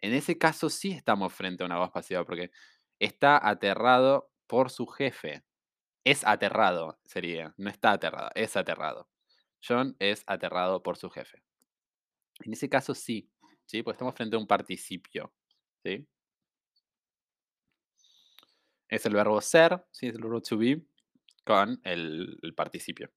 En 0.00 0.14
ese 0.14 0.38
caso 0.38 0.70
sí 0.70 0.92
estamos 0.92 1.32
frente 1.32 1.62
a 1.62 1.66
una 1.66 1.78
voz 1.78 1.90
pasiva 1.90 2.24
porque 2.24 2.50
está 2.98 3.46
aterrado 3.46 4.30
por 4.46 4.70
su 4.70 4.86
jefe. 4.86 5.44
Es 6.04 6.26
aterrado, 6.26 6.98
sería. 7.04 7.54
No 7.58 7.68
está 7.68 7.92
aterrado, 7.92 8.30
es 8.34 8.56
aterrado. 8.56 9.08
John 9.62 9.94
es 9.98 10.24
aterrado 10.26 10.82
por 10.82 10.96
su 10.96 11.10
jefe. 11.10 11.42
En 12.42 12.54
ese 12.54 12.70
caso 12.70 12.94
sí, 12.94 13.30
¿sí? 13.66 13.82
Porque 13.82 13.96
estamos 13.96 14.14
frente 14.14 14.36
a 14.36 14.38
un 14.38 14.46
participio, 14.46 15.34
¿sí? 15.84 16.08
Es 18.88 19.04
el 19.04 19.12
verbo 19.12 19.40
ser, 19.42 19.84
¿sí? 19.90 20.08
Es 20.08 20.14
el 20.14 20.22
verbo 20.22 20.40
to 20.40 20.56
be 20.56 20.82
con 21.44 21.78
el 21.84 22.54
participio. 22.56 23.10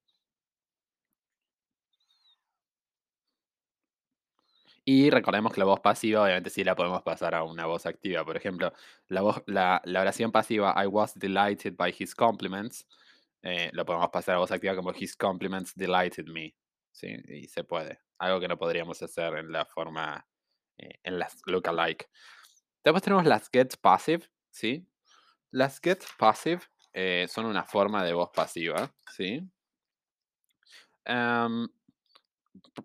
Y 4.86 5.09
recordemos 5.09 5.53
que 5.53 5.59
la 5.59 5.65
voz 5.65 5.79
pasiva, 5.79 6.23
obviamente, 6.23 6.49
sí 6.49 6.63
la 6.63 6.75
podemos 6.75 7.01
pasar 7.03 7.36
a 7.36 7.43
una 7.43 7.65
voz 7.65 7.86
activa. 7.86 8.25
Por 8.25 8.36
ejemplo, 8.36 8.73
la, 9.07 9.21
voz, 9.21 9.41
la, 9.47 9.81
la 9.86 10.01
oración 10.01 10.31
pasiva, 10.31 10.73
I 10.77 10.88
was 10.88 11.13
delighted 11.15 11.75
by 11.77 11.93
his 11.97 12.13
compliments, 12.13 12.86
eh, 13.41 13.69
lo 13.73 13.86
podemos 13.86 14.09
pasar 14.09 14.36
a 14.36 14.39
voz 14.39 14.51
activa 14.51 14.75
como 14.75 14.91
his 14.91 15.15
compliments 15.15 15.73
delighted 15.75 16.27
me. 16.27 16.53
¿sí? 16.91 17.15
Y 17.27 17.47
se 17.47 17.63
puede. 17.63 17.99
Algo 18.19 18.39
que 18.39 18.47
no 18.47 18.57
podríamos 18.57 19.01
hacer 19.01 19.36
en 19.36 19.51
la 19.51 19.65
forma, 19.65 20.25
eh, 20.77 20.99
en 21.03 21.19
las 21.19 21.41
lookalike. 21.45 22.09
Después 22.84 23.03
tenemos 23.03 23.25
las 23.25 23.49
get 23.51 23.75
passive, 23.81 24.29
¿sí? 24.49 24.88
Las 25.51 25.79
get 25.81 26.03
passive 26.17 26.61
eh, 26.93 27.27
son 27.29 27.45
una 27.45 27.63
forma 27.63 28.03
de 28.03 28.13
voz 28.13 28.29
pasiva, 28.34 28.93
¿sí? 29.11 29.41
Em, 31.05 31.67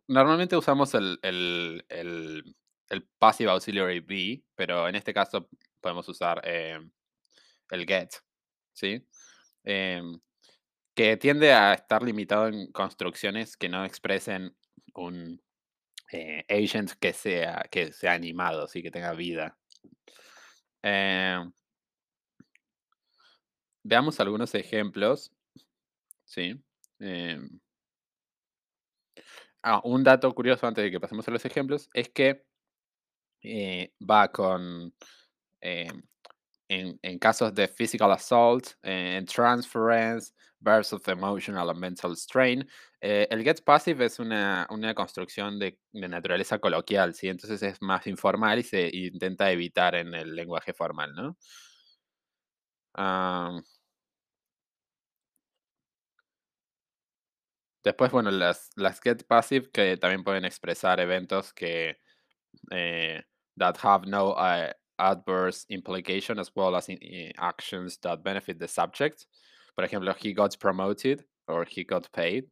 Normalmente 0.06 0.56
usamos 0.56 0.94
el, 0.94 1.18
el, 1.22 1.84
el, 1.88 2.56
el 2.88 3.08
passive 3.18 3.50
auxiliary 3.50 4.00
be, 4.00 4.44
pero 4.54 4.88
en 4.88 4.94
este 4.94 5.12
caso 5.12 5.48
podemos 5.80 6.08
usar 6.08 6.40
em, 6.44 6.90
el 7.70 7.86
get, 7.86 8.10
¿sí? 8.72 9.06
Em, 9.64 10.20
que 10.94 11.16
tiende 11.16 11.52
a 11.52 11.74
estar 11.74 12.02
limitado 12.02 12.48
en 12.48 12.72
construcciones 12.72 13.56
que 13.56 13.68
no 13.68 13.84
expresen 13.84 14.56
un 14.94 15.40
eh, 16.12 16.44
agent 16.48 16.92
que 17.00 17.12
sea, 17.12 17.64
que 17.70 17.92
sea 17.92 18.14
animado, 18.14 18.66
¿sí? 18.66 18.82
que 18.82 18.90
tenga 18.90 19.12
vida. 19.12 19.56
Veamos 23.84 24.20
algunos 24.20 24.54
ejemplos, 24.54 25.32
¿sí? 26.24 26.62
Ah, 29.62 29.80
un 29.84 30.04
dato 30.04 30.32
curioso 30.34 30.66
antes 30.66 30.84
de 30.84 30.90
que 30.90 31.00
pasemos 31.00 31.26
a 31.26 31.30
los 31.30 31.44
ejemplos 31.44 31.90
es 31.92 32.08
que 32.10 32.44
eh, 33.42 33.92
va 34.08 34.28
con 34.30 34.94
em, 35.60 36.02
en, 36.68 37.18
casos 37.18 37.54
de 37.54 37.68
physical 37.68 38.12
assault, 38.12 38.74
en 38.82 39.24
transference, 39.26 40.32
verbs 40.60 40.92
of 40.92 41.06
emotional 41.08 41.70
and 41.70 41.78
mental 41.80 42.16
strain. 42.16 42.68
eh, 43.00 43.26
el 43.30 43.42
get 43.44 43.62
passive 43.64 44.04
es 44.04 44.18
una, 44.18 44.66
una 44.70 44.94
construcción 44.94 45.58
de, 45.58 45.78
naturaleza 45.92 46.58
coloquial, 46.58 47.14
¿sí? 47.14 47.28
Entonces 47.28 47.62
es 47.62 47.80
más 47.82 48.06
informal 48.06 48.58
y 48.58 48.62
se 48.64 48.90
intenta 48.92 49.50
evitar 49.50 49.94
en 49.94 50.14
el 50.14 50.34
lenguaje 50.34 50.72
formal, 50.74 51.14
¿no? 51.14 51.36
Después, 57.84 58.10
bueno, 58.10 58.30
las, 58.30 58.70
las 58.76 59.00
get 59.00 59.26
passive 59.26 59.70
que 59.72 59.96
también 59.96 60.24
pueden 60.24 60.44
expresar 60.44 61.00
eventos 61.00 61.52
que 61.52 61.98
eh, 62.70 63.22
that 63.56 63.76
have 63.78 64.06
no 64.06 64.30
uh, 64.32 64.72
adverse 64.98 65.64
implication 65.68 66.38
as 66.38 66.50
well 66.54 66.74
as 66.76 66.88
in, 66.88 66.98
in 66.98 67.32
actions 67.38 67.98
that 67.98 68.22
benefit 68.22 68.58
the 68.58 68.68
subject. 68.68 69.26
Por 69.74 69.84
ejemplo, 69.84 70.14
he 70.18 70.32
got 70.32 70.58
promoted 70.58 71.24
or 71.46 71.64
he 71.64 71.84
got 71.84 72.10
paid. 72.12 72.44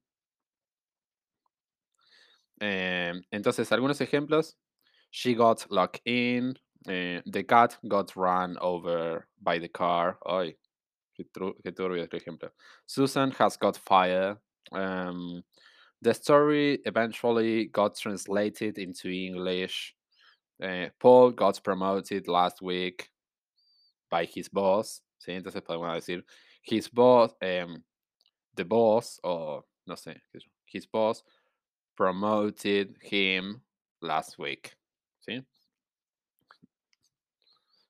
Eh, 2.61 3.12
entonces, 3.33 3.70
algunos 3.72 4.01
ejemplos. 4.01 4.55
She 5.11 5.35
got 5.35 5.66
locked 5.70 6.01
in. 6.05 6.57
eh, 6.89 7.20
the 7.27 7.43
cat 7.43 7.77
got 7.89 8.14
run 8.16 8.57
over 8.61 9.27
by 9.43 9.59
the 9.59 9.68
car. 9.68 10.18
Ay, 10.27 10.57
qué, 11.16 11.24
qué 11.64 11.72
turbio 11.72 12.03
este 12.03 12.16
ejemplo. 12.16 12.51
Susan 12.87 13.31
has 13.33 13.57
got 13.57 13.77
fired. 13.77 14.39
Um, 14.72 15.42
the 16.02 16.14
story 16.14 16.78
eventually 16.84 17.66
got 17.66 17.96
translated 17.96 18.78
into 18.78 19.08
English. 19.08 19.94
Eh, 20.62 20.88
Paul 21.00 21.32
got 21.32 21.62
promoted 21.62 22.28
last 22.28 22.62
week 22.62 23.10
by 24.10 24.24
his 24.24 24.48
boss. 24.48 25.02
¿sí? 25.20 25.34
Entonces 25.34 25.62
podemos 25.62 25.96
decir 25.96 26.22
his 26.62 26.88
boss, 26.88 27.32
em, 27.40 27.82
the 28.54 28.64
boss, 28.64 29.20
or 29.22 29.64
no 29.86 29.94
sé, 29.94 30.16
his 30.66 30.86
boss 30.86 31.22
promoted 31.96 32.96
him 33.02 33.60
last 34.00 34.38
week. 34.38 34.74
¿sí? 35.28 35.44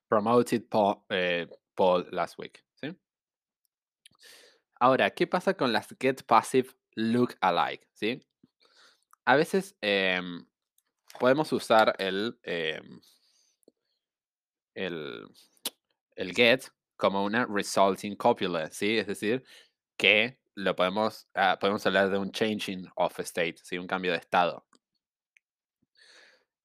Promoted 0.08 0.70
Paul, 0.70 1.04
eh, 1.10 1.46
Paul 1.76 2.04
last 2.12 2.38
week. 2.38 2.65
Ahora, 4.78 5.10
¿qué 5.10 5.26
pasa 5.26 5.54
con 5.54 5.72
las 5.72 5.88
get 6.00 6.22
passive 6.24 6.68
look 6.94 7.34
alike? 7.40 7.86
¿sí? 7.92 8.22
A 9.24 9.36
veces 9.36 9.76
em, 9.80 10.46
podemos 11.18 11.52
usar 11.52 11.94
el, 11.98 12.38
em, 12.42 13.00
el, 14.74 15.26
el 16.16 16.34
get 16.34 16.70
como 16.96 17.24
una 17.24 17.46
resulting 17.46 18.16
copula, 18.16 18.70
¿sí? 18.70 18.98
Es 18.98 19.06
decir, 19.06 19.44
que 19.96 20.38
lo 20.54 20.74
podemos, 20.76 21.28
ah, 21.34 21.58
podemos 21.60 21.84
hablar 21.86 22.10
de 22.10 22.18
un 22.18 22.30
changing 22.32 22.88
of 22.96 23.18
state, 23.20 23.56
¿sí? 23.62 23.78
Un 23.78 23.86
cambio 23.86 24.12
de 24.12 24.18
estado. 24.18 24.66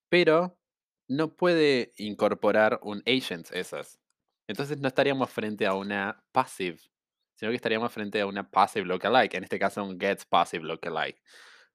Pero 0.09 0.57
no 1.07 1.35
puede 1.35 1.93
incorporar 1.97 2.79
un 2.83 3.03
agent 3.05 3.51
esas. 3.51 3.99
Entonces 4.47 4.79
no 4.79 4.87
estaríamos 4.87 5.29
frente 5.29 5.65
a 5.65 5.73
una 5.73 6.23
passive, 6.31 6.79
sino 7.41 7.49
que 7.49 7.55
estaríamos 7.55 7.91
frente 7.91 8.21
a 8.21 8.27
una 8.27 8.47
passive 8.47 8.85
lookalike, 8.85 9.33
en 9.33 9.43
este 9.43 9.57
caso 9.57 9.83
un 9.83 9.99
get 9.99 10.23
passive 10.29 10.63
lookalike. 10.63 11.19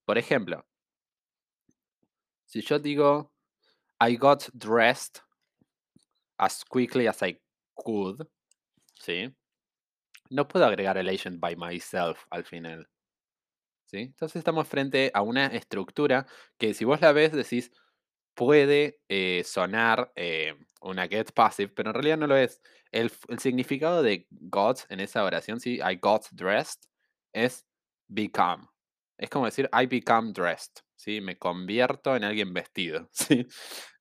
Por 0.04 0.16
ejemplo, 0.16 0.64
si 2.44 2.60
yo 2.62 2.78
digo 2.78 3.32
I 4.00 4.16
got 4.16 4.44
dressed 4.52 5.22
as 6.38 6.64
quickly 6.64 7.08
as 7.08 7.20
I 7.20 7.40
could, 7.74 8.28
¿sí? 8.94 9.34
No 10.30 10.46
puedo 10.46 10.66
agregar 10.66 10.98
el 10.98 11.08
agent 11.08 11.40
by 11.40 11.56
myself 11.56 12.26
al 12.30 12.44
final. 12.44 12.88
¿sí? 13.86 13.98
Entonces 14.02 14.36
estamos 14.36 14.68
frente 14.68 15.10
a 15.14 15.22
una 15.22 15.46
estructura 15.46 16.28
que 16.58 16.74
si 16.74 16.84
vos 16.84 17.00
la 17.00 17.10
ves 17.10 17.32
decís 17.32 17.72
puede 18.34 19.00
eh, 19.08 19.42
sonar 19.44 20.12
eh, 20.14 20.54
una 20.80 21.08
get 21.08 21.32
passive, 21.32 21.68
pero 21.74 21.90
en 21.90 21.94
realidad 21.94 22.18
no 22.18 22.26
lo 22.26 22.36
es. 22.36 22.60
El, 22.92 23.10
el 23.28 23.38
significado 23.38 24.02
de 24.02 24.26
got 24.30 24.80
en 24.90 25.00
esa 25.00 25.24
oración, 25.24 25.60
sí, 25.60 25.76
I 25.76 25.98
got 26.00 26.26
dressed, 26.32 26.82
es 27.32 27.66
become. 28.08 28.66
Es 29.18 29.30
como 29.30 29.46
decir 29.46 29.68
I 29.72 29.86
become 29.86 30.32
dressed, 30.32 30.82
¿sí? 30.94 31.20
Me 31.20 31.38
convierto 31.38 32.14
en 32.16 32.24
alguien 32.24 32.52
vestido, 32.52 33.08
¿sí? 33.12 33.46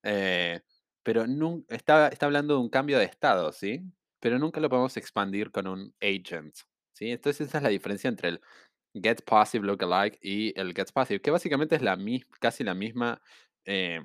Eh, 0.02 0.60
pero 1.02 1.26
nun- 1.26 1.64
está, 1.68 2.08
está 2.08 2.26
hablando 2.26 2.54
de 2.54 2.60
un 2.60 2.68
cambio 2.70 2.98
de 2.98 3.04
estado, 3.06 3.52
¿sí? 3.52 3.82
Pero 4.20 4.38
nunca 4.38 4.60
lo 4.60 4.68
podemos 4.68 4.96
expandir 4.96 5.50
con 5.50 5.66
un 5.66 5.94
agent, 6.00 6.54
¿sí? 6.92 7.10
Entonces 7.10 7.48
esa 7.48 7.58
es 7.58 7.64
la 7.64 7.70
diferencia 7.70 8.08
entre 8.08 8.28
el 8.30 8.40
get 8.94 9.22
passive 9.24 9.66
lookalike 9.66 10.18
y 10.22 10.58
el 10.58 10.74
get 10.74 10.92
passive, 10.92 11.20
que 11.20 11.30
básicamente 11.30 11.76
es 11.76 11.82
la 11.82 11.98
casi 12.40 12.64
la 12.64 12.74
misma... 12.74 13.20
eh, 13.64 14.00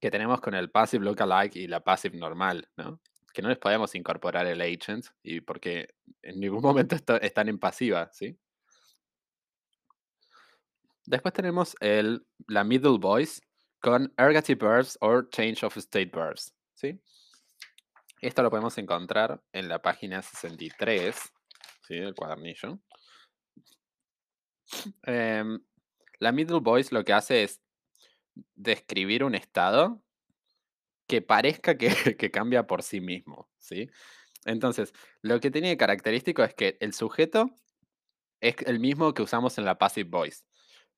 que 0.00 0.10
tenemos 0.10 0.40
con 0.40 0.54
el 0.54 0.70
passive 0.70 1.04
lookalike 1.04 1.56
y 1.56 1.66
la 1.66 1.82
passive 1.82 2.18
normal, 2.18 2.68
¿no? 2.76 3.00
Que 3.32 3.42
no 3.42 3.48
les 3.48 3.58
podemos 3.58 3.94
incorporar 3.94 4.46
el 4.46 4.60
agent 4.60 5.06
y 5.22 5.40
porque 5.40 5.94
en 6.22 6.40
ningún 6.40 6.62
momento 6.62 6.96
están 7.20 7.48
en 7.48 7.58
pasiva, 7.58 8.10
¿sí? 8.12 8.38
Después 11.06 11.34
tenemos 11.34 11.76
el, 11.80 12.26
la 12.48 12.64
middle 12.64 12.98
voice 12.98 13.42
con 13.80 14.12
ergative 14.16 14.66
verbs 14.66 14.96
or 15.00 15.28
change 15.28 15.62
of 15.64 15.76
state 15.76 16.10
verbs, 16.14 16.54
¿sí? 16.74 16.98
Esto 18.20 18.42
lo 18.42 18.48
podemos 18.48 18.78
encontrar 18.78 19.42
en 19.52 19.68
la 19.68 19.82
página 19.82 20.22
63, 20.22 21.14
¿sí? 21.86 21.96
Del 21.96 22.14
cuadernillo. 22.14 22.80
Em, 25.02 25.62
la 26.20 26.32
middle 26.32 26.60
voice 26.60 26.94
lo 26.94 27.04
que 27.04 27.12
hace 27.12 27.42
es 27.42 27.60
describir 28.54 29.24
un 29.24 29.34
estado 29.34 30.02
que 31.06 31.22
parezca 31.22 31.76
que, 31.78 32.30
cambia 32.30 32.66
por 32.66 32.82
sí 32.82 33.00
mismo, 33.00 33.48
¿sí? 33.58 33.90
Entonces, 34.44 34.92
lo 35.22 35.40
que 35.40 35.50
tiene 35.50 35.68
de 35.68 35.76
característico 35.76 36.42
es 36.42 36.54
que 36.54 36.76
el 36.80 36.92
sujeto 36.92 37.50
es 38.40 38.56
el 38.66 38.78
mismo 38.78 39.14
que 39.14 39.22
usamos 39.22 39.56
en 39.58 39.64
la 39.64 39.78
passive 39.78 40.08
voice, 40.10 40.44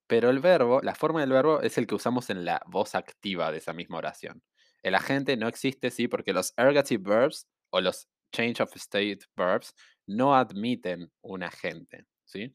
pero 0.07 0.31
el 0.31 0.41
verbo, 0.41 0.81
la 0.83 0.95
forma 0.95 1.21
del 1.21 1.31
verbo 1.31 1.61
es 1.61 1.79
el 1.79 1.87
que 1.87 1.95
usamos 1.95 2.31
en 2.31 2.45
la 2.45 2.61
voz 2.67 2.95
activa 2.95 3.53
de 3.53 3.59
esa 3.59 3.73
misma 3.73 3.99
oración. 3.99 4.43
El 4.83 4.95
agente 4.95 5.37
no 5.37 5.49
existe, 5.49 5.91
sí, 5.91 6.09
porque 6.09 6.33
los 6.33 6.53
ergative 6.57 7.03
verbs 7.03 7.47
o 7.71 7.81
los 7.81 8.09
change 8.33 8.61
of 8.61 8.75
state 8.77 9.21
verbs 9.37 9.75
no 10.07 10.37
admiten 10.37 11.11
un 11.23 11.43
agente, 11.43 12.07
¿sí? 12.25 12.55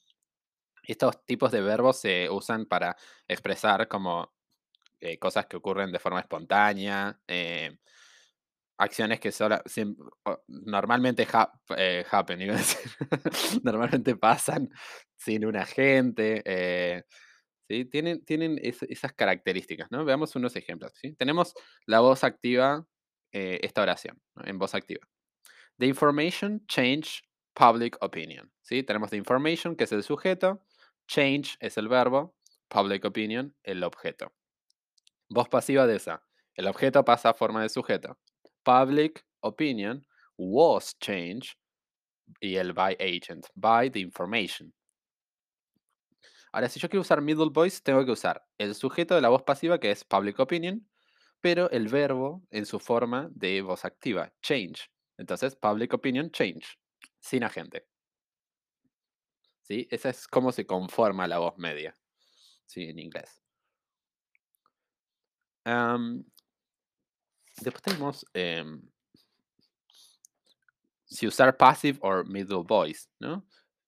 Estos 0.84 1.24
tipos 1.26 1.52
de 1.52 1.62
verbos 1.62 2.00
se 2.00 2.30
usan 2.30 2.66
para 2.66 2.96
expresar 3.28 3.88
como 3.88 4.34
eh, 5.02 5.18
cosas 5.20 5.48
que 5.48 5.58
ocurren 5.58 5.92
de 5.92 6.00
forma 6.00 6.20
espontánea, 6.22 7.20
eh, 7.28 7.78
acciones 8.78 9.20
que 9.20 9.32
sola- 9.32 9.62
siem- 9.66 9.96
o- 10.26 10.44
normalmente 10.48 11.28
eh, 11.78 12.06
happen, 12.12 12.42
iba 12.42 12.56
a 12.56 12.58
decir. 12.58 13.62
normalmente 13.64 14.16
pasan 14.16 14.70
sin 15.18 15.46
un 15.46 15.56
agente. 15.58 16.42
¿sí? 17.70 17.86
Tienen, 17.86 18.24
tienen 18.26 18.58
es- 18.62 18.84
esas 18.84 19.14
características, 19.14 19.90
¿no? 19.92 20.04
Veamos 20.06 20.36
unos 20.36 20.56
ejemplos. 20.56 20.92
¿sí? 20.96 21.14
Tenemos 21.16 21.54
la 21.86 22.00
voz 22.00 22.24
activa, 22.24 22.86
esta 23.32 23.82
oración, 23.82 24.20
¿no? 24.36 24.46
en 24.46 24.58
voz 24.60 24.76
activa. 24.76 25.08
The 25.78 25.86
information 25.88 26.66
change 26.68 27.22
public 27.54 27.98
opinion. 28.02 28.52
¿sí? 28.62 28.84
Tenemos 28.84 29.10
the 29.12 29.18
information, 29.18 29.76
que 29.76 29.86
es 29.86 29.92
el 29.92 30.04
sujeto, 30.04 30.64
change 31.08 31.56
es 31.60 31.78
el 31.78 31.88
verbo, 31.88 32.36
public 32.68 33.06
opinion, 33.06 33.56
el 33.64 33.84
objeto. 33.84 34.34
Voz 35.34 35.48
pasiva 35.48 35.88
de 35.88 35.96
esa. 35.96 36.22
El 36.56 36.68
objeto 36.68 37.06
pasa 37.06 37.30
a 37.30 37.34
forma 37.34 37.62
de 37.62 37.70
sujeto. 37.70 38.18
Public 38.64 39.26
opinion 39.40 40.06
was 40.36 40.94
changed 41.00 41.56
y 42.42 42.58
el 42.58 42.74
by 42.74 42.98
agent, 43.00 43.48
by 43.56 43.90
the 43.90 44.02
information. 44.02 44.74
Ahora, 46.52 46.68
si 46.68 46.82
yo 46.82 46.90
quiero 46.90 47.00
usar 47.00 47.22
middle 47.22 47.50
voice, 47.50 47.80
tengo 47.82 48.04
que 48.04 48.12
usar 48.12 48.46
el 48.58 48.76
sujeto 48.76 49.16
de 49.16 49.22
la 49.22 49.30
voz 49.30 49.44
pasiva, 49.44 49.80
que 49.80 49.92
es 49.92 50.04
public 50.04 50.38
opinion, 50.38 50.86
pero 51.40 51.70
el 51.72 51.88
verbo 51.88 52.46
en 52.52 52.66
su 52.66 52.78
forma 52.78 53.30
de 53.32 53.62
voz 53.62 53.86
activa, 53.86 54.34
change. 54.42 54.92
Entonces, 55.18 55.56
public 55.56 55.94
opinion, 55.94 56.30
change, 56.32 56.78
sin 57.22 57.46
agente. 57.46 57.88
¿Sí? 59.62 59.88
Esa 59.90 60.10
es 60.10 60.28
cómo 60.28 60.52
se 60.52 60.66
conforma 60.66 61.26
la 61.26 61.38
voz 61.38 61.58
media, 61.58 61.98
¿sí? 62.66 62.90
En 62.90 63.00
inglés. 63.00 63.41
Am, 65.66 66.24
después 67.62 67.82
tenemos 67.84 68.26
em, 68.34 68.82
si 71.06 71.28
usar 71.28 71.56
passive 71.58 72.00
or 72.02 72.26
middle 72.26 72.64
voice, 72.64 73.08
¿no? 73.20 73.46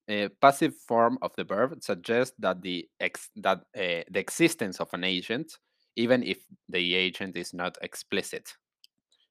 A 0.09 0.29
passive 0.41 0.75
form 0.85 1.17
of 1.21 1.33
the 1.35 1.45
verb 1.45 1.81
suggests 1.81 2.35
that 2.37 2.61
the 2.61 2.89
that 3.37 3.59
uh, 3.75 4.03
the 4.11 4.19
existence 4.19 4.81
of 4.81 4.93
an 4.93 5.05
agent, 5.05 5.57
even 5.95 6.23
if 6.23 6.45
the 6.67 6.95
agent 6.95 7.37
is 7.37 7.53
not 7.53 7.77
explicit. 7.81 8.49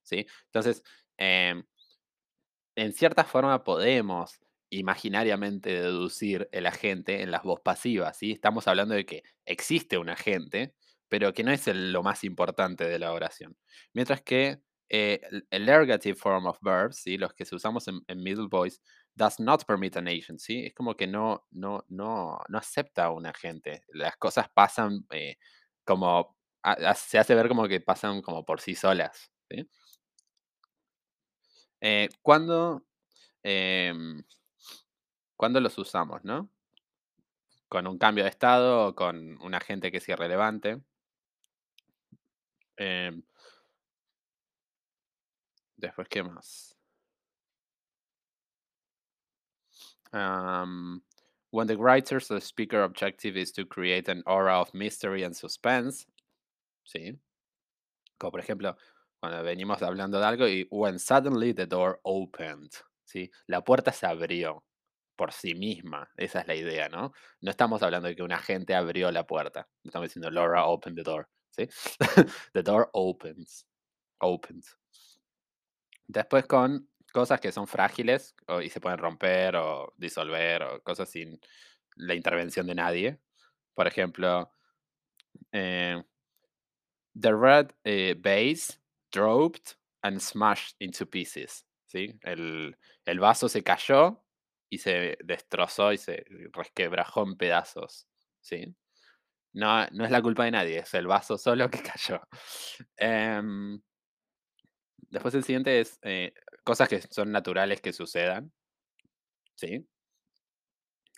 ¿Sí? 0.03 0.27
Entonces, 0.47 0.83
em, 1.19 1.63
en 2.75 2.93
cierta 2.95 3.25
forma 3.25 3.63
podemos 3.63 4.41
imaginariamente 4.71 5.71
deducir 5.83 6.49
el 6.53 6.67
agente 6.67 7.23
en 7.23 7.31
las 7.31 7.43
voz 7.43 7.61
pasivas, 7.61 8.17
¿sí? 8.17 8.33
Estamos 8.33 8.67
hablando 8.67 8.95
de 8.95 9.05
que 9.05 9.23
existe 9.45 9.99
un 9.99 10.09
agente, 10.09 10.75
pero 11.13 11.35
que 11.35 11.45
no 11.45 11.53
es 11.53 11.67
lo 11.69 12.03
más 12.03 12.25
importante 12.25 12.87
de 12.89 12.99
la 12.99 13.13
oración. 13.13 13.55
Mientras 13.93 14.23
que 14.23 14.63
eh, 14.89 15.21
el- 15.51 15.69
ergative 15.69 16.15
form 16.17 16.47
of 16.47 16.57
verbs, 16.63 16.97
¿sí? 17.03 17.19
Los 17.19 17.35
que 17.35 17.45
usamos 17.53 17.87
en, 17.89 18.01
middle 18.23 18.47
voice, 18.51 18.79
does 19.15 19.39
not 19.39 19.67
permit 19.67 19.95
an 19.99 20.09
agent, 20.09 20.39
¿sí? 20.41 20.65
Es 20.65 20.75
como 20.75 20.97
que 20.97 21.07
no, 21.07 21.45
no, 21.51 21.85
no, 21.89 22.39
no 22.49 22.59
acepta 22.59 23.11
un 23.11 23.27
agente. 23.27 23.85
Las 23.89 24.17
cosas 24.17 24.49
pasan 24.55 25.05
eh, 25.11 25.37
como, 25.85 26.35
a- 26.63 26.73
a- 26.73 26.95
se 26.95 27.19
hace 27.19 27.35
ver 27.35 27.49
como 27.49 27.69
que 27.69 27.81
pasan 27.83 28.23
como 28.23 28.43
por 28.47 28.63
sí 28.63 28.75
solas, 28.75 29.31
¿sí? 29.51 29.69
Eh, 31.81 32.09
¿cuándo, 32.23 32.85
em, 33.43 34.23
cuándo 35.37 35.61
los 35.61 35.77
usamos, 35.79 36.25
no? 36.25 36.51
Con 37.69 37.89
un 37.89 37.99
cambio 37.99 38.23
de 38.23 38.31
estado 38.31 38.87
o 38.87 38.95
con 38.95 39.37
un 39.43 39.55
agente 39.57 39.91
que 39.91 39.99
es 39.99 40.09
irrelevante. 40.09 40.81
Em, 42.83 43.23
después, 45.77 46.09
¿qué 46.09 46.23
más? 46.25 46.77
When 51.51 51.67
the 51.67 51.77
writer's 51.77 52.31
or 52.31 52.41
speaker 52.41 52.83
objective 52.83 53.37
is 53.37 53.53
to 53.53 53.67
create 53.67 54.09
an 54.09 54.23
aura 54.27 54.61
of 54.61 54.75
mystery 54.75 55.23
and 55.23 55.37
suspense. 55.37 56.07
Sí. 56.85 57.19
Como 58.19 58.33
por 58.33 58.41
ejemplo, 58.41 58.77
cuando 59.21 59.43
venimos 59.45 59.83
hablando 59.83 60.19
de 60.19 60.27
algo 60.27 60.49
y 60.49 60.67
when 60.71 60.99
suddenly 60.99 61.53
the 61.53 61.67
door 61.67 62.01
opened. 62.03 62.73
¿sí? 63.05 63.31
La 63.47 63.63
puerta 63.63 63.93
se 63.93 64.07
abrió 64.07 64.65
por 65.17 65.33
sí 65.33 65.55
misma. 65.55 66.11
Esa 66.17 66.41
es 66.41 66.49
la 66.49 66.55
idea, 66.55 66.89
¿no? 66.89 67.13
No 67.41 67.51
estamos 67.51 67.83
hablando 67.83 68.09
de 68.09 68.17
que 68.17 68.23
un 68.23 68.33
agente 68.33 68.75
abrió 68.75 69.13
la 69.13 69.27
puerta. 69.27 69.69
Estamos 69.85 70.09
diciendo 70.09 70.31
Laura 70.31 70.67
opened 70.67 70.97
the 70.97 71.05
door. 71.05 71.29
¿Sí? 71.53 71.69
the 72.53 72.63
door 72.63 72.91
opens. 72.93 73.67
Opens. 74.21 74.77
Después 76.07 76.47
con 76.47 76.89
cosas 77.13 77.41
que 77.41 77.53
son 77.53 77.67
frágiles 77.67 78.35
y 78.63 78.69
se 78.69 78.81
pueden 78.81 78.99
romper 78.99 79.57
o 79.57 79.93
disolver 79.97 80.63
o 80.63 80.83
cosas 80.83 81.09
sin 81.11 81.39
la 81.97 82.15
intervención 82.15 82.67
de 82.67 82.75
nadie. 82.75 83.19
Por 83.75 83.87
ejemplo, 83.87 84.53
eh, 85.53 86.03
the 87.15 87.33
red 87.33 87.73
eh, 87.85 88.15
vase 88.15 88.79
dropped 89.11 89.77
and 90.03 90.21
smashed 90.21 90.77
into 90.81 91.07
pieces. 91.07 91.65
¿sí? 91.87 92.19
El, 92.23 92.77
el 93.05 93.21
vaso 93.21 93.49
se 93.49 93.63
cayó 93.63 94.25
y 94.71 94.79
se 94.79 95.19
destrozó 95.23 95.93
y 95.93 95.99
se 95.99 96.25
resquebrajó 96.53 97.23
en 97.25 97.37
pedazos. 97.37 98.07
¿sí? 98.41 98.75
No, 99.55 99.87
no 99.89 100.05
es 100.05 100.11
la 100.11 100.23
culpa 100.23 100.45
de 100.45 100.51
nadie, 100.53 100.79
es 100.79 100.95
el 100.95 101.07
vaso 101.07 101.37
solo 101.39 101.71
que 101.71 101.83
cayó. 101.83 102.21
Em, 102.97 103.81
después 105.11 105.35
el 105.35 105.45
siguiente 105.45 105.81
es 105.81 105.99
eh, 106.03 106.33
cosas 106.65 106.89
que 106.89 107.01
son 107.03 107.31
naturales 107.33 107.81
que 107.81 107.93
sucedan. 107.93 108.53
¿sí? 109.57 109.87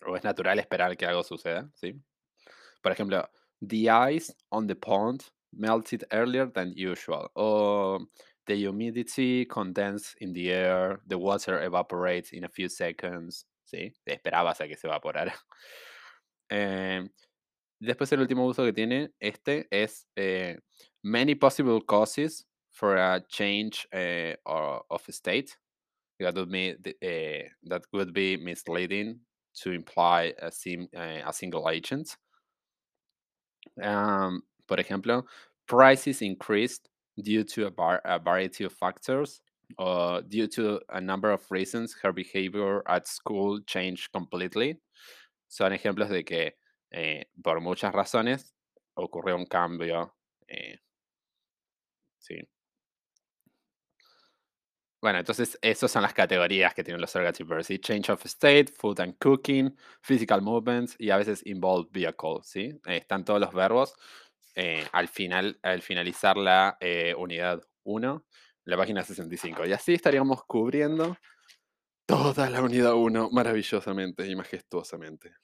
O 0.06 0.16
es 0.16 0.24
natural 0.24 0.58
esperar 0.58 0.96
que 0.96 1.06
algo 1.06 1.22
suceda, 1.22 1.70
¿sí? 1.74 1.94
Por 2.82 2.92
ejemplo, 2.92 3.28
the 3.60 3.88
ice 4.12 4.34
on 4.50 4.66
the 4.66 4.76
pond 4.76 5.22
melted 5.52 6.04
earlier 6.10 6.50
than 6.52 6.74
usual. 6.76 7.30
O 7.34 7.98
the 8.46 8.54
humidity 8.56 9.46
condensed 9.46 10.16
in 10.20 10.34
the 10.34 10.50
air, 10.52 11.00
the 11.06 11.16
water 11.16 11.62
evaporates 11.62 12.32
in 12.32 12.44
a 12.44 12.48
few 12.48 12.68
seconds. 12.68 13.46
¿Sí? 13.64 13.94
Esperabas 14.04 14.60
a 14.60 14.68
que 14.68 14.76
se 14.76 14.86
evaporara. 14.86 15.34
Eh, 16.50 17.02
después 17.84 18.10
el 18.12 18.20
último 18.20 18.46
uso 18.46 18.64
que 18.64 18.72
tiene 18.72 19.12
este 19.20 19.66
es 19.70 20.06
eh, 20.16 20.58
many 21.02 21.34
possible 21.34 21.80
causes 21.86 22.46
for 22.72 22.96
a 22.96 23.20
change 23.28 23.86
eh, 23.92 24.36
of 24.44 25.02
state. 25.10 25.56
That 26.20 26.34
would, 26.36 26.50
be, 26.50 26.74
the- 26.80 26.96
eh, 27.02 27.48
that 27.68 27.82
would 27.92 28.12
be 28.12 28.36
misleading 28.36 29.20
to 29.62 29.72
imply 29.72 30.34
a, 30.40 30.50
sim- 30.50 30.88
a 30.94 31.32
single 31.32 31.68
agent. 31.68 32.16
Um, 33.82 34.42
por 34.66 34.78
ejemplo, 34.78 35.24
prices 35.66 36.22
increased 36.22 36.88
due 37.20 37.44
to 37.44 37.66
a, 37.66 37.70
var- 37.70 38.02
a 38.04 38.18
variety 38.18 38.64
of 38.64 38.72
factors. 38.72 39.40
or 39.78 40.22
due 40.22 40.46
to 40.46 40.78
a 40.90 41.00
number 41.00 41.30
of 41.32 41.42
reasons, 41.50 41.94
her 42.02 42.12
behavior 42.12 42.82
at 42.88 43.08
school 43.08 43.60
changed 43.66 44.12
completely. 44.12 44.78
Son 45.48 45.72
ejemplos 45.72 46.10
de 46.10 46.22
que 46.22 46.52
eh, 46.96 47.26
por 47.42 47.60
muchas 47.60 47.92
razones 47.92 48.54
ocurrió 48.94 49.34
un 49.34 49.46
cambio 49.46 50.14
eh, 50.46 50.78
Sí. 52.18 52.36
Bueno, 55.02 55.18
entonces 55.18 55.58
esas 55.60 55.90
son 55.90 56.02
las 56.02 56.14
categorías 56.14 56.72
que 56.72 56.84
tienen 56.84 57.00
los 57.00 57.12
¿sí? 57.66 57.78
Change 57.80 58.12
of 58.12 58.24
state, 58.24 58.72
food 58.78 59.00
and 59.00 59.18
cooking, 59.18 59.76
physical 60.00 60.40
movements 60.40 60.94
y 60.98 61.10
a 61.10 61.18
veces 61.18 61.44
involved 61.44 61.90
vehicle, 61.90 62.38
¿sí? 62.42 62.80
Eh, 62.86 62.98
están 62.98 63.24
todos 63.24 63.40
los 63.40 63.52
verbos 63.52 63.94
al 64.92 65.08
final, 65.08 65.58
al 65.62 65.82
finalizar 65.82 66.36
la 66.36 66.78
unidad 67.18 67.60
1, 67.82 68.24
la 68.66 68.76
página 68.76 69.02
65. 69.02 69.66
Y 69.66 69.72
así 69.72 69.94
estaríamos 69.94 70.44
cubriendo 70.44 71.16
toda 72.06 72.48
la 72.48 72.62
unidad 72.62 72.94
1 72.94 73.30
maravillosamente 73.32 74.28
y 74.28 74.36
majestuosamente. 74.36 75.34